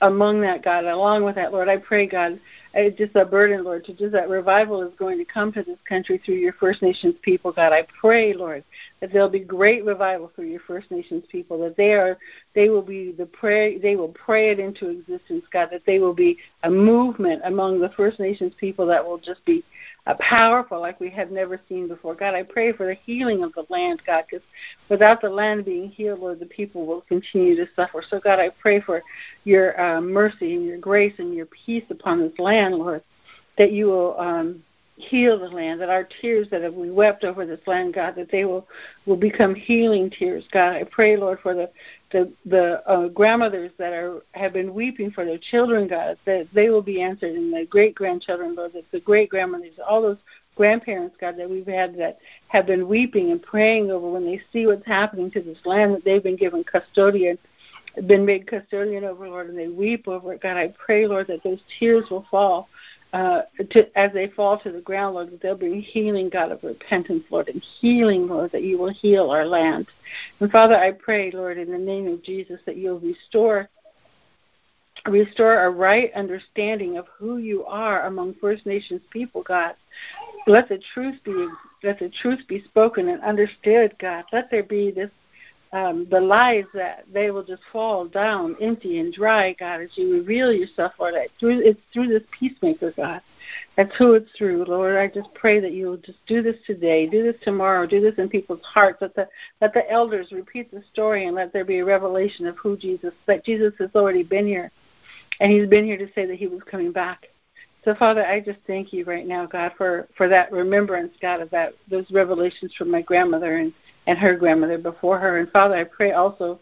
among 0.00 0.40
that, 0.42 0.64
God, 0.64 0.84
along 0.84 1.24
with 1.24 1.34
that, 1.36 1.52
Lord, 1.52 1.68
I 1.68 1.76
pray, 1.76 2.06
God, 2.06 2.40
it's 2.74 2.96
just 2.96 3.14
a 3.16 3.24
burden, 3.24 3.64
Lord, 3.64 3.84
to 3.84 3.92
just 3.92 4.12
that 4.12 4.30
revival 4.30 4.82
is 4.82 4.92
going 4.98 5.18
to 5.18 5.24
come 5.24 5.52
to 5.52 5.62
this 5.62 5.78
country 5.86 6.20
through 6.24 6.36
your 6.36 6.54
First 6.54 6.80
Nations 6.80 7.14
people, 7.20 7.52
God. 7.52 7.72
I 7.72 7.86
pray, 8.00 8.32
Lord, 8.32 8.64
that 9.00 9.12
there'll 9.12 9.28
be 9.28 9.40
great 9.40 9.84
revival 9.84 10.32
through 10.34 10.46
your 10.46 10.60
First 10.66 10.90
Nations 10.90 11.24
people, 11.30 11.58
that 11.60 11.76
they 11.76 11.92
are 11.92 12.18
they 12.54 12.70
will 12.70 12.82
be 12.82 13.12
the 13.12 13.26
pray 13.26 13.78
they 13.78 13.96
will 13.96 14.08
pray 14.08 14.50
it 14.50 14.58
into 14.58 14.88
existence, 14.88 15.44
God, 15.52 15.68
that 15.70 15.82
they 15.84 15.98
will 15.98 16.14
be 16.14 16.38
a 16.62 16.70
movement 16.70 17.42
among 17.44 17.80
the 17.80 17.90
First 17.90 18.18
Nations 18.18 18.54
people 18.58 18.86
that 18.86 19.04
will 19.04 19.18
just 19.18 19.44
be 19.44 19.62
uh, 20.06 20.14
powerful 20.18 20.80
like 20.80 20.98
we 20.98 21.10
have 21.10 21.30
never 21.30 21.60
seen 21.68 21.86
before. 21.86 22.14
God, 22.14 22.34
I 22.34 22.42
pray 22.42 22.72
for 22.72 22.86
the 22.86 22.94
healing 22.94 23.44
of 23.44 23.52
the 23.52 23.64
land, 23.68 24.02
God, 24.06 24.24
because 24.28 24.44
without 24.88 25.20
the 25.20 25.30
land 25.30 25.64
being 25.64 25.90
healed, 25.90 26.20
Lord, 26.20 26.40
the 26.40 26.46
people 26.46 26.86
will 26.86 27.02
continue 27.02 27.54
to 27.56 27.66
suffer. 27.76 28.02
So, 28.08 28.18
God, 28.18 28.40
I 28.40 28.50
pray 28.60 28.80
for 28.80 29.02
your 29.44 29.80
uh, 29.82 30.00
mercy 30.00 30.54
and 30.54 30.64
your 30.64 30.78
grace 30.78 31.14
and 31.18 31.34
your 31.34 31.46
peace 31.46 31.84
upon 31.90 32.20
this 32.20 32.38
land, 32.38 32.74
Lord, 32.76 33.02
that 33.58 33.72
you 33.72 33.86
will 33.86 34.18
um, 34.18 34.62
heal 34.96 35.38
the 35.38 35.48
land, 35.48 35.80
that 35.80 35.88
our 35.88 36.06
tears 36.20 36.48
that 36.50 36.62
have 36.62 36.74
we 36.74 36.90
wept 36.90 37.24
over 37.24 37.44
this 37.44 37.60
land, 37.66 37.94
God, 37.94 38.14
that 38.16 38.30
they 38.30 38.44
will 38.44 38.66
will 39.06 39.16
become 39.16 39.54
healing 39.54 40.10
tears, 40.10 40.44
God. 40.52 40.76
I 40.76 40.84
pray, 40.84 41.16
Lord, 41.16 41.40
for 41.40 41.54
the 41.54 41.70
the 42.10 42.32
the 42.46 42.88
uh, 42.88 43.08
grandmothers 43.08 43.72
that 43.78 43.92
are 43.92 44.22
have 44.32 44.52
been 44.52 44.74
weeping 44.74 45.10
for 45.10 45.24
their 45.24 45.38
children, 45.38 45.88
God, 45.88 46.18
that 46.26 46.48
they 46.52 46.68
will 46.68 46.82
be 46.82 47.02
answered, 47.02 47.34
and 47.34 47.52
the 47.52 47.66
great 47.66 47.94
grandchildren, 47.94 48.54
Lord, 48.54 48.72
that 48.74 48.90
the 48.92 49.00
great 49.00 49.30
grandmothers, 49.30 49.74
all 49.86 50.02
those 50.02 50.18
grandparents, 50.54 51.16
God, 51.18 51.36
that 51.38 51.48
we've 51.48 51.66
had 51.66 51.96
that 51.96 52.18
have 52.48 52.66
been 52.66 52.86
weeping 52.86 53.30
and 53.30 53.42
praying 53.42 53.90
over 53.90 54.10
when 54.10 54.24
they 54.24 54.40
see 54.52 54.66
what's 54.66 54.86
happening 54.86 55.30
to 55.30 55.40
this 55.40 55.58
land 55.64 55.94
that 55.94 56.04
they've 56.04 56.22
been 56.22 56.36
given 56.36 56.62
custodian 56.62 57.38
been 58.06 58.24
made 58.24 58.46
custodian 58.46 59.04
over, 59.04 59.28
Lord, 59.28 59.48
and 59.48 59.58
they 59.58 59.68
weep 59.68 60.08
over 60.08 60.32
it. 60.32 60.42
God, 60.42 60.56
I 60.56 60.68
pray, 60.68 61.06
Lord, 61.06 61.26
that 61.28 61.42
those 61.42 61.60
tears 61.78 62.04
will 62.10 62.26
fall 62.30 62.68
uh, 63.12 63.42
to, 63.70 63.98
as 63.98 64.12
they 64.12 64.28
fall 64.28 64.58
to 64.60 64.72
the 64.72 64.80
ground, 64.80 65.14
Lord, 65.14 65.30
that 65.30 65.42
they'll 65.42 65.56
bring 65.56 65.80
healing, 65.80 66.30
God, 66.30 66.50
of 66.50 66.62
repentance, 66.62 67.24
Lord, 67.30 67.48
and 67.48 67.62
healing, 67.80 68.26
Lord, 68.26 68.52
that 68.52 68.62
you 68.62 68.78
will 68.78 68.92
heal 68.92 69.30
our 69.30 69.44
land. 69.44 69.86
And 70.40 70.50
Father, 70.50 70.76
I 70.76 70.92
pray, 70.92 71.30
Lord, 71.30 71.58
in 71.58 71.70
the 71.70 71.78
name 71.78 72.08
of 72.08 72.22
Jesus, 72.22 72.60
that 72.66 72.76
you'll 72.76 73.00
restore 73.00 73.68
restore 75.06 75.64
a 75.64 75.70
right 75.70 76.12
understanding 76.14 76.96
of 76.96 77.06
who 77.18 77.38
you 77.38 77.64
are 77.64 78.06
among 78.06 78.34
First 78.34 78.66
Nations 78.66 79.00
people, 79.10 79.42
God. 79.42 79.74
Let 80.46 80.68
the 80.68 80.80
truth 80.94 81.16
be 81.24 81.48
let 81.82 81.98
the 81.98 82.10
truth 82.22 82.40
be 82.46 82.62
spoken 82.64 83.08
and 83.08 83.20
understood, 83.22 83.96
God. 83.98 84.24
Let 84.32 84.50
there 84.50 84.62
be 84.62 84.92
this 84.92 85.10
um, 85.72 86.06
the 86.10 86.20
lies 86.20 86.64
that 86.74 87.04
they 87.12 87.30
will 87.30 87.42
just 87.42 87.62
fall 87.72 88.06
down 88.06 88.56
empty 88.60 88.98
and 88.98 89.12
dry, 89.12 89.54
God, 89.58 89.80
as 89.80 89.88
you 89.94 90.12
reveal 90.12 90.52
yourself, 90.52 90.92
Lord. 90.98 91.14
Through 91.40 91.60
it's 91.60 91.80
through 91.92 92.08
this 92.08 92.22
peacemaker, 92.38 92.92
God. 92.94 93.22
That's 93.76 93.94
who 93.96 94.12
it's 94.12 94.30
through, 94.36 94.64
Lord. 94.66 94.96
I 94.96 95.08
just 95.08 95.32
pray 95.34 95.60
that 95.60 95.72
you 95.72 95.86
will 95.86 95.96
just 95.96 96.18
do 96.26 96.42
this 96.42 96.56
today, 96.66 97.06
do 97.06 97.22
this 97.22 97.40
tomorrow, 97.42 97.86
do 97.86 98.02
this 98.02 98.14
in 98.18 98.28
people's 98.28 98.62
hearts. 98.62 98.98
Let 99.00 99.14
the 99.14 99.28
let 99.62 99.72
the 99.72 99.90
elders 99.90 100.30
repeat 100.30 100.70
the 100.70 100.82
story 100.92 101.26
and 101.26 101.34
let 101.34 101.54
there 101.54 101.64
be 101.64 101.78
a 101.78 101.84
revelation 101.84 102.46
of 102.46 102.56
who 102.58 102.76
Jesus 102.76 103.14
that 103.26 103.44
Jesus 103.44 103.72
has 103.78 103.90
already 103.94 104.22
been 104.22 104.46
here, 104.46 104.70
and 105.40 105.50
He's 105.50 105.68
been 105.68 105.86
here 105.86 105.98
to 105.98 106.08
say 106.14 106.26
that 106.26 106.36
He 106.36 106.48
was 106.48 106.60
coming 106.70 106.92
back. 106.92 107.28
So, 107.84 107.94
Father, 107.94 108.24
I 108.24 108.40
just 108.40 108.60
thank 108.66 108.92
you 108.92 109.04
right 109.04 109.26
now, 109.26 109.46
God, 109.46 109.72
for 109.78 110.06
for 110.18 110.28
that 110.28 110.52
remembrance, 110.52 111.14
God, 111.22 111.40
of 111.40 111.48
that 111.50 111.72
those 111.90 112.10
revelations 112.10 112.74
from 112.76 112.90
my 112.90 113.00
grandmother 113.00 113.56
and 113.56 113.72
and 114.06 114.18
her 114.18 114.36
grandmother 114.36 114.78
before 114.78 115.18
her. 115.18 115.38
And 115.38 115.50
Father, 115.50 115.76
I 115.76 115.84
pray 115.84 116.12
also, 116.12 116.58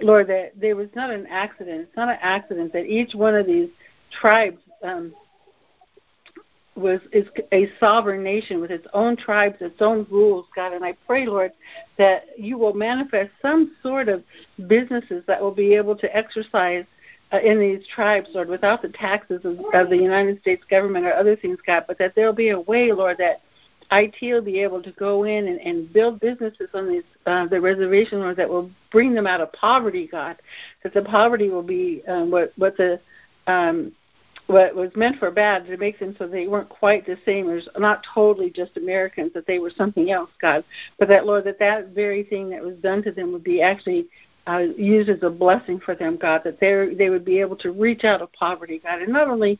Lord, 0.00 0.28
that 0.28 0.52
there 0.60 0.76
was 0.76 0.88
not 0.94 1.10
an 1.10 1.26
accident. 1.26 1.82
It's 1.82 1.96
not 1.96 2.08
an 2.08 2.18
accident 2.20 2.72
that 2.72 2.86
each 2.86 3.14
one 3.14 3.34
of 3.34 3.46
these 3.46 3.68
tribes 4.20 4.58
um, 4.82 5.14
was 6.76 7.00
is 7.10 7.26
a 7.52 7.68
sovereign 7.80 8.22
nation 8.22 8.60
with 8.60 8.70
its 8.70 8.86
own 8.92 9.16
tribes, 9.16 9.56
its 9.60 9.80
own 9.80 10.06
rules, 10.10 10.46
God. 10.54 10.72
And 10.72 10.84
I 10.84 10.92
pray, 11.06 11.26
Lord, 11.26 11.52
that 11.96 12.26
you 12.38 12.58
will 12.58 12.74
manifest 12.74 13.30
some 13.40 13.74
sort 13.82 14.08
of 14.08 14.22
businesses 14.66 15.24
that 15.26 15.40
will 15.40 15.54
be 15.54 15.74
able 15.74 15.96
to 15.96 16.16
exercise 16.16 16.84
uh, 17.32 17.38
in 17.38 17.58
these 17.58 17.84
tribes, 17.88 18.28
Lord, 18.34 18.48
without 18.48 18.82
the 18.82 18.90
taxes 18.90 19.44
of, 19.44 19.58
of 19.74 19.90
the 19.90 19.96
United 19.96 20.40
States 20.40 20.62
government 20.70 21.06
or 21.06 21.14
other 21.14 21.34
things, 21.34 21.58
God, 21.66 21.84
but 21.88 21.98
that 21.98 22.14
there 22.14 22.26
will 22.26 22.32
be 22.32 22.50
a 22.50 22.60
way, 22.60 22.92
Lord, 22.92 23.18
that 23.18 23.40
IT 23.92 24.16
will 24.22 24.42
be 24.42 24.60
able 24.60 24.82
to 24.82 24.90
go 24.92 25.24
in 25.24 25.46
and, 25.46 25.60
and 25.60 25.92
build 25.92 26.20
businesses 26.20 26.68
on 26.74 26.88
these 26.88 27.04
uh, 27.26 27.46
the 27.46 27.60
reservation 27.60 28.20
or 28.20 28.34
that 28.34 28.48
will 28.48 28.70
bring 28.90 29.14
them 29.14 29.26
out 29.26 29.40
of 29.40 29.52
poverty, 29.52 30.08
God. 30.10 30.36
That 30.82 30.94
the 30.94 31.02
poverty 31.02 31.50
will 31.50 31.62
be 31.62 32.02
um, 32.08 32.30
what 32.30 32.52
what 32.56 32.76
the 32.76 33.00
um, 33.46 33.92
what 34.46 34.74
was 34.74 34.90
meant 34.94 35.18
for 35.18 35.30
bad 35.30 35.66
to 35.66 35.76
make 35.76 35.98
them 35.98 36.14
so 36.18 36.26
they 36.26 36.46
weren't 36.46 36.68
quite 36.68 37.04
the 37.04 37.18
same 37.24 37.48
or 37.48 37.60
not 37.78 38.04
totally 38.14 38.50
just 38.50 38.76
Americans, 38.76 39.32
that 39.34 39.46
they 39.46 39.58
were 39.58 39.72
something 39.76 40.10
else, 40.10 40.30
God. 40.40 40.64
But 40.98 41.08
that 41.08 41.26
Lord, 41.26 41.44
that 41.44 41.58
that 41.58 41.88
very 41.88 42.22
thing 42.24 42.50
that 42.50 42.62
was 42.62 42.76
done 42.76 43.02
to 43.04 43.12
them 43.12 43.32
would 43.32 43.44
be 43.44 43.60
actually 43.60 44.06
uh, 44.46 44.64
used 44.76 45.08
as 45.08 45.22
a 45.22 45.30
blessing 45.30 45.80
for 45.80 45.94
them, 45.94 46.16
God. 46.16 46.42
That 46.44 46.60
they 46.60 46.94
they 46.94 47.10
would 47.10 47.24
be 47.24 47.40
able 47.40 47.56
to 47.56 47.72
reach 47.72 48.04
out 48.04 48.22
of 48.22 48.32
poverty, 48.32 48.80
God, 48.82 49.02
and 49.02 49.12
not 49.12 49.28
only 49.28 49.58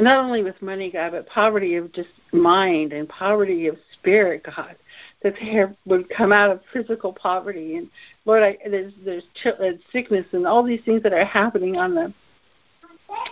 not 0.00 0.24
only 0.24 0.42
with 0.42 0.60
money, 0.62 0.90
God, 0.90 1.12
but 1.12 1.28
poverty 1.28 1.76
of 1.76 1.92
just 1.92 2.08
mind 2.32 2.92
and 2.92 3.08
poverty 3.08 3.66
of 3.66 3.76
spirit, 3.94 4.42
God, 4.44 4.76
that 5.22 5.34
they 5.40 5.64
would 5.84 6.08
come 6.10 6.32
out 6.32 6.50
of 6.50 6.60
physical 6.72 7.12
poverty. 7.12 7.76
And 7.76 7.88
Lord, 8.24 8.42
I, 8.42 8.58
there's 8.68 8.92
there's 9.04 9.24
uh, 9.44 9.72
sickness 9.92 10.26
and 10.32 10.46
all 10.46 10.62
these 10.62 10.82
things 10.84 11.02
that 11.02 11.12
are 11.12 11.24
happening 11.24 11.76
on 11.76 11.94
the 11.94 12.12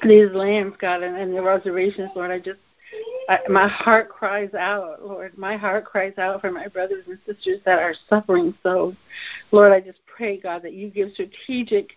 these 0.02 0.30
lands, 0.32 0.76
God, 0.80 1.02
and, 1.02 1.16
and 1.16 1.34
the 1.34 1.42
reservations, 1.42 2.10
Lord. 2.14 2.30
I 2.30 2.38
just 2.38 2.58
I, 3.28 3.40
my 3.48 3.68
heart 3.68 4.08
cries 4.08 4.54
out, 4.54 5.04
Lord. 5.04 5.36
My 5.36 5.56
heart 5.56 5.84
cries 5.84 6.16
out 6.18 6.40
for 6.40 6.50
my 6.50 6.66
brothers 6.68 7.04
and 7.06 7.18
sisters 7.26 7.60
that 7.64 7.78
are 7.78 7.94
suffering 8.08 8.54
so. 8.62 8.94
Lord, 9.52 9.72
I 9.72 9.80
just 9.80 9.98
pray, 10.06 10.38
God, 10.38 10.62
that 10.62 10.72
you 10.72 10.88
give 10.88 11.12
strategic, 11.12 11.90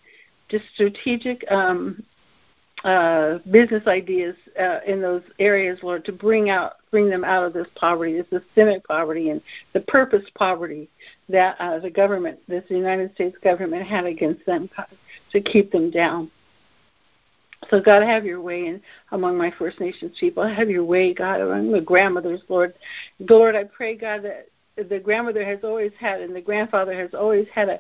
just 0.50 0.66
strategic 0.74 1.50
um, 1.50 2.04
uh, 2.84 3.38
business 3.52 3.86
ideas 3.86 4.36
uh, 4.60 4.80
in 4.88 5.02
those 5.02 5.22
areas, 5.40 5.80
Lord, 5.84 6.04
to 6.06 6.12
bring 6.12 6.50
out, 6.50 6.78
bring 6.90 7.10
them 7.10 7.24
out 7.24 7.44
of 7.44 7.54
this 7.54 7.68
poverty, 7.76 8.14
this 8.14 8.42
systemic 8.42 8.88
poverty, 8.88 9.30
and 9.30 9.42
the 9.74 9.82
purpose 9.82 10.24
poverty 10.36 10.90
that 11.30 11.56
uh, 11.60 11.80
the 11.80 11.90
government, 11.90 12.40
this 12.48 12.64
United 12.70 13.14
States 13.14 13.38
government, 13.44 13.86
had 13.86 14.06
against 14.06 14.46
them 14.46 14.70
to 15.32 15.42
keep 15.42 15.72
them 15.72 15.92
down. 15.92 16.32
So 17.70 17.80
God, 17.80 18.02
have 18.02 18.26
your 18.26 18.42
way 18.42 18.66
in 18.66 18.82
among 19.12 19.38
my 19.38 19.52
First 19.52 19.80
Nations 19.80 20.18
people. 20.20 20.48
Have 20.48 20.70
your 20.70 20.84
way, 20.84 21.14
God, 21.14 21.42
among 21.42 21.72
the 21.72 21.82
grandmothers, 21.82 22.42
Lord. 22.50 22.74
Lord, 23.20 23.56
I 23.56 23.66
pray, 23.66 23.96
God, 23.96 24.24
that 24.24 24.48
the 24.90 25.00
grandmother 25.00 25.46
has 25.46 25.60
always 25.64 25.92
had 26.00 26.22
and 26.22 26.36
the 26.36 26.42
grandfather 26.42 26.94
has 26.94 27.14
always 27.14 27.46
had 27.54 27.70
a 27.70 27.80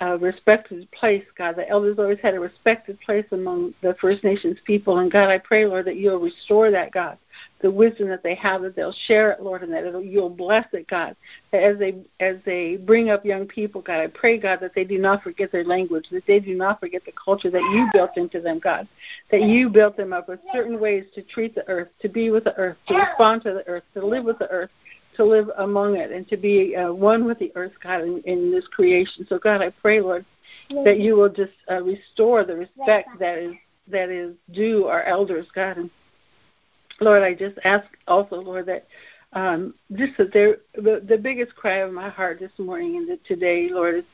a 0.00 0.16
respected 0.16 0.90
place, 0.92 1.24
God. 1.36 1.56
The 1.56 1.68
elders 1.68 1.98
always 1.98 2.18
had 2.22 2.34
a 2.34 2.40
respected 2.40 2.98
place 3.00 3.26
among 3.32 3.74
the 3.82 3.94
First 4.00 4.24
Nations 4.24 4.56
people. 4.64 4.98
And 4.98 5.12
God, 5.12 5.28
I 5.28 5.38
pray, 5.38 5.66
Lord, 5.66 5.84
that 5.86 5.96
you'll 5.96 6.18
restore 6.18 6.70
that, 6.70 6.90
God. 6.90 7.18
The 7.60 7.70
wisdom 7.70 8.08
that 8.08 8.22
they 8.22 8.34
have, 8.36 8.62
that 8.62 8.74
they'll 8.74 8.94
share 9.06 9.30
it, 9.30 9.42
Lord, 9.42 9.62
and 9.62 9.72
that 9.72 10.04
you'll 10.04 10.30
bless 10.30 10.66
it, 10.72 10.88
God. 10.88 11.16
That 11.52 11.62
as 11.62 11.78
they 11.78 11.96
as 12.18 12.36
they 12.46 12.76
bring 12.76 13.10
up 13.10 13.26
young 13.26 13.46
people, 13.46 13.82
God, 13.82 14.00
I 14.00 14.06
pray, 14.06 14.38
God, 14.38 14.60
that 14.60 14.74
they 14.74 14.84
do 14.84 14.98
not 14.98 15.22
forget 15.22 15.52
their 15.52 15.64
language, 15.64 16.06
that 16.10 16.26
they 16.26 16.40
do 16.40 16.56
not 16.56 16.80
forget 16.80 17.04
the 17.04 17.12
culture 17.22 17.50
that 17.50 17.60
you 17.60 17.88
built 17.92 18.16
into 18.16 18.40
them, 18.40 18.58
God. 18.58 18.88
That 19.30 19.42
you 19.42 19.68
built 19.68 19.98
them 19.98 20.14
up 20.14 20.28
with 20.28 20.40
certain 20.52 20.80
ways 20.80 21.04
to 21.14 21.22
treat 21.22 21.54
the 21.54 21.68
earth, 21.68 21.88
to 22.00 22.08
be 22.08 22.30
with 22.30 22.44
the 22.44 22.56
earth, 22.56 22.78
to 22.88 22.94
respond 22.94 23.42
to 23.42 23.52
the 23.52 23.68
earth, 23.68 23.84
to 23.94 24.04
live 24.04 24.24
with 24.24 24.38
the 24.38 24.48
earth, 24.48 24.70
to 25.20 25.26
live 25.26 25.50
among 25.58 25.96
it 25.96 26.10
and 26.10 26.26
to 26.28 26.36
be 26.36 26.74
uh, 26.74 26.90
one 26.92 27.26
with 27.26 27.38
the 27.38 27.52
earth, 27.54 27.72
God, 27.82 28.02
in, 28.02 28.22
in 28.24 28.50
this 28.50 28.66
creation. 28.68 29.26
So, 29.28 29.38
God, 29.38 29.60
I 29.60 29.68
pray, 29.68 30.00
Lord, 30.00 30.24
that 30.84 30.98
you 30.98 31.14
will 31.14 31.28
just 31.28 31.52
uh, 31.70 31.82
restore 31.82 32.44
the 32.44 32.56
respect 32.56 33.10
that 33.18 33.38
is 33.38 33.52
that 33.88 34.08
is 34.08 34.34
due 34.52 34.86
our 34.86 35.02
elders, 35.02 35.46
God. 35.54 35.76
And 35.76 35.90
Lord, 37.00 37.22
I 37.22 37.34
just 37.34 37.58
ask 37.64 37.86
also, 38.06 38.36
Lord, 38.36 38.66
that 38.66 38.86
um, 39.32 39.74
just 39.94 40.16
that 40.16 40.32
there, 40.32 40.58
the, 40.74 41.04
the 41.06 41.18
biggest 41.18 41.54
cry 41.54 41.78
of 41.78 41.92
my 41.92 42.08
heart 42.08 42.40
this 42.40 42.52
morning 42.58 42.96
and 42.96 43.18
today, 43.26 43.68
Lord, 43.70 43.96
is, 43.96 44.04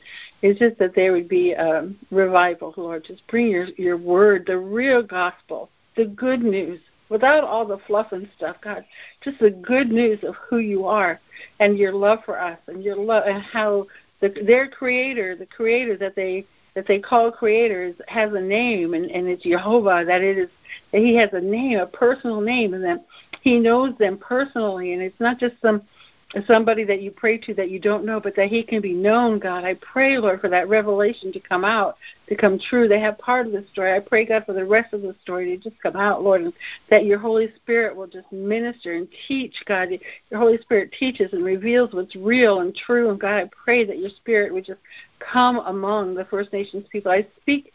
is 0.42 0.58
just 0.58 0.78
that 0.78 0.94
there 0.94 1.12
would 1.12 1.28
be 1.28 1.54
um, 1.54 1.96
revival, 2.10 2.74
Lord. 2.76 3.04
Just 3.04 3.26
bring 3.28 3.48
your 3.48 3.66
your 3.76 3.96
word, 3.96 4.44
the 4.46 4.58
real 4.58 5.02
gospel, 5.02 5.68
the 5.96 6.06
good 6.06 6.42
news 6.42 6.80
without 7.08 7.44
all 7.44 7.66
the 7.66 7.78
fluff 7.86 8.12
and 8.12 8.28
stuff, 8.36 8.56
God. 8.62 8.84
Just 9.22 9.38
the 9.38 9.50
good 9.50 9.90
news 9.90 10.18
of 10.24 10.34
who 10.48 10.58
you 10.58 10.86
are 10.86 11.20
and 11.60 11.78
your 11.78 11.92
love 11.92 12.20
for 12.24 12.40
us 12.40 12.58
and 12.66 12.82
your 12.82 12.96
love 12.96 13.24
and 13.26 13.42
how 13.42 13.86
the, 14.20 14.34
their 14.46 14.68
creator, 14.68 15.36
the 15.36 15.46
creator 15.46 15.96
that 15.96 16.16
they 16.16 16.46
that 16.74 16.86
they 16.86 16.98
call 16.98 17.32
creators 17.32 17.94
has 18.06 18.34
a 18.34 18.40
name 18.40 18.92
and, 18.92 19.10
and 19.10 19.26
it's 19.26 19.42
Jehovah, 19.42 20.04
that 20.06 20.20
it 20.20 20.36
is 20.36 20.50
that 20.92 21.00
he 21.00 21.16
has 21.16 21.30
a 21.32 21.40
name, 21.40 21.78
a 21.78 21.86
personal 21.86 22.42
name 22.42 22.74
and 22.74 22.84
that 22.84 23.02
he 23.40 23.58
knows 23.58 23.96
them 23.96 24.18
personally 24.18 24.92
and 24.92 25.00
it's 25.00 25.18
not 25.18 25.40
just 25.40 25.54
some 25.62 25.80
somebody 26.46 26.84
that 26.84 27.02
you 27.02 27.10
pray 27.12 27.38
to 27.38 27.54
that 27.54 27.70
you 27.70 27.78
don't 27.78 28.04
know, 28.04 28.18
but 28.20 28.34
that 28.36 28.48
he 28.48 28.62
can 28.62 28.80
be 28.80 28.92
known, 28.92 29.38
God. 29.38 29.64
I 29.64 29.74
pray, 29.74 30.18
Lord, 30.18 30.40
for 30.40 30.48
that 30.48 30.68
revelation 30.68 31.32
to 31.32 31.40
come 31.40 31.64
out, 31.64 31.96
to 32.28 32.34
come 32.34 32.58
true. 32.58 32.88
They 32.88 32.98
have 33.00 33.18
part 33.18 33.46
of 33.46 33.52
the 33.52 33.64
story. 33.72 33.94
I 33.94 34.00
pray, 34.00 34.24
God, 34.26 34.44
for 34.44 34.52
the 34.52 34.64
rest 34.64 34.92
of 34.92 35.02
the 35.02 35.14
story 35.22 35.56
to 35.56 35.70
just 35.70 35.80
come 35.80 35.94
out, 35.94 36.22
Lord, 36.22 36.42
and 36.42 36.52
that 36.90 37.04
your 37.04 37.18
Holy 37.18 37.52
Spirit 37.56 37.94
will 37.94 38.08
just 38.08 38.30
minister 38.32 38.94
and 38.94 39.08
teach, 39.28 39.54
God. 39.66 39.88
Your 40.30 40.40
Holy 40.40 40.58
Spirit 40.58 40.92
teaches 40.98 41.32
and 41.32 41.44
reveals 41.44 41.92
what's 41.92 42.16
real 42.16 42.60
and 42.60 42.74
true. 42.74 43.10
And 43.10 43.20
God, 43.20 43.36
I 43.36 43.50
pray 43.64 43.84
that 43.84 43.98
your 43.98 44.10
Spirit 44.10 44.52
would 44.52 44.66
just 44.66 44.80
come 45.20 45.58
among 45.60 46.14
the 46.14 46.24
First 46.24 46.52
Nations 46.52 46.86
people. 46.90 47.12
I 47.12 47.26
speak 47.40 47.72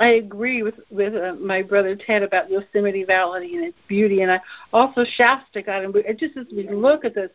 I 0.00 0.14
agree 0.14 0.64
with 0.64 0.74
with 0.90 1.14
uh, 1.14 1.34
my 1.34 1.62
brother 1.62 1.94
Ted 1.94 2.24
about 2.24 2.50
Yosemite 2.50 3.04
Valley 3.04 3.54
and 3.54 3.64
its 3.64 3.78
beauty, 3.86 4.22
and 4.22 4.32
I 4.32 4.40
also 4.72 5.04
Shasta, 5.04 5.62
God, 5.62 5.84
and 5.84 5.94
we, 5.94 6.02
just 6.18 6.36
as 6.36 6.46
we 6.52 6.68
look 6.68 7.04
at 7.04 7.14
this 7.14 7.30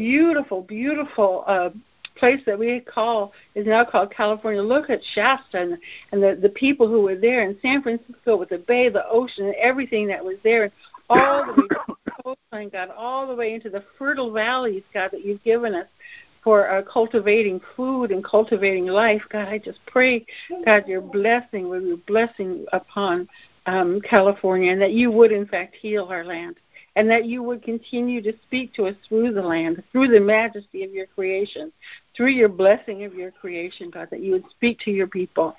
beautiful, 0.00 0.62
beautiful 0.62 1.44
uh, 1.46 1.68
place 2.16 2.40
that 2.46 2.58
we 2.58 2.80
call 2.80 3.34
is 3.54 3.66
now 3.66 3.84
called 3.84 4.10
California. 4.10 4.62
Look 4.62 4.88
at 4.88 5.00
Shasta 5.14 5.60
and, 5.60 5.78
and 6.10 6.22
the 6.22 6.38
the 6.40 6.48
people 6.48 6.88
who 6.88 7.02
were 7.02 7.16
there 7.16 7.42
in 7.42 7.58
San 7.60 7.82
Francisco 7.82 8.38
with 8.38 8.48
the 8.48 8.64
bay, 8.66 8.88
the 8.88 9.06
ocean, 9.06 9.44
and 9.44 9.54
everything 9.56 10.06
that 10.08 10.24
was 10.24 10.36
there, 10.42 10.64
and 10.64 10.72
all 11.10 11.44
the 11.44 11.52
way 11.52 11.68
coastline, 12.24 12.70
God, 12.70 12.88
all 12.96 13.26
the 13.26 13.34
way 13.34 13.52
into 13.52 13.68
the 13.68 13.84
fertile 13.98 14.32
valleys, 14.32 14.84
God, 14.94 15.10
that 15.12 15.22
you've 15.22 15.44
given 15.44 15.74
us 15.74 15.86
for 16.42 16.70
uh, 16.70 16.80
cultivating 16.90 17.60
food 17.76 18.10
and 18.10 18.24
cultivating 18.24 18.86
life. 18.86 19.20
God, 19.28 19.48
I 19.48 19.58
just 19.58 19.80
pray, 19.86 20.24
God, 20.64 20.88
your 20.88 21.02
blessing, 21.02 21.68
with 21.68 21.82
your 21.82 21.98
blessing 21.98 22.64
upon 22.72 23.28
um, 23.66 24.00
California, 24.00 24.72
and 24.72 24.80
that 24.80 24.92
you 24.92 25.10
would 25.10 25.30
in 25.30 25.46
fact 25.46 25.76
heal 25.76 26.06
our 26.06 26.24
land 26.24 26.56
and 26.96 27.08
that 27.08 27.24
you 27.24 27.42
would 27.42 27.62
continue 27.62 28.20
to 28.22 28.32
speak 28.42 28.74
to 28.74 28.86
us 28.86 28.96
through 29.08 29.32
the 29.32 29.42
land, 29.42 29.82
through 29.92 30.08
the 30.08 30.20
majesty 30.20 30.84
of 30.84 30.92
your 30.92 31.06
creation, 31.06 31.72
through 32.16 32.30
your 32.30 32.48
blessing 32.48 33.04
of 33.04 33.14
your 33.14 33.30
creation, 33.30 33.90
God, 33.90 34.08
that 34.10 34.22
you 34.22 34.32
would 34.32 34.44
speak 34.50 34.78
to 34.80 34.90
your 34.90 35.06
people 35.06 35.56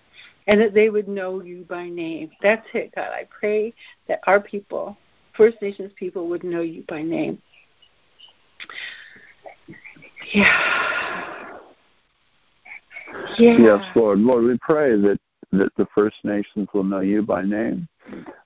and 0.48 0.60
that 0.60 0.74
they 0.74 0.90
would 0.90 1.08
know 1.08 1.42
you 1.42 1.66
by 1.70 1.88
name. 1.88 2.32
That's 2.42 2.66
it, 2.74 2.94
God. 2.96 3.12
I 3.12 3.28
pray 3.40 3.74
that 4.08 4.20
our 4.28 4.40
people, 4.40 4.98
First 5.36 5.62
Nations 5.62 5.92
people, 5.96 6.28
would 6.28 6.44
know 6.44 6.62
you 6.62 6.84
by 6.88 7.02
name. 7.02 7.42
Yeah. 10.34 11.58
yeah. 13.38 13.58
Yes, 13.58 13.86
Lord. 13.96 14.20
Lord, 14.20 14.44
we 14.44 14.58
pray 14.62 14.92
that, 14.98 15.20
that 15.52 15.76
the 15.78 15.88
First 15.96 16.18
Nations 16.24 16.68
will 16.74 16.84
know 16.84 17.00
you 17.00 17.22
by 17.22 17.44
name. 17.44 17.88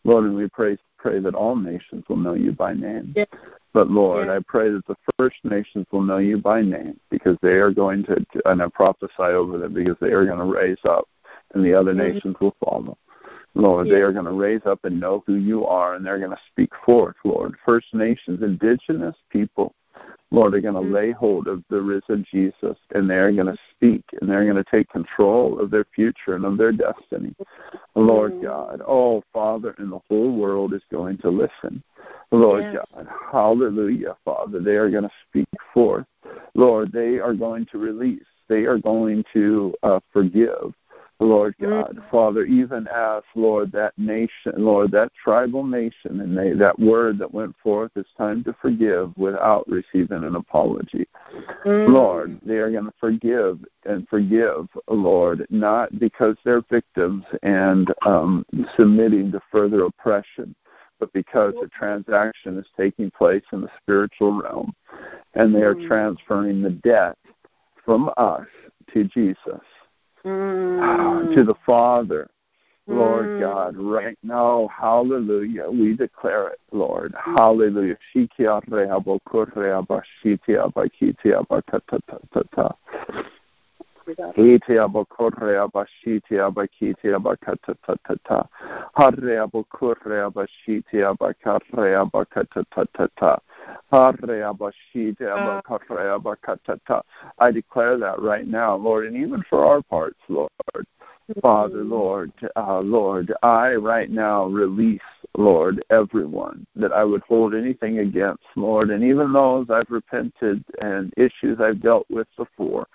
Lord, 0.03 0.25
and 0.25 0.35
we 0.35 0.47
pray 0.49 0.77
pray 1.05 1.19
that 1.19 1.35
all 1.35 1.55
nations 1.55 2.03
will 2.09 2.17
know 2.17 2.33
you 2.33 2.51
by 2.51 2.73
name. 2.73 3.13
Yeah. 3.15 3.25
But 3.73 3.91
Lord, 3.91 4.27
yeah. 4.27 4.37
I 4.37 4.39
pray 4.47 4.71
that 4.71 4.87
the 4.87 4.95
First 5.17 5.37
Nations 5.43 5.85
will 5.91 6.01
know 6.01 6.17
you 6.17 6.37
by 6.37 6.61
name 6.61 6.99
because 7.11 7.37
they 7.41 7.53
are 7.53 7.71
going 7.71 8.03
to, 8.05 8.25
and 8.45 8.61
I 8.61 8.67
prophesy 8.69 9.13
over 9.19 9.57
them 9.57 9.73
because 9.73 9.97
they 10.01 10.13
are 10.13 10.25
going 10.25 10.39
to 10.39 10.45
raise 10.45 10.83
up 10.85 11.07
and 11.53 11.63
the 11.63 11.73
other 11.73 11.93
mm-hmm. 11.93 12.15
nations 12.15 12.35
will 12.39 12.55
follow. 12.63 12.97
Lord, 13.53 13.87
yeah. 13.87 13.95
they 13.95 14.01
are 14.01 14.11
going 14.11 14.25
to 14.25 14.31
raise 14.31 14.65
up 14.65 14.83
and 14.83 14.99
know 14.99 15.23
who 15.27 15.35
you 15.35 15.65
are, 15.65 15.95
and 15.95 16.05
they're 16.05 16.19
going 16.19 16.31
to 16.31 16.39
speak 16.51 16.71
forth, 16.85 17.15
Lord. 17.23 17.55
First 17.65 17.93
Nations, 17.93 18.41
indigenous 18.41 19.15
people, 19.29 19.73
Lord, 20.31 20.55
are 20.55 20.61
going 20.61 20.73
to 20.73 20.81
mm-hmm. 20.81 20.93
lay 20.93 21.11
hold 21.11 21.47
of 21.47 21.63
the 21.69 21.81
risen 21.81 22.25
Jesus, 22.29 22.77
and 22.93 23.09
they're 23.09 23.31
going 23.31 23.47
to 23.47 23.57
speak, 23.71 24.03
and 24.19 24.29
they're 24.29 24.43
going 24.43 24.61
to 24.61 24.69
take 24.69 24.89
control 24.89 25.59
of 25.59 25.71
their 25.71 25.85
future 25.95 26.35
and 26.35 26.45
of 26.45 26.57
their 26.57 26.71
destiny. 26.71 27.35
Mm-hmm. 27.39 28.01
Lord 28.01 28.41
God, 28.41 28.81
oh, 28.85 29.23
Father, 29.31 29.75
and 29.77 29.91
the 29.91 29.99
whole 30.09 30.35
world 30.35 30.73
is 30.73 30.81
going 30.91 31.17
to 31.19 31.29
listen. 31.29 31.81
Lord 32.31 32.63
yeah. 32.63 32.79
God, 32.93 33.07
hallelujah, 33.31 34.17
Father. 34.25 34.59
They 34.59 34.75
are 34.75 34.89
going 34.89 35.03
to 35.03 35.11
speak 35.29 35.47
forth. 35.73 36.05
Lord, 36.55 36.91
they 36.91 37.19
are 37.19 37.33
going 37.33 37.65
to 37.67 37.77
release. 37.77 38.25
They 38.47 38.65
are 38.65 38.77
going 38.77 39.23
to 39.33 39.73
uh, 39.83 39.99
forgive. 40.11 40.73
Lord 41.19 41.55
God, 41.61 41.95
mm-hmm. 41.95 42.09
Father, 42.11 42.43
even 42.43 42.87
as, 42.93 43.23
Lord, 43.35 43.71
that 43.71 43.93
nation, 43.97 44.53
Lord, 44.57 44.91
that 44.91 45.11
tribal 45.21 45.63
nation, 45.63 46.19
and 46.19 46.37
they, 46.37 46.51
that 46.51 46.77
word 46.77 47.17
that 47.19 47.33
went 47.33 47.55
forth, 47.63 47.91
it's 47.95 48.09
time 48.17 48.43
to 48.43 48.55
forgive 48.61 49.15
without 49.15 49.65
receiving 49.69 50.23
an 50.25 50.35
apology. 50.35 51.07
Mm-hmm. 51.65 51.93
Lord, 51.93 52.39
they 52.45 52.57
are 52.57 52.69
going 52.69 52.85
to 52.85 52.93
forgive 52.99 53.59
and 53.85 54.07
forgive, 54.09 54.67
Lord, 54.89 55.47
not 55.49 55.97
because 55.99 56.35
they're 56.43 56.63
victims 56.69 57.23
and 57.43 57.93
um, 58.05 58.45
submitting 58.75 59.31
to 59.31 59.41
further 59.49 59.85
oppression, 59.85 60.53
but 60.99 61.13
because 61.13 61.53
a 61.63 61.67
transaction 61.67 62.57
is 62.57 62.67
taking 62.75 63.09
place 63.11 63.43
in 63.53 63.61
the 63.61 63.69
spiritual 63.81 64.41
realm, 64.41 64.73
and 65.33 65.55
they 65.55 65.61
are 65.61 65.75
mm-hmm. 65.75 65.87
transferring 65.87 66.61
the 66.61 66.71
debt 66.71 67.17
from 67.85 68.11
us 68.17 68.47
to 68.93 69.05
Jesus 69.05 69.61
mm. 70.25 71.33
to 71.35 71.43
the 71.43 71.55
Father. 71.65 72.29
Lord 72.87 73.25
mm. 73.25 73.39
God, 73.39 73.77
right 73.77 74.17
now, 74.21 74.69
hallelujah. 74.75 75.69
We 75.69 75.95
declare 75.95 76.49
it, 76.49 76.59
Lord. 76.71 77.15
Hallelujah. 77.17 77.97
Abakatata. 96.07 97.01
I 97.39 97.51
declare 97.51 97.97
that 97.97 98.21
right 98.21 98.47
now, 98.47 98.75
Lord, 98.75 99.07
and 99.07 99.15
even 99.15 99.43
for 99.49 99.65
our 99.65 99.81
parts, 99.81 100.19
Lord. 100.29 100.49
Father, 101.41 101.83
Lord, 101.83 102.31
uh, 102.55 102.79
Lord, 102.81 103.33
I 103.41 103.73
right 103.73 104.11
now 104.11 104.45
release, 104.45 105.01
Lord, 105.35 105.83
everyone 105.89 106.67
that 106.75 106.91
I 106.91 107.03
would 107.03 107.23
hold 107.23 107.55
anything 107.55 107.99
against, 107.99 108.43
Lord, 108.55 108.91
and 108.91 109.03
even 109.03 109.33
those 109.33 109.67
I've 109.71 109.89
repented 109.89 110.63
and 110.81 111.11
issues 111.17 111.59
I've 111.59 111.81
dealt 111.81 112.05
with 112.09 112.27
before. 112.37 112.87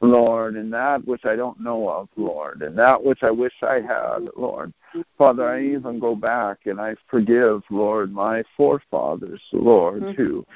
Lord, 0.00 0.56
and 0.56 0.72
that 0.72 1.06
which 1.06 1.24
I 1.24 1.36
don't 1.36 1.60
know 1.60 1.88
of, 1.88 2.08
Lord, 2.16 2.62
and 2.62 2.76
that 2.78 3.02
which 3.02 3.22
I 3.22 3.30
wish 3.30 3.52
I 3.62 3.80
had, 3.80 4.28
Lord. 4.36 4.72
Father, 5.18 5.48
I 5.48 5.62
even 5.62 5.98
go 5.98 6.16
back 6.16 6.60
and 6.64 6.80
I 6.80 6.96
forgive, 7.08 7.62
Lord, 7.70 8.12
my 8.12 8.42
forefathers, 8.56 9.42
Lord, 9.52 10.02
mm-hmm. 10.02 10.22
who, 10.22 10.46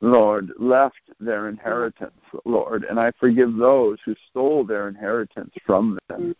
Lord, 0.00 0.50
left 0.58 1.00
their 1.20 1.48
inheritance, 1.48 2.12
Lord, 2.44 2.84
and 2.84 2.98
I 2.98 3.12
forgive 3.20 3.54
those 3.56 3.98
who 4.04 4.14
stole 4.30 4.64
their 4.64 4.88
inheritance 4.88 5.52
from 5.66 5.98
them. 6.08 6.34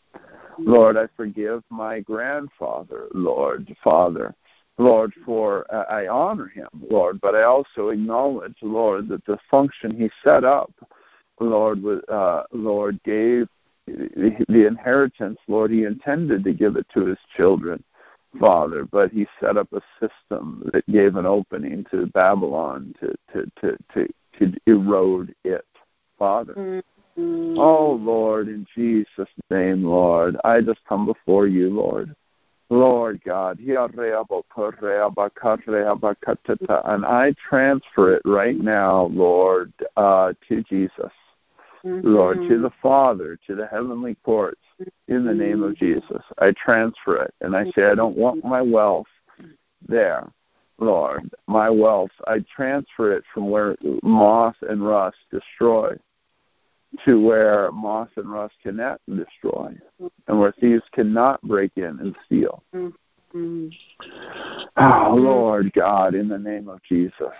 Lord, 0.59 0.97
I 0.97 1.07
forgive 1.17 1.63
my 1.69 2.01
grandfather, 2.01 3.09
Lord, 3.13 3.75
Father. 3.83 4.35
Lord, 4.77 5.13
for 5.25 5.73
uh, 5.73 5.85
I 5.89 6.09
honor 6.09 6.49
him, 6.49 6.69
Lord, 6.91 7.21
but 7.21 7.37
I 7.37 7.45
also 7.45 7.91
acknowledge, 7.91 8.57
Lord, 8.61 9.09
that 9.09 9.25
the 9.25 9.39
function 9.49 9.97
he 9.97 10.11
set 10.25 10.43
up, 10.43 10.73
Lord, 11.41 11.83
uh, 12.09 12.45
Lord 12.53 13.01
gave 13.05 13.49
the 13.87 14.67
inheritance, 14.67 15.39
Lord, 15.49 15.71
He 15.71 15.85
intended 15.85 16.45
to 16.45 16.53
give 16.53 16.77
it 16.77 16.87
to 16.95 17.07
His 17.07 17.19
children, 17.37 17.83
Father, 18.41 18.85
but 18.85 19.11
He 19.11 19.27
set 19.41 19.57
up 19.57 19.73
a 19.73 19.83
system 20.01 20.69
that 20.73 20.87
gave 20.91 21.17
an 21.17 21.27
opening 21.27 21.85
to 21.91 22.07
Babylon 22.07 22.95
to 23.01 23.15
to 23.33 23.51
to 23.61 23.77
to, 23.95 24.09
to 24.39 24.53
erode 24.67 25.35
it, 25.45 25.67
Father. 26.19 26.55
Mm-hmm. 26.55 27.59
Oh 27.59 27.93
Lord, 28.01 28.49
in 28.49 28.67
Jesus' 28.75 29.29
name, 29.51 29.85
Lord, 29.85 30.37
I 30.45 30.61
just 30.61 30.81
come 30.89 31.07
before 31.07 31.47
you, 31.47 31.71
Lord. 31.71 32.15
Lord 32.71 33.21
God, 33.25 33.59
and 33.61 33.77
I 37.07 37.35
transfer 37.49 38.15
it 38.15 38.23
right 38.25 38.59
now, 38.59 39.03
Lord, 39.13 39.73
uh, 39.97 40.33
to 40.49 40.63
Jesus 40.63 41.13
mm-hmm. 41.85 42.07
Lord, 42.07 42.39
to 42.49 42.61
the 42.61 42.71
Father, 42.83 43.39
to 43.47 43.55
the 43.55 43.67
heavenly 43.67 44.17
courts, 44.25 44.61
in 45.09 45.25
the 45.25 45.35
name 45.35 45.63
of 45.63 45.73
mm-hmm. 45.73 45.85
Jesus. 45.85 46.23
I 46.39 46.53
transfer 46.53 47.23
it, 47.23 47.35
and 47.41 47.57
I 47.57 47.65
say, 47.73 47.85
I 47.85 47.95
don't 47.95 48.17
want 48.17 48.45
my 48.45 48.63
wealth 48.63 49.07
there, 49.87 50.31
Lord. 50.79 51.31
My 51.47 51.71
wealth, 51.71 52.13
I 52.27 52.45
transfer 52.55 53.13
it 53.17 53.25
from 53.33 53.51
where 53.51 53.77
moth 54.03 54.57
and 54.69 54.87
rust 54.87 55.19
destroy 55.31 55.97
to 57.05 57.21
where 57.21 57.73
moth 57.73 58.11
and 58.17 58.31
rust 58.31 58.55
cannot 58.63 59.01
destroy, 59.09 59.75
and 60.29 60.39
where 60.39 60.55
thieves 60.61 60.85
cannot 60.93 61.43
break 61.43 61.73
in 61.77 61.99
and 62.01 62.15
steal. 62.25 62.63
Mm-hmm. 62.75 63.69
Oh, 64.77 65.15
Lord 65.17 65.73
God, 65.73 66.15
in 66.15 66.29
the 66.29 66.39
name 66.39 66.69
of 66.69 66.81
Jesus. 66.89 67.35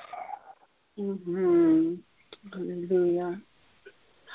Mm-hmm. 0.99 1.95
Hallelujah. 2.53 3.41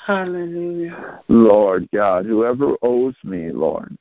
Hallelujah. 0.06 1.20
Lord 1.28 1.88
God, 1.94 2.26
whoever 2.26 2.74
owes 2.82 3.14
me, 3.22 3.50
Lord, 3.52 3.96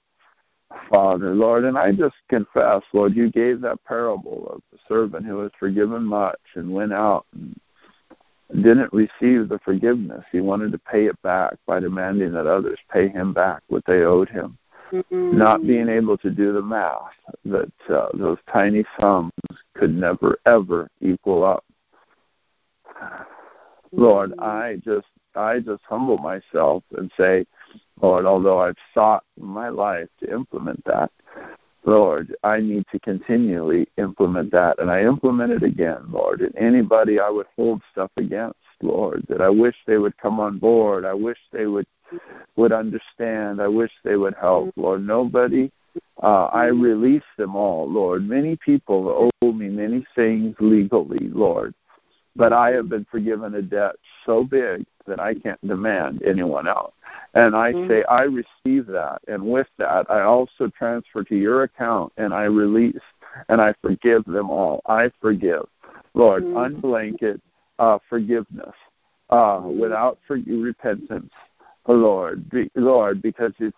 Father, 0.89 1.33
Lord, 1.35 1.65
and 1.65 1.77
I 1.77 1.91
just 1.91 2.15
confess, 2.29 2.81
Lord, 2.93 3.15
you 3.15 3.31
gave 3.31 3.61
that 3.61 3.83
parable 3.85 4.49
of 4.51 4.61
the 4.71 4.79
servant 4.87 5.25
who 5.25 5.37
was 5.37 5.51
forgiven 5.59 6.03
much 6.03 6.39
and 6.55 6.73
went 6.73 6.93
out 6.93 7.25
and 7.33 7.59
didn't 8.55 8.93
receive 8.93 9.49
the 9.49 9.59
forgiveness. 9.63 10.23
He 10.31 10.41
wanted 10.41 10.71
to 10.71 10.79
pay 10.79 11.05
it 11.05 11.21
back 11.21 11.55
by 11.65 11.79
demanding 11.79 12.33
that 12.33 12.47
others 12.47 12.79
pay 12.91 13.09
him 13.09 13.33
back 13.33 13.61
what 13.67 13.83
they 13.85 14.01
owed 14.01 14.29
him. 14.29 14.57
Mm-hmm. 14.91 15.37
Not 15.37 15.67
being 15.67 15.87
able 15.87 16.17
to 16.17 16.31
do 16.31 16.51
the 16.51 16.61
math 16.61 17.13
that 17.45 17.71
uh, 17.89 18.07
those 18.15 18.39
tiny 18.51 18.83
sums 18.99 19.31
could 19.75 19.93
never 19.93 20.39
ever 20.47 20.89
equal 20.99 21.43
up. 21.43 21.63
Lord, 23.91 24.31
mm-hmm. 24.31 24.43
I 24.43 24.77
just 24.83 25.05
I 25.35 25.59
just 25.59 25.83
humble 25.87 26.17
myself 26.17 26.83
and 26.97 27.11
say, 27.17 27.45
Lord, 28.01 28.25
although 28.25 28.59
I've 28.59 28.77
sought 28.93 29.23
in 29.39 29.45
my 29.45 29.69
life 29.69 30.07
to 30.21 30.31
implement 30.31 30.83
that, 30.85 31.11
Lord, 31.85 32.35
I 32.43 32.59
need 32.59 32.85
to 32.91 32.99
continually 32.99 33.87
implement 33.97 34.51
that. 34.51 34.79
And 34.79 34.91
I 34.91 35.03
implement 35.03 35.51
it 35.51 35.63
again, 35.63 36.03
Lord. 36.09 36.41
And 36.41 36.55
anybody 36.55 37.19
I 37.19 37.29
would 37.29 37.47
hold 37.55 37.81
stuff 37.91 38.11
against, 38.17 38.57
Lord, 38.81 39.25
that 39.29 39.41
I 39.41 39.49
wish 39.49 39.75
they 39.87 39.97
would 39.97 40.17
come 40.17 40.39
on 40.39 40.59
board. 40.59 41.05
I 41.05 41.13
wish 41.13 41.37
they 41.51 41.65
would 41.65 41.87
would 42.55 42.71
understand. 42.71 43.61
I 43.61 43.67
wish 43.67 43.91
they 44.03 44.15
would 44.15 44.33
help, 44.33 44.73
Lord. 44.75 45.05
Nobody 45.05 45.71
uh, 46.21 46.45
I 46.45 46.65
release 46.65 47.23
them 47.37 47.55
all, 47.55 47.89
Lord. 47.89 48.27
Many 48.27 48.57
people 48.57 49.31
owe 49.41 49.51
me 49.51 49.69
many 49.69 50.05
things 50.15 50.55
legally, 50.59 51.29
Lord, 51.29 51.73
but 52.39 52.53
I 52.53 52.71
have 52.71 52.87
been 52.87 53.05
forgiven 53.11 53.55
a 53.55 53.61
debt 53.61 53.95
so 54.25 54.45
big 54.45 54.85
that 55.07 55.19
I 55.19 55.33
can't 55.33 55.59
demand 55.67 56.23
anyone 56.23 56.69
else. 56.69 56.93
And 57.33 57.53
I 57.53 57.73
mm-hmm. 57.73 57.89
say, 57.89 58.03
I 58.05 58.21
receive 58.21 58.87
that. 58.87 59.19
And 59.27 59.43
with 59.43 59.67
that, 59.77 60.09
I 60.09 60.21
also 60.21 60.69
transfer 60.69 61.25
to 61.25 61.35
your 61.35 61.63
account 61.63 62.13
and 62.15 62.33
I 62.33 62.43
release 62.43 63.01
and 63.49 63.59
I 63.59 63.73
forgive 63.81 64.23
them 64.23 64.49
all. 64.49 64.81
I 64.85 65.11
forgive. 65.19 65.67
Lord, 66.13 66.45
mm-hmm. 66.45 66.81
unblanket 66.81 67.41
uh, 67.77 67.99
forgiveness 68.09 68.73
uh, 69.29 69.35
mm-hmm. 69.35 69.77
without 69.77 70.17
for, 70.25 70.37
repentance. 70.37 71.33
Lord, 71.87 72.49
be, 72.49 72.69
Lord, 72.75 73.21
because 73.21 73.51
it's 73.59 73.77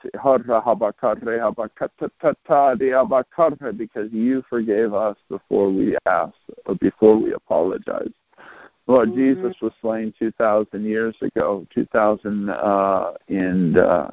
because 3.72 4.12
you 4.12 4.44
forgave 4.50 4.94
us 4.94 5.16
before 5.30 5.72
we 5.72 5.96
asked 6.06 6.36
or 6.66 6.76
before 6.76 7.18
we 7.18 7.34
apologized. 7.34 8.14
Lord, 8.92 9.10
mm-hmm. 9.12 9.42
Jesus 9.46 9.56
was 9.62 9.72
slain 9.80 10.14
2,000 10.20 10.84
years 10.84 11.16
ago, 11.22 11.66
2,000 11.74 12.50
uh, 12.50 13.14
and 13.30 13.78
uh, 13.78 14.10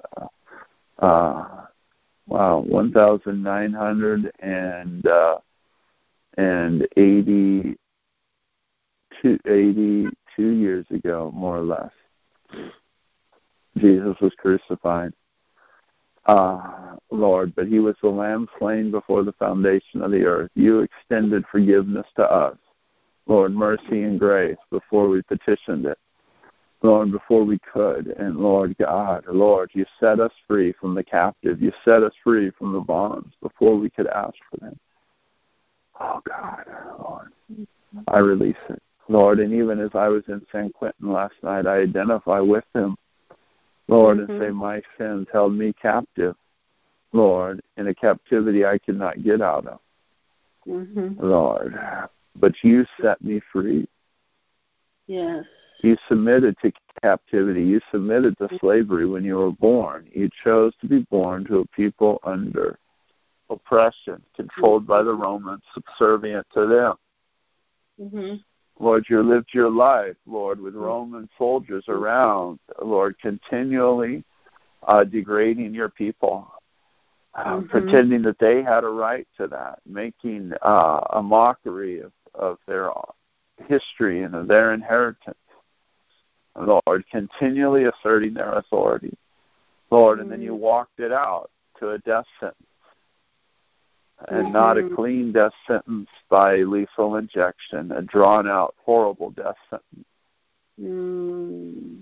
uh, 1.00 1.64
wow, 2.28 2.60
1,900 2.60 4.32
and 4.38 5.06
uh, 5.08 5.38
and 6.36 6.86
82, 6.96 7.76
82 9.44 10.42
years 10.42 10.86
ago, 10.92 11.32
more 11.34 11.56
or 11.56 11.64
less. 11.64 11.90
Jesus 13.78 14.14
was 14.20 14.32
crucified. 14.38 15.12
Uh, 16.26 16.94
Lord, 17.10 17.52
but 17.56 17.66
he 17.66 17.80
was 17.80 17.96
the 18.00 18.08
lamb 18.08 18.46
slain 18.60 18.92
before 18.92 19.24
the 19.24 19.32
foundation 19.32 20.02
of 20.02 20.12
the 20.12 20.24
earth. 20.24 20.52
You 20.54 20.82
extended 20.82 21.44
forgiveness 21.50 22.06
to 22.14 22.22
us. 22.22 22.56
Lord, 23.28 23.54
mercy 23.54 24.02
and 24.02 24.18
grace 24.18 24.56
before 24.70 25.08
we 25.08 25.22
petitioned 25.22 25.84
it. 25.84 25.98
Lord, 26.82 27.12
before 27.12 27.44
we 27.44 27.58
could. 27.72 28.08
And 28.18 28.36
Lord 28.38 28.76
God, 28.78 29.24
Lord, 29.28 29.70
you 29.74 29.84
set 30.00 30.20
us 30.20 30.32
free 30.46 30.72
from 30.80 30.94
the 30.94 31.04
captive. 31.04 31.60
You 31.60 31.72
set 31.84 32.02
us 32.02 32.12
free 32.24 32.50
from 32.58 32.72
the 32.72 32.80
bonds 32.80 33.34
before 33.42 33.76
we 33.76 33.90
could 33.90 34.06
ask 34.06 34.34
for 34.50 34.56
them. 34.58 34.78
Oh 36.00 36.20
God, 36.26 36.64
Lord, 37.00 37.32
I 38.06 38.18
release 38.18 38.56
it. 38.70 38.80
Lord, 39.08 39.40
and 39.40 39.52
even 39.52 39.80
as 39.80 39.90
I 39.94 40.08
was 40.08 40.22
in 40.28 40.40
San 40.52 40.70
Quentin 40.70 41.10
last 41.12 41.34
night, 41.42 41.66
I 41.66 41.78
identify 41.78 42.40
with 42.40 42.64
him, 42.74 42.96
Lord, 43.88 44.18
mm-hmm. 44.18 44.30
and 44.30 44.40
say, 44.40 44.50
My 44.50 44.82
sins 44.96 45.26
held 45.32 45.54
me 45.54 45.72
captive, 45.80 46.36
Lord, 47.12 47.62
in 47.76 47.88
a 47.88 47.94
captivity 47.94 48.64
I 48.64 48.78
could 48.78 48.98
not 48.98 49.24
get 49.24 49.40
out 49.40 49.66
of. 49.66 49.80
Mm-hmm. 50.68 51.24
Lord, 51.24 51.74
but 52.40 52.52
you 52.62 52.84
set 53.00 53.22
me 53.22 53.40
free. 53.52 53.88
Yes. 55.06 55.44
You 55.82 55.96
submitted 56.08 56.56
to 56.62 56.72
captivity. 57.02 57.62
You 57.62 57.80
submitted 57.90 58.36
to 58.38 58.48
slavery 58.58 59.06
when 59.06 59.24
you 59.24 59.36
were 59.36 59.52
born. 59.52 60.08
You 60.12 60.28
chose 60.44 60.72
to 60.80 60.88
be 60.88 61.06
born 61.10 61.44
to 61.46 61.60
a 61.60 61.66
people 61.68 62.20
under 62.24 62.78
oppression, 63.50 64.22
controlled 64.36 64.86
by 64.86 65.02
the 65.02 65.14
Romans, 65.14 65.62
subservient 65.72 66.46
to 66.54 66.66
them. 66.66 66.94
Mm-hmm. 68.00 68.34
Lord, 68.84 69.06
you 69.08 69.22
lived 69.22 69.48
your 69.52 69.70
life, 69.70 70.16
Lord, 70.26 70.60
with 70.60 70.74
Roman 70.74 71.28
soldiers 71.36 71.84
around, 71.88 72.58
Lord, 72.82 73.18
continually 73.20 74.22
uh, 74.86 75.04
degrading 75.04 75.74
your 75.74 75.88
people, 75.88 76.52
uh, 77.34 77.44
mm-hmm. 77.44 77.66
pretending 77.66 78.22
that 78.22 78.38
they 78.38 78.62
had 78.62 78.84
a 78.84 78.88
right 78.88 79.26
to 79.36 79.48
that, 79.48 79.80
making 79.86 80.52
uh, 80.62 81.00
a 81.14 81.22
mockery 81.22 82.00
of, 82.00 82.12
of 82.38 82.58
their 82.66 82.90
history 83.66 84.22
and 84.22 84.34
of 84.34 84.48
their 84.48 84.72
inheritance. 84.72 85.36
Lord, 86.56 87.04
continually 87.10 87.84
asserting 87.84 88.34
their 88.34 88.54
authority. 88.54 89.16
Lord, 89.90 90.20
and 90.20 90.30
then 90.30 90.42
you 90.42 90.52
mm-hmm. 90.52 90.62
walked 90.62 91.00
it 91.00 91.12
out 91.12 91.50
to 91.78 91.90
a 91.90 91.98
death 91.98 92.26
sentence 92.40 92.64
and 94.28 94.44
mm-hmm. 94.44 94.52
not 94.52 94.78
a 94.78 94.88
clean 94.94 95.32
death 95.32 95.52
sentence 95.66 96.08
by 96.28 96.56
lethal 96.56 97.16
injection, 97.16 97.92
a 97.92 98.02
drawn 98.02 98.48
out, 98.48 98.74
horrible 98.84 99.30
death 99.30 99.56
sentence. 99.70 100.06
Mm. 100.80 101.98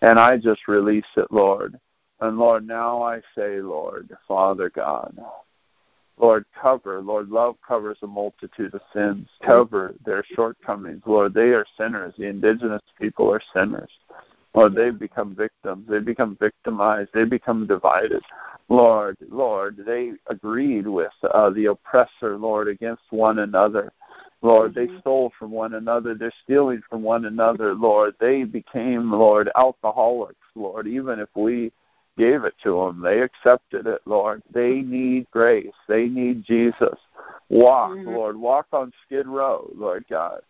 And 0.00 0.18
I 0.18 0.36
just 0.36 0.68
release 0.68 1.04
it, 1.16 1.26
Lord. 1.30 1.78
And 2.20 2.38
Lord, 2.38 2.66
now 2.66 3.02
I 3.02 3.20
say, 3.36 3.60
Lord, 3.60 4.16
Father 4.28 4.70
God, 4.70 5.18
Lord, 6.22 6.44
cover. 6.58 7.00
Lord, 7.00 7.30
love 7.30 7.56
covers 7.66 7.98
a 8.02 8.06
multitude 8.06 8.72
of 8.74 8.80
sins. 8.92 9.28
Cover 9.44 9.94
their 10.06 10.24
shortcomings. 10.36 11.02
Lord, 11.04 11.34
they 11.34 11.50
are 11.50 11.66
sinners. 11.76 12.14
The 12.16 12.28
indigenous 12.28 12.82
people 12.98 13.28
are 13.32 13.42
sinners. 13.52 13.90
Lord, 14.54 14.76
they 14.76 14.90
become 14.90 15.34
victims. 15.34 15.84
They 15.88 15.98
become 15.98 16.36
victimized. 16.40 17.10
They 17.12 17.24
become 17.24 17.66
divided. 17.66 18.22
Lord, 18.68 19.16
Lord, 19.30 19.82
they 19.84 20.12
agreed 20.28 20.86
with 20.86 21.12
uh, 21.34 21.50
the 21.50 21.66
oppressor, 21.66 22.38
Lord, 22.38 22.68
against 22.68 23.02
one 23.10 23.40
another. 23.40 23.92
Lord, 24.42 24.74
they 24.74 24.86
mm-hmm. 24.86 25.00
stole 25.00 25.32
from 25.36 25.50
one 25.50 25.74
another. 25.74 26.14
They're 26.14 26.32
stealing 26.44 26.82
from 26.88 27.02
one 27.02 27.24
another, 27.24 27.74
Lord. 27.74 28.14
They 28.20 28.44
became, 28.44 29.10
Lord, 29.10 29.50
alcoholics, 29.56 30.36
Lord, 30.54 30.86
even 30.86 31.18
if 31.18 31.28
we 31.34 31.72
gave 32.18 32.44
it 32.44 32.54
to 32.62 32.84
them. 32.84 33.00
They 33.00 33.20
accepted 33.20 33.86
it, 33.86 34.00
Lord. 34.04 34.42
They 34.52 34.80
need 34.80 35.30
grace. 35.30 35.72
They 35.88 36.06
need 36.06 36.44
Jesus. 36.44 36.98
Walk, 37.48 37.92
mm-hmm. 37.92 38.08
Lord. 38.08 38.36
Walk 38.36 38.66
on 38.72 38.92
Skid 39.06 39.26
Row, 39.26 39.70
Lord 39.74 40.04
God. 40.08 40.40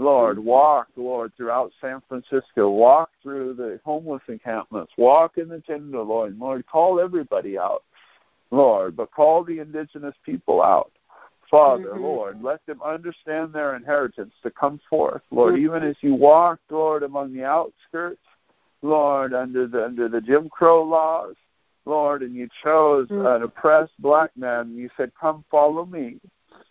Lord, 0.00 0.38
walk, 0.38 0.86
Lord, 0.96 1.32
throughout 1.36 1.72
San 1.80 2.00
Francisco. 2.08 2.70
Walk 2.70 3.10
through 3.20 3.54
the 3.54 3.80
homeless 3.84 4.22
encampments. 4.28 4.92
Walk 4.96 5.38
in 5.38 5.48
the 5.48 5.60
Tenderloin. 5.60 6.08
Lord, 6.08 6.38
Lord, 6.38 6.66
call 6.66 7.00
everybody 7.00 7.58
out, 7.58 7.82
Lord, 8.52 8.96
but 8.96 9.10
call 9.10 9.42
the 9.42 9.58
indigenous 9.58 10.14
people 10.24 10.62
out. 10.62 10.92
Father, 11.50 11.86
mm-hmm. 11.94 12.02
Lord, 12.02 12.42
let 12.42 12.64
them 12.66 12.80
understand 12.82 13.52
their 13.52 13.74
inheritance 13.74 14.34
to 14.42 14.50
come 14.50 14.80
forth, 14.88 15.22
Lord, 15.30 15.54
mm-hmm. 15.54 15.64
even 15.64 15.82
as 15.82 15.96
you 16.00 16.14
walked, 16.14 16.70
Lord, 16.70 17.02
among 17.02 17.34
the 17.34 17.44
outskirts, 17.44 18.20
Lord, 18.82 19.34
under 19.34 19.66
the 19.66 19.84
under 19.84 20.08
the 20.08 20.20
Jim 20.20 20.48
Crow 20.48 20.82
laws, 20.84 21.34
Lord, 21.84 22.22
and 22.22 22.34
you 22.34 22.48
chose 22.62 23.08
mm-hmm. 23.08 23.26
an 23.26 23.42
oppressed 23.42 23.92
black 23.98 24.30
man, 24.36 24.60
and 24.60 24.76
you 24.76 24.90
said, 24.96 25.12
"Come, 25.20 25.44
follow 25.50 25.84
me. 25.84 26.18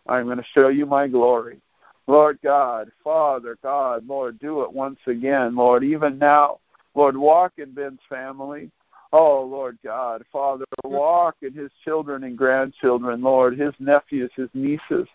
I'm 0.08 0.26
going 0.26 0.38
to 0.38 0.44
show 0.54 0.70
you 0.70 0.86
my 0.86 1.08
glory." 1.08 1.60
Lord 2.08 2.40
God, 2.42 2.90
Father 3.04 3.58
God, 3.62 4.08
Lord, 4.08 4.40
do 4.40 4.62
it 4.62 4.72
once 4.72 5.00
again, 5.08 5.56
Lord, 5.56 5.84
even 5.84 6.18
now. 6.18 6.60
Lord, 6.96 7.18
walk 7.18 7.54
in 7.58 7.74
Ben's 7.74 8.00
family. 8.10 8.72
Oh, 9.14 9.44
Lord 9.44 9.78
God, 9.84 10.24
Father, 10.32 10.66
walk 10.84 11.36
in 11.42 11.54
his 11.54 11.72
children 11.86 12.24
and 12.24 12.38
grandchildren, 12.38 13.22
Lord, 13.22 13.58
his 13.58 13.74
nephews, 13.80 14.32
his 14.36 14.50
nieces, 14.54 15.08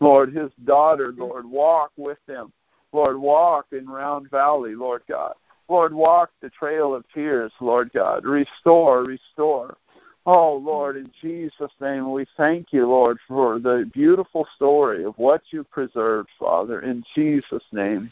Lord, 0.00 0.34
his 0.34 0.50
daughter, 0.64 1.12
Lord, 1.16 1.46
walk 1.46 1.92
with 1.96 2.18
them. 2.26 2.52
Lord, 2.92 3.18
walk 3.18 3.66
in 3.72 3.86
Round 3.88 4.30
Valley, 4.30 4.74
Lord 4.74 5.02
God. 5.08 5.34
Lord, 5.68 5.92
walk 5.92 6.30
the 6.40 6.50
trail 6.50 6.94
of 6.94 7.04
tears, 7.12 7.52
Lord 7.60 7.90
God. 7.92 8.24
Restore, 8.24 9.04
restore. 9.04 9.76
Oh, 10.24 10.56
Lord, 10.56 10.96
in 10.96 11.10
Jesus' 11.20 11.70
name, 11.80 12.10
we 12.10 12.26
thank 12.36 12.72
you, 12.72 12.88
Lord, 12.88 13.18
for 13.28 13.58
the 13.58 13.88
beautiful 13.92 14.46
story 14.56 15.04
of 15.04 15.14
what 15.18 15.42
you 15.50 15.62
preserved, 15.64 16.28
Father. 16.38 16.80
In 16.80 17.04
Jesus' 17.14 17.62
name, 17.72 18.10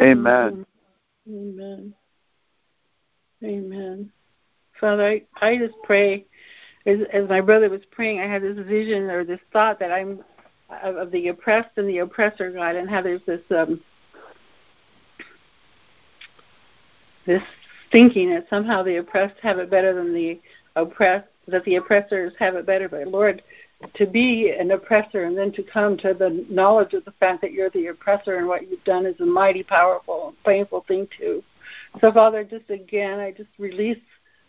amen. 0.00 0.66
Amen. 1.28 1.94
Amen. 3.44 4.10
Father, 4.80 5.06
I, 5.06 5.22
I 5.40 5.58
just 5.58 5.74
pray, 5.84 6.24
as, 6.86 6.98
as 7.12 7.28
my 7.28 7.40
brother 7.40 7.70
was 7.70 7.82
praying, 7.92 8.20
I 8.20 8.26
had 8.26 8.42
this 8.42 8.58
vision 8.66 9.04
or 9.04 9.24
this 9.24 9.40
thought 9.52 9.78
that 9.78 9.92
I'm 9.92 10.24
of, 10.82 10.96
of 10.96 11.10
the 11.10 11.28
oppressed 11.28 11.76
and 11.76 11.88
the 11.88 11.98
oppressor, 11.98 12.50
God, 12.50 12.76
and 12.76 12.88
how 12.88 13.02
there's 13.02 13.20
this 13.26 13.40
um, 13.50 13.80
this 17.26 17.42
thinking 17.90 18.30
that 18.30 18.48
somehow 18.48 18.82
the 18.82 18.96
oppressed 18.96 19.38
have 19.42 19.58
it 19.58 19.70
better 19.70 19.94
than 19.94 20.14
the 20.14 20.40
oppressed, 20.76 21.28
that 21.48 21.64
the 21.64 21.76
oppressors 21.76 22.32
have 22.38 22.54
it 22.54 22.66
better. 22.66 22.88
But 22.88 23.08
Lord, 23.08 23.42
to 23.94 24.06
be 24.06 24.50
an 24.50 24.70
oppressor 24.70 25.24
and 25.24 25.36
then 25.36 25.52
to 25.52 25.62
come 25.62 25.96
to 25.98 26.14
the 26.14 26.44
knowledge 26.48 26.94
of 26.94 27.04
the 27.04 27.12
fact 27.12 27.40
that 27.42 27.52
you're 27.52 27.70
the 27.70 27.88
oppressor 27.88 28.36
and 28.36 28.46
what 28.46 28.70
you've 28.70 28.84
done 28.84 29.06
is 29.06 29.20
a 29.20 29.26
mighty 29.26 29.62
powerful 29.62 30.34
painful 30.44 30.84
thing 30.86 31.08
too. 31.18 31.42
So 32.00 32.12
Father, 32.12 32.44
just 32.44 32.70
again, 32.70 33.18
I 33.18 33.32
just 33.32 33.50
release 33.58 33.98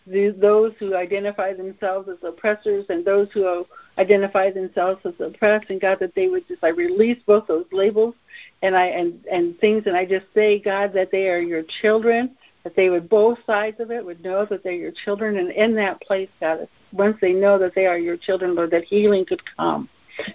the, 0.06 0.36
those 0.40 0.74
who 0.80 0.96
identify 0.96 1.54
themselves 1.54 2.10
as 2.10 2.18
oppressors 2.24 2.86
and 2.90 3.06
those 3.06 3.30
who 3.34 3.66
identify 3.98 4.52
themselves 4.52 5.00
as 5.06 5.14
oppressed, 5.20 5.70
and 5.70 5.80
God, 5.80 6.00
that 6.00 6.16
they 6.16 6.28
would 6.28 6.48
just 6.48 6.64
I 6.64 6.70
release 6.70 7.22
both 7.26 7.48
those 7.48 7.66
labels 7.72 8.16
and 8.62 8.76
I 8.76 8.88
and 8.88 9.26
and 9.32 9.58
things, 9.60 9.84
and 9.86 9.96
I 9.96 10.06
just 10.06 10.26
say, 10.34 10.60
God, 10.60 10.94
that 10.94 11.12
they 11.12 11.30
are 11.30 11.40
your 11.40 11.64
children, 11.82 12.36
that 12.64 12.76
they 12.76 12.90
would 12.90 13.10
both 13.10 13.38
sides 13.46 13.80
of 13.80 13.92
it 13.92 14.04
would 14.04 14.24
know 14.24 14.46
that 14.46 14.64
they're 14.64 14.74
your 14.74 14.92
children 14.92 15.38
and 15.38 15.52
in 15.52 15.76
that 15.76 16.02
place 16.02 16.30
god 16.40 16.68
once 16.92 17.18
they 17.22 17.34
know 17.34 17.58
that 17.58 17.76
they 17.76 17.86
are 17.86 17.98
your 17.98 18.18
children 18.18 18.56
lord 18.56 18.72
that 18.72 18.84
healing 18.84 19.26
could 19.26 19.42
come 19.58 19.90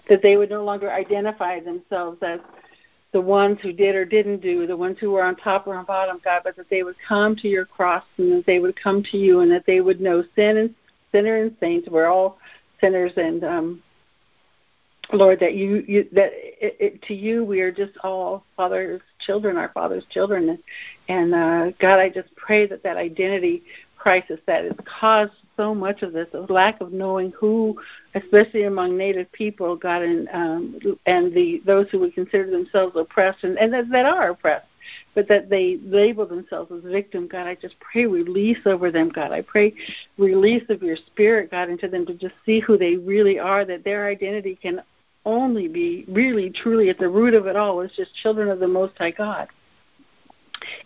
that 0.09 0.23
they 0.23 0.37
would 0.37 0.51
no 0.51 0.65
longer 0.65 0.91
identify 0.91 1.61
themselves 1.61 2.19
as 2.23 2.41
the 3.13 3.21
ones 3.21 3.59
who 3.63 3.73
did 3.73 3.95
or 3.95 4.05
didn't 4.05 4.41
do 4.41 4.67
the 4.67 4.77
ones 4.77 4.97
who 5.01 5.11
were 5.11 5.23
on 5.23 5.37
top 5.37 5.67
or 5.67 5.75
on 5.75 5.85
bottom 5.85 6.21
god 6.25 6.43
but 6.45 6.57
that 6.57 6.69
they 6.69 6.83
would 6.83 6.97
come 7.07 7.35
to 7.35 7.49
your 7.49 7.65
cross 7.65 8.05
and 8.19 8.33
that 8.33 8.47
they 8.47 8.59
would 8.59 8.81
come 8.81 9.03
to 9.03 9.17
you 9.17 9.41
and 9.41 9.51
that 9.51 9.65
they 9.67 9.81
would 9.81 10.01
know 10.01 10.23
sin 10.37 10.59
and 10.59 10.75
sinner 11.13 11.37
and 11.37 11.57
saints 11.61 11.89
we're 11.89 12.07
all 12.07 12.39
sinners 12.81 13.13
and 13.17 13.45
um 13.45 13.83
Lord, 15.13 15.41
that 15.41 15.55
you, 15.55 15.85
you 15.87 16.07
that 16.13 16.31
it, 16.35 16.77
it, 16.79 17.03
to 17.03 17.15
you 17.15 17.45
we 17.45 17.61
are 17.61 17.73
just 17.73 17.93
all 18.03 18.45
Father's 18.57 19.01
children, 19.21 19.57
our 19.57 19.71
Father's 19.71 20.05
children, 20.11 20.59
and, 21.09 21.35
uh, 21.35 21.71
God, 21.81 21.99
I 21.99 22.11
just 22.11 22.35
pray 22.37 22.67
that 22.67 22.83
that 22.83 22.99
identity 22.99 23.63
crisis 23.97 24.39
that 24.47 24.65
has 24.65 24.75
caused 24.85 25.33
so 25.57 25.75
much 25.75 26.03
of 26.03 26.13
this, 26.13 26.29
a 26.35 26.53
lack 26.53 26.81
of 26.81 26.93
knowing 26.93 27.33
who, 27.33 27.79
especially 28.15 28.65
among 28.65 28.97
Native 28.97 29.31
people, 29.33 29.77
God, 29.77 30.03
and 30.03 30.29
um, 30.33 30.99
and 31.07 31.35
the 31.35 31.61
those 31.67 31.89
who 31.91 31.99
would 32.01 32.15
consider 32.15 32.51
themselves 32.51 32.95
oppressed 32.97 33.43
and, 33.43 33.59
and 33.59 33.73
that, 33.73 33.91
that 33.91 34.07
are 34.07 34.31
oppressed, 34.31 34.69
but 35.15 35.27
that 35.29 35.51
they 35.51 35.79
label 35.83 36.27
themselves 36.27 36.71
as 36.71 36.91
victim. 36.91 37.27
God, 37.27 37.47
I 37.47 37.55
just 37.55 37.75
pray 37.81 38.07
release 38.07 38.59
over 38.67 38.91
them, 38.93 39.09
God. 39.09 39.33
I 39.33 39.43
pray 39.43 39.75
release 40.17 40.65
of 40.69 40.83
your 40.83 40.97
spirit, 40.97 41.51
God, 41.51 41.71
into 41.71 41.89
them 41.89 42.07
to 42.07 42.15
just 42.15 42.35
see 42.47 42.61
who 42.61 42.79
they 42.79 42.97
really 42.97 43.39
are, 43.39 43.65
that 43.65 43.85
their 43.85 44.07
identity 44.07 44.57
can 44.61 44.81
only 45.25 45.69
be 45.69 46.05
really, 46.09 46.51
truly 46.51 46.91
at 46.91 46.99
the 46.99 47.09
root 47.09 47.35
of 47.35 47.47
it 47.47 47.57
all 47.57 47.81
is 47.81 47.93
just 47.97 48.15
children 48.17 48.49
of 48.49 48.61
the 48.61 48.69
Most 48.69 48.97
High 48.99 49.11
God. 49.11 49.49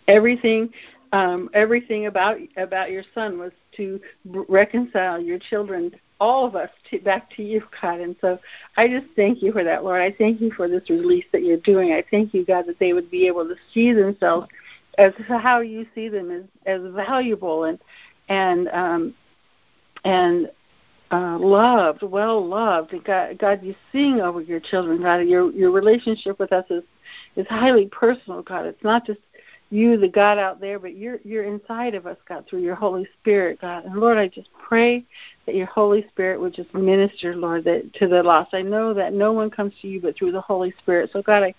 Everything, 0.07 0.69
um, 1.11 1.49
everything 1.53 2.07
about 2.07 2.37
about 2.57 2.91
your 2.91 3.03
son 3.13 3.39
was 3.39 3.51
to 3.77 3.99
reconcile 4.25 5.19
your 5.19 5.39
children, 5.39 5.91
all 6.19 6.45
of 6.45 6.55
us, 6.55 6.69
to, 6.89 6.99
back 6.99 7.29
to 7.35 7.43
you, 7.43 7.63
God. 7.81 7.99
And 7.99 8.15
so, 8.21 8.39
I 8.77 8.87
just 8.87 9.07
thank 9.15 9.41
you 9.41 9.51
for 9.51 9.63
that, 9.63 9.83
Lord. 9.83 10.01
I 10.01 10.11
thank 10.11 10.41
you 10.41 10.51
for 10.51 10.67
this 10.67 10.89
release 10.89 11.25
that 11.31 11.43
you're 11.43 11.57
doing. 11.57 11.93
I 11.93 12.03
thank 12.11 12.33
you, 12.33 12.45
God, 12.45 12.65
that 12.67 12.79
they 12.79 12.93
would 12.93 13.09
be 13.09 13.27
able 13.27 13.45
to 13.45 13.55
see 13.73 13.93
themselves 13.93 14.47
as 14.97 15.13
how 15.27 15.61
you 15.61 15.85
see 15.95 16.09
them 16.09 16.31
as 16.31 16.43
as 16.65 16.81
valuable 16.93 17.63
and 17.65 17.79
and 18.29 18.67
um, 18.69 19.13
and 20.05 20.49
uh, 21.13 21.37
loved, 21.37 22.01
well 22.01 22.43
loved. 22.43 22.93
God, 23.03 23.37
God, 23.37 23.63
you 23.63 23.75
sing 23.91 24.19
over 24.19 24.41
your 24.41 24.59
children. 24.59 25.01
God, 25.01 25.17
your 25.17 25.51
your 25.51 25.71
relationship 25.71 26.39
with 26.39 26.51
us 26.51 26.65
is 26.71 26.83
is 27.35 27.45
highly 27.47 27.87
personal. 27.87 28.41
God, 28.41 28.65
it's 28.65 28.83
not 28.83 29.05
just 29.05 29.19
you, 29.69 29.97
the 29.97 30.07
God 30.07 30.39
out 30.39 30.59
there, 30.59 30.79
but 30.79 30.95
you're 30.95 31.19
you're 31.23 31.43
inside 31.43 31.93
of 31.93 32.07
us, 32.07 32.17
God, 32.27 32.45
through 32.49 32.61
your 32.61 32.73
Holy 32.73 33.07
Spirit, 33.19 33.61
God. 33.61 33.85
And 33.85 33.95
Lord, 33.95 34.17
I 34.17 34.27
just 34.27 34.49
pray 34.53 35.05
that 35.45 35.53
your 35.53 35.67
Holy 35.67 36.03
Spirit 36.09 36.41
would 36.41 36.55
just 36.55 36.73
minister, 36.73 37.35
Lord, 37.35 37.63
that 37.65 37.93
to 37.95 38.07
the 38.07 38.23
lost. 38.23 38.55
I 38.55 38.63
know 38.63 38.93
that 38.95 39.13
no 39.13 39.33
one 39.33 39.51
comes 39.51 39.73
to 39.81 39.87
you 39.87 40.01
but 40.01 40.17
through 40.17 40.31
the 40.31 40.41
Holy 40.41 40.73
Spirit. 40.79 41.11
So 41.13 41.21
God, 41.21 41.43
I 41.43 41.53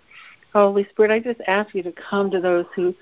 Holy 0.52 0.86
Spirit, 0.90 1.12
I 1.12 1.20
just 1.20 1.40
ask 1.46 1.74
you 1.74 1.82
to 1.84 1.92
come 1.92 2.30
to 2.32 2.40
those 2.40 2.66
who 2.74 2.94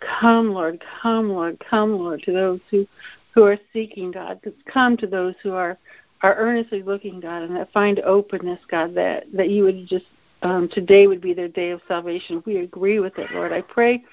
come, 0.00 0.52
Lord, 0.52 0.82
come, 1.02 1.30
Lord, 1.30 1.62
come, 1.68 1.98
Lord, 1.98 2.22
to 2.22 2.32
those 2.32 2.60
who 2.70 2.86
who 3.32 3.44
are 3.44 3.58
seeking 3.72 4.10
God. 4.10 4.40
Come 4.66 4.96
to 4.98 5.06
those 5.06 5.34
who 5.42 5.52
are 5.52 5.78
are 6.22 6.34
earnestly 6.36 6.82
looking, 6.82 7.20
God, 7.20 7.42
and 7.42 7.56
that 7.56 7.72
find 7.72 8.00
openness, 8.00 8.60
God, 8.70 8.94
that 8.94 9.24
that 9.32 9.50
you 9.50 9.64
would 9.64 9.86
just 9.86 10.06
um, 10.42 10.68
today 10.68 11.06
would 11.06 11.20
be 11.20 11.34
their 11.34 11.48
day 11.48 11.70
of 11.70 11.80
salvation. 11.88 12.42
We 12.46 12.58
agree 12.58 13.00
with 13.00 13.18
it, 13.18 13.30
Lord. 13.32 13.52
I 13.52 13.60
pray 13.62 14.04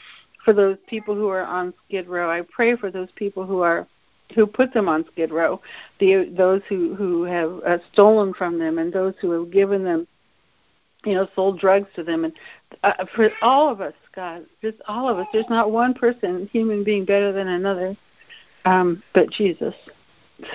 for 0.44 0.54
those 0.54 0.78
people 0.88 1.16
who 1.16 1.28
are 1.28 1.44
on 1.44 1.74
Skid 1.86 2.08
Row. 2.08 2.30
I 2.30 2.42
pray 2.42 2.76
for 2.76 2.92
those 2.92 3.10
people 3.16 3.46
who 3.46 3.62
are 3.62 3.88
who 4.36 4.46
put 4.46 4.74
them 4.74 4.90
on 4.90 5.06
Skid 5.12 5.32
Row, 5.32 5.62
the 6.00 6.32
those 6.36 6.62
who 6.70 6.96
who 6.96 7.24
have 7.24 7.60
uh, 7.66 7.78
stolen 7.92 8.34
from 8.34 8.60
them, 8.60 8.78
and 8.78 8.92
those 8.92 9.14
who 9.22 9.32
have 9.32 9.52
given 9.52 9.84
them, 9.84 10.08
you 11.06 11.14
know, 11.14 11.28
sold 11.36 11.60
drugs 11.60 11.88
to 11.96 12.04
them, 12.04 12.26
and 12.26 12.34
uh, 12.84 13.06
for 13.16 13.30
all 13.42 13.70
of 13.70 13.82
us, 13.82 13.94
God, 14.14 14.46
just 14.62 14.78
all 14.88 15.08
of 15.10 15.18
us. 15.18 15.28
There's 15.32 15.50
not 15.50 15.72
one 15.72 15.94
person, 15.94 16.50
human 16.52 16.84
being, 16.84 17.06
better 17.06 17.32
than 17.32 17.48
another, 17.48 17.96
um, 18.66 19.04
but 19.14 19.30
Jesus. 19.32 19.76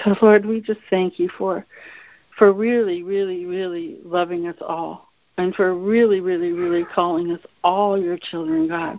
So 0.05 0.14
Lord, 0.22 0.47
we 0.47 0.61
just 0.61 0.80
thank 0.91 1.18
you 1.18 1.28
for 1.37 1.64
for 2.39 2.53
really, 2.53 3.03
really, 3.03 3.45
really 3.45 3.99
loving 4.05 4.47
us 4.47 4.57
all 4.61 5.09
and 5.39 5.55
for 5.55 5.74
really, 5.74 6.20
really, 6.20 6.53
really 6.53 6.85
calling 6.85 7.30
us 7.30 7.41
all 7.62 8.01
your 8.01 8.18
children, 8.18 8.68
God. 8.68 8.99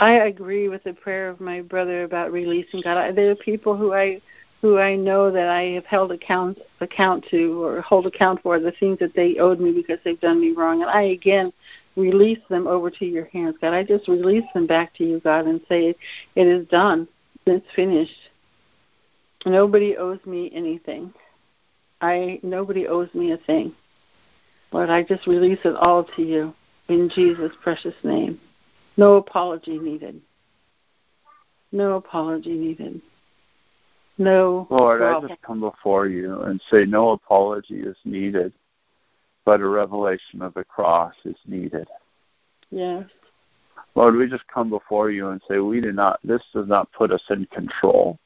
I 0.00 0.12
agree 0.12 0.68
with 0.68 0.84
the 0.84 0.92
prayer 0.92 1.28
of 1.28 1.40
my 1.40 1.60
brother 1.60 2.04
about 2.04 2.32
releasing 2.32 2.80
God. 2.82 2.96
I, 2.96 3.12
there 3.12 3.30
are 3.30 3.36
people 3.36 3.76
who 3.76 3.92
I 3.92 4.20
who 4.60 4.78
I 4.78 4.96
know 4.96 5.30
that 5.30 5.48
I 5.48 5.62
have 5.72 5.84
held 5.84 6.10
account 6.10 6.58
account 6.80 7.26
to 7.30 7.62
or 7.62 7.80
hold 7.82 8.06
account 8.06 8.42
for 8.42 8.58
the 8.58 8.72
things 8.72 8.98
that 9.00 9.14
they 9.14 9.36
owed 9.38 9.60
me 9.60 9.72
because 9.72 9.98
they've 10.04 10.20
done 10.20 10.40
me 10.40 10.52
wrong. 10.52 10.82
And 10.82 10.90
I 10.90 11.02
again 11.02 11.52
release 11.96 12.40
them 12.48 12.66
over 12.66 12.90
to 12.90 13.04
your 13.04 13.26
hands, 13.26 13.56
God. 13.60 13.72
I 13.72 13.84
just 13.84 14.08
release 14.08 14.44
them 14.54 14.66
back 14.66 14.94
to 14.96 15.04
you, 15.04 15.20
God, 15.20 15.46
and 15.46 15.60
say 15.68 15.94
it 16.34 16.46
is 16.46 16.66
done. 16.68 17.06
It's 17.46 17.66
finished. 17.76 18.30
Nobody 19.46 19.96
owes 19.96 20.20
me 20.24 20.50
anything. 20.54 21.12
I 22.00 22.40
nobody 22.42 22.86
owes 22.86 23.12
me 23.14 23.32
a 23.32 23.36
thing. 23.36 23.74
Lord, 24.72 24.90
I 24.90 25.02
just 25.02 25.26
release 25.26 25.60
it 25.64 25.76
all 25.76 26.04
to 26.16 26.22
you 26.22 26.54
in 26.88 27.10
Jesus' 27.14 27.52
precious 27.62 27.94
name. 28.02 28.40
No 28.96 29.14
apology 29.14 29.78
needed. 29.78 30.20
No 31.72 31.96
apology 31.96 32.54
needed. 32.54 33.00
No. 34.18 34.66
Lord, 34.70 35.00
problem. 35.00 35.24
I 35.24 35.28
just 35.28 35.42
come 35.42 35.60
before 35.60 36.06
you 36.06 36.42
and 36.42 36.60
say 36.70 36.84
no 36.84 37.10
apology 37.10 37.80
is 37.80 37.96
needed, 38.04 38.52
but 39.44 39.60
a 39.60 39.68
revelation 39.68 40.40
of 40.42 40.54
the 40.54 40.64
cross 40.64 41.14
is 41.24 41.36
needed. 41.46 41.88
Yes. 42.70 43.04
Lord, 43.94 44.16
we 44.16 44.28
just 44.28 44.46
come 44.48 44.70
before 44.70 45.10
you 45.10 45.28
and 45.28 45.40
say 45.48 45.58
we 45.58 45.80
do 45.80 45.92
not 45.92 46.18
this 46.24 46.42
does 46.52 46.68
not 46.68 46.90
put 46.92 47.12
us 47.12 47.22
in 47.30 47.46
control. 47.46 48.18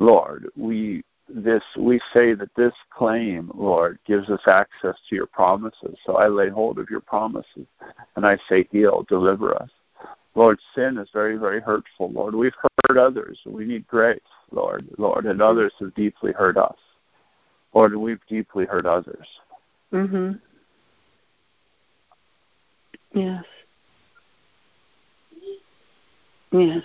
Lord, 0.00 0.48
we 0.56 1.04
this 1.28 1.62
we 1.78 2.00
say 2.12 2.34
that 2.34 2.52
this 2.56 2.72
claim, 2.90 3.52
Lord, 3.54 3.98
gives 4.04 4.28
us 4.30 4.40
access 4.48 4.96
to 5.08 5.14
your 5.14 5.26
promises. 5.26 5.96
So 6.04 6.16
I 6.16 6.26
lay 6.26 6.48
hold 6.48 6.78
of 6.80 6.90
your 6.90 7.00
promises 7.00 7.66
and 8.16 8.26
I 8.26 8.36
say, 8.48 8.66
heal, 8.72 9.04
deliver 9.08 9.54
us. 9.54 9.70
Lord, 10.34 10.58
sin 10.74 10.98
is 10.98 11.08
very, 11.12 11.36
very 11.36 11.60
hurtful, 11.60 12.10
Lord. 12.10 12.34
We've 12.34 12.54
hurt 12.88 12.98
others. 12.98 13.38
We 13.44 13.64
need 13.64 13.86
grace, 13.86 14.20
Lord, 14.50 14.88
Lord, 14.96 15.26
and 15.26 15.42
others 15.42 15.72
have 15.80 15.94
deeply 15.94 16.32
hurt 16.32 16.56
us. 16.56 16.76
Lord, 17.74 17.94
we've 17.94 18.24
deeply 18.28 18.64
hurt 18.64 18.86
others. 18.86 19.26
Mhm. 19.92 20.40
Yes. 23.12 23.44
Yes. 26.52 26.84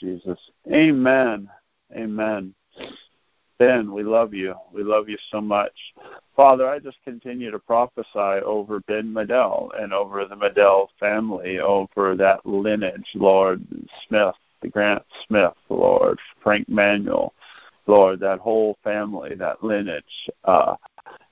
Jesus. 0.00 0.38
Amen. 0.72 1.48
Amen. 1.94 2.54
Ben, 3.58 3.92
we 3.92 4.02
love 4.02 4.32
you. 4.32 4.54
We 4.72 4.82
love 4.82 5.08
you 5.08 5.18
so 5.30 5.40
much. 5.40 5.72
Father, 6.34 6.66
I 6.66 6.78
just 6.78 6.96
continue 7.04 7.50
to 7.50 7.58
prophesy 7.58 8.42
over 8.44 8.80
Ben 8.80 9.12
Medell 9.12 9.68
and 9.78 9.92
over 9.92 10.24
the 10.24 10.34
Medell 10.34 10.88
family, 10.98 11.58
over 11.58 12.16
that 12.16 12.46
lineage, 12.46 13.06
Lord 13.14 13.62
Smith, 14.08 14.34
the 14.62 14.68
Grant 14.68 15.02
Smith, 15.26 15.52
Lord 15.68 16.18
Frank 16.42 16.70
Manuel, 16.70 17.34
Lord, 17.86 18.20
that 18.20 18.38
whole 18.38 18.78
family, 18.82 19.34
that 19.34 19.62
lineage, 19.62 20.30
uh, 20.44 20.76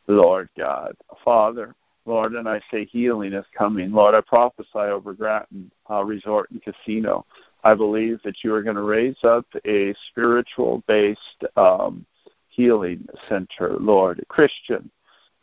Lord 0.06 0.50
God. 0.58 0.94
Father, 1.24 1.74
Lord, 2.04 2.34
and 2.34 2.48
I 2.48 2.60
say 2.70 2.84
healing 2.84 3.32
is 3.32 3.44
coming. 3.56 3.92
Lord, 3.92 4.14
I 4.14 4.20
prophesy 4.22 4.68
over 4.74 5.14
Graton 5.14 5.70
uh, 5.90 6.02
Resort 6.02 6.50
and 6.50 6.62
Casino. 6.62 7.24
I 7.64 7.74
believe 7.74 8.20
that 8.24 8.44
you 8.44 8.54
are 8.54 8.62
going 8.62 8.76
to 8.76 8.82
raise 8.82 9.22
up 9.24 9.46
a 9.66 9.94
spiritual 10.10 10.82
based 10.86 11.44
um, 11.56 12.06
healing 12.48 13.06
center, 13.28 13.76
Lord, 13.78 14.24
Christian, 14.28 14.90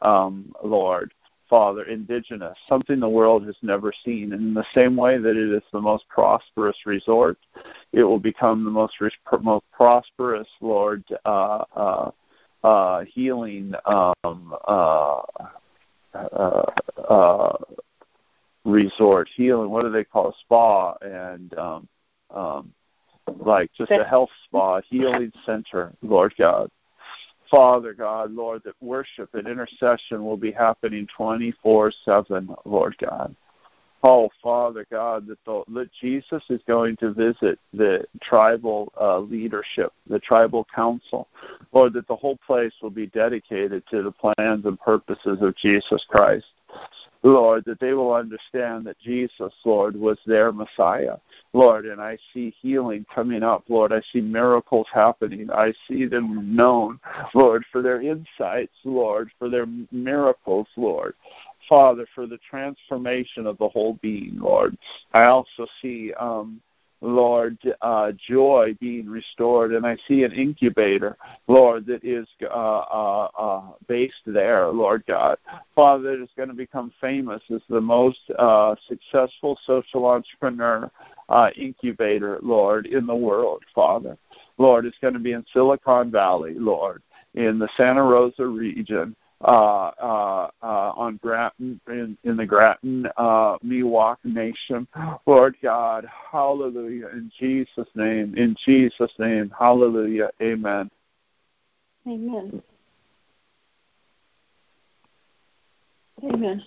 um, 0.02 0.54
Lord, 0.64 1.14
Father, 1.50 1.84
indigenous, 1.84 2.58
something 2.68 3.00
the 3.00 3.08
world 3.08 3.46
has 3.46 3.56
never 3.62 3.94
seen. 4.04 4.34
And 4.34 4.42
in 4.42 4.54
the 4.54 4.66
same 4.74 4.96
way 4.96 5.18
that 5.18 5.38
it 5.38 5.54
is 5.54 5.64
the 5.72 5.82
most 5.82 6.08
prosperous 6.10 6.78
resort, 6.86 7.38
it 7.92 8.04
will 8.04 8.20
become 8.20 8.64
the 8.64 8.72
most, 8.72 8.96
most 9.42 9.66
prosperous, 9.72 10.48
Lord, 10.62 11.04
uh, 11.26 11.64
uh, 11.76 12.12
uh, 12.64 13.04
healing 13.06 13.74
um, 13.86 14.56
uh, 14.68 15.22
uh, 16.16 16.72
uh, 17.10 17.58
resort, 18.64 19.30
healing. 19.36 19.70
What 19.70 19.84
do 19.84 19.92
they 19.92 20.04
call 20.04 20.30
it? 20.30 20.36
Spa 20.42 20.96
and 21.02 21.56
um, 21.58 21.88
um, 22.32 22.74
like 23.40 23.72
just 23.78 23.92
a 23.92 24.04
health 24.04 24.30
spa, 24.46 24.82
healing 24.82 25.32
center, 25.46 25.94
Lord 26.02 26.34
God. 26.38 26.70
Father 27.50 27.94
God, 27.94 28.32
Lord, 28.32 28.64
that 28.66 28.76
worship 28.82 29.34
and 29.34 29.48
intercession 29.48 30.26
will 30.26 30.38
be 30.38 30.52
happening 30.52 31.08
24 31.16 31.92
7, 32.04 32.50
Lord 32.66 32.96
God. 32.98 33.36
Oh, 34.08 34.30
Father 34.44 34.86
God, 34.92 35.26
that, 35.28 35.44
the, 35.46 35.64
that 35.74 35.90
Jesus 36.00 36.44
is 36.50 36.62
going 36.68 36.96
to 36.98 37.12
visit 37.12 37.58
the 37.74 38.06
tribal 38.22 38.94
uh, 39.00 39.20
leadership, 39.20 39.92
the 40.08 40.20
tribal 40.20 40.68
council. 40.76 41.28
Lord, 41.74 41.94
that 41.94 42.08
the 42.08 42.16
whole 42.16 42.38
place 42.46 42.74
will 42.84 42.92
be 42.92 43.08
dedicated 43.08 43.84
to 43.90 44.04
the 44.04 44.12
plans 44.12 44.66
and 44.66 44.80
purposes 44.80 45.40
of 45.42 45.56
Jesus 45.58 46.06
Christ. 46.08 46.46
Lord, 47.24 47.66
that 47.66 47.80
they 47.80 47.94
will 47.94 48.14
understand 48.14 48.86
that 48.86 49.00
Jesus, 49.00 49.52
Lord, 49.64 49.96
was 49.96 50.20
their 50.28 50.52
Messiah. 50.52 51.18
Lord, 51.54 51.88
and 51.88 52.00
I 52.00 52.18
see 52.34 52.54
healing 52.62 53.06
coming 53.14 53.42
up. 53.42 53.64
Lord, 53.68 53.92
I 53.92 54.02
see 54.14 54.22
miracles 54.22 54.88
happening. 54.94 55.50
I 55.52 55.74
see 55.88 56.06
them 56.06 56.56
known, 56.56 57.00
Lord, 57.34 57.66
for 57.72 57.82
their 57.82 58.02
insights, 58.02 58.76
Lord, 58.84 59.32
for 59.40 59.50
their 59.50 59.66
miracles, 59.92 60.68
Lord. 60.78 61.16
Father, 61.68 62.06
for 62.14 62.28
the 62.28 62.38
transformation 62.48 63.48
of 63.48 63.58
the 63.58 63.70
whole 63.70 63.98
being, 64.04 64.38
Lord. 64.38 64.78
I 65.14 65.24
also 65.24 65.66
see 65.82 66.14
um, 66.20 66.62
Lord, 67.02 67.58
uh, 67.82 68.12
joy 68.28 68.76
being 68.80 69.10
restored. 69.10 69.74
And 69.74 69.86
I 69.86 69.98
see 70.08 70.24
an 70.24 70.32
incubator, 70.32 71.18
Lord, 71.48 71.86
that 71.88 72.04
is 72.04 72.28
uh, 72.44 72.48
uh, 72.48 73.30
uh, 73.38 73.62
based 73.88 74.16
there, 74.26 74.68
Lord 74.68 75.04
God. 75.08 75.38
Father, 75.76 76.18
that 76.18 76.24
is 76.24 76.30
going 76.36 76.50
to 76.50 76.56
become 76.56 76.92
famous 77.00 77.42
as 77.54 77.62
the 77.70 77.82
most 77.82 78.20
uh, 78.40 78.76
successful 78.88 79.60
social 79.66 80.06
entrepreneur 80.06 80.90
uh, 81.30 81.50
incubator, 81.56 82.40
Lord, 82.42 82.86
in 82.86 83.06
the 83.06 83.16
world, 83.16 83.64
Father. 83.74 84.18
Lord, 84.58 84.86
it's 84.86 84.98
going 85.02 85.14
to 85.14 85.20
be 85.20 85.34
in 85.34 85.46
Silicon 85.54 86.12
Valley, 86.12 86.54
Lord, 86.56 87.02
in 87.34 87.60
the 87.60 87.70
Santa 87.76 88.04
Rosa 88.04 88.46
region 88.46 89.16
uh, 89.42 89.92
uh, 90.02 90.50
uh, 90.64 90.94
on 90.96 91.20
Graton 91.20 91.80
in, 91.88 92.18
in 92.24 92.38
the 92.38 92.46
Graton 92.46 93.10
uh, 93.18 93.58
Miwok 93.66 94.18
Nation. 94.24 94.88
Lord 95.26 95.56
God, 95.62 96.08
hallelujah, 96.32 97.10
in 97.10 97.32
Jesus' 97.40 97.90
name, 97.96 98.36
in 98.36 98.56
Jesus' 98.66 99.12
name, 99.20 99.54
hallelujah, 99.58 100.30
amen. 100.42 100.90
Amen. 102.08 102.62
Amen. 106.24 106.64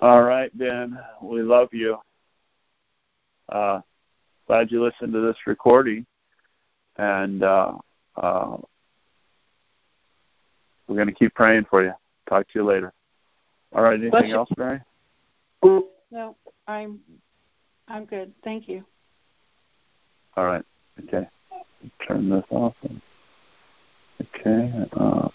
All 0.00 0.22
right, 0.22 0.56
Ben, 0.58 0.98
we 1.22 1.42
love 1.42 1.68
you. 1.72 1.96
Uh, 3.48 3.80
glad 4.46 4.70
you 4.70 4.82
listened 4.82 5.12
to 5.12 5.20
this 5.20 5.36
recording. 5.46 6.04
And 6.96 7.42
uh, 7.42 7.72
uh, 8.16 8.56
we're 10.86 10.96
going 10.96 11.08
to 11.08 11.14
keep 11.14 11.34
praying 11.34 11.66
for 11.68 11.82
you. 11.82 11.92
Talk 12.28 12.48
to 12.48 12.58
you 12.58 12.64
later. 12.64 12.92
All 13.72 13.82
right. 13.82 14.00
Anything 14.00 14.32
else, 14.32 14.48
Mary? 14.56 14.80
No, 15.62 16.36
I'm 16.66 17.00
I'm 17.88 18.04
good. 18.04 18.32
Thank 18.44 18.68
you. 18.68 18.84
All 20.36 20.46
right. 20.46 20.64
Okay. 21.02 21.28
Turn 22.06 22.30
this 22.30 22.44
off. 22.50 22.74
Okay. 24.20 24.86
Uh, 24.92 25.28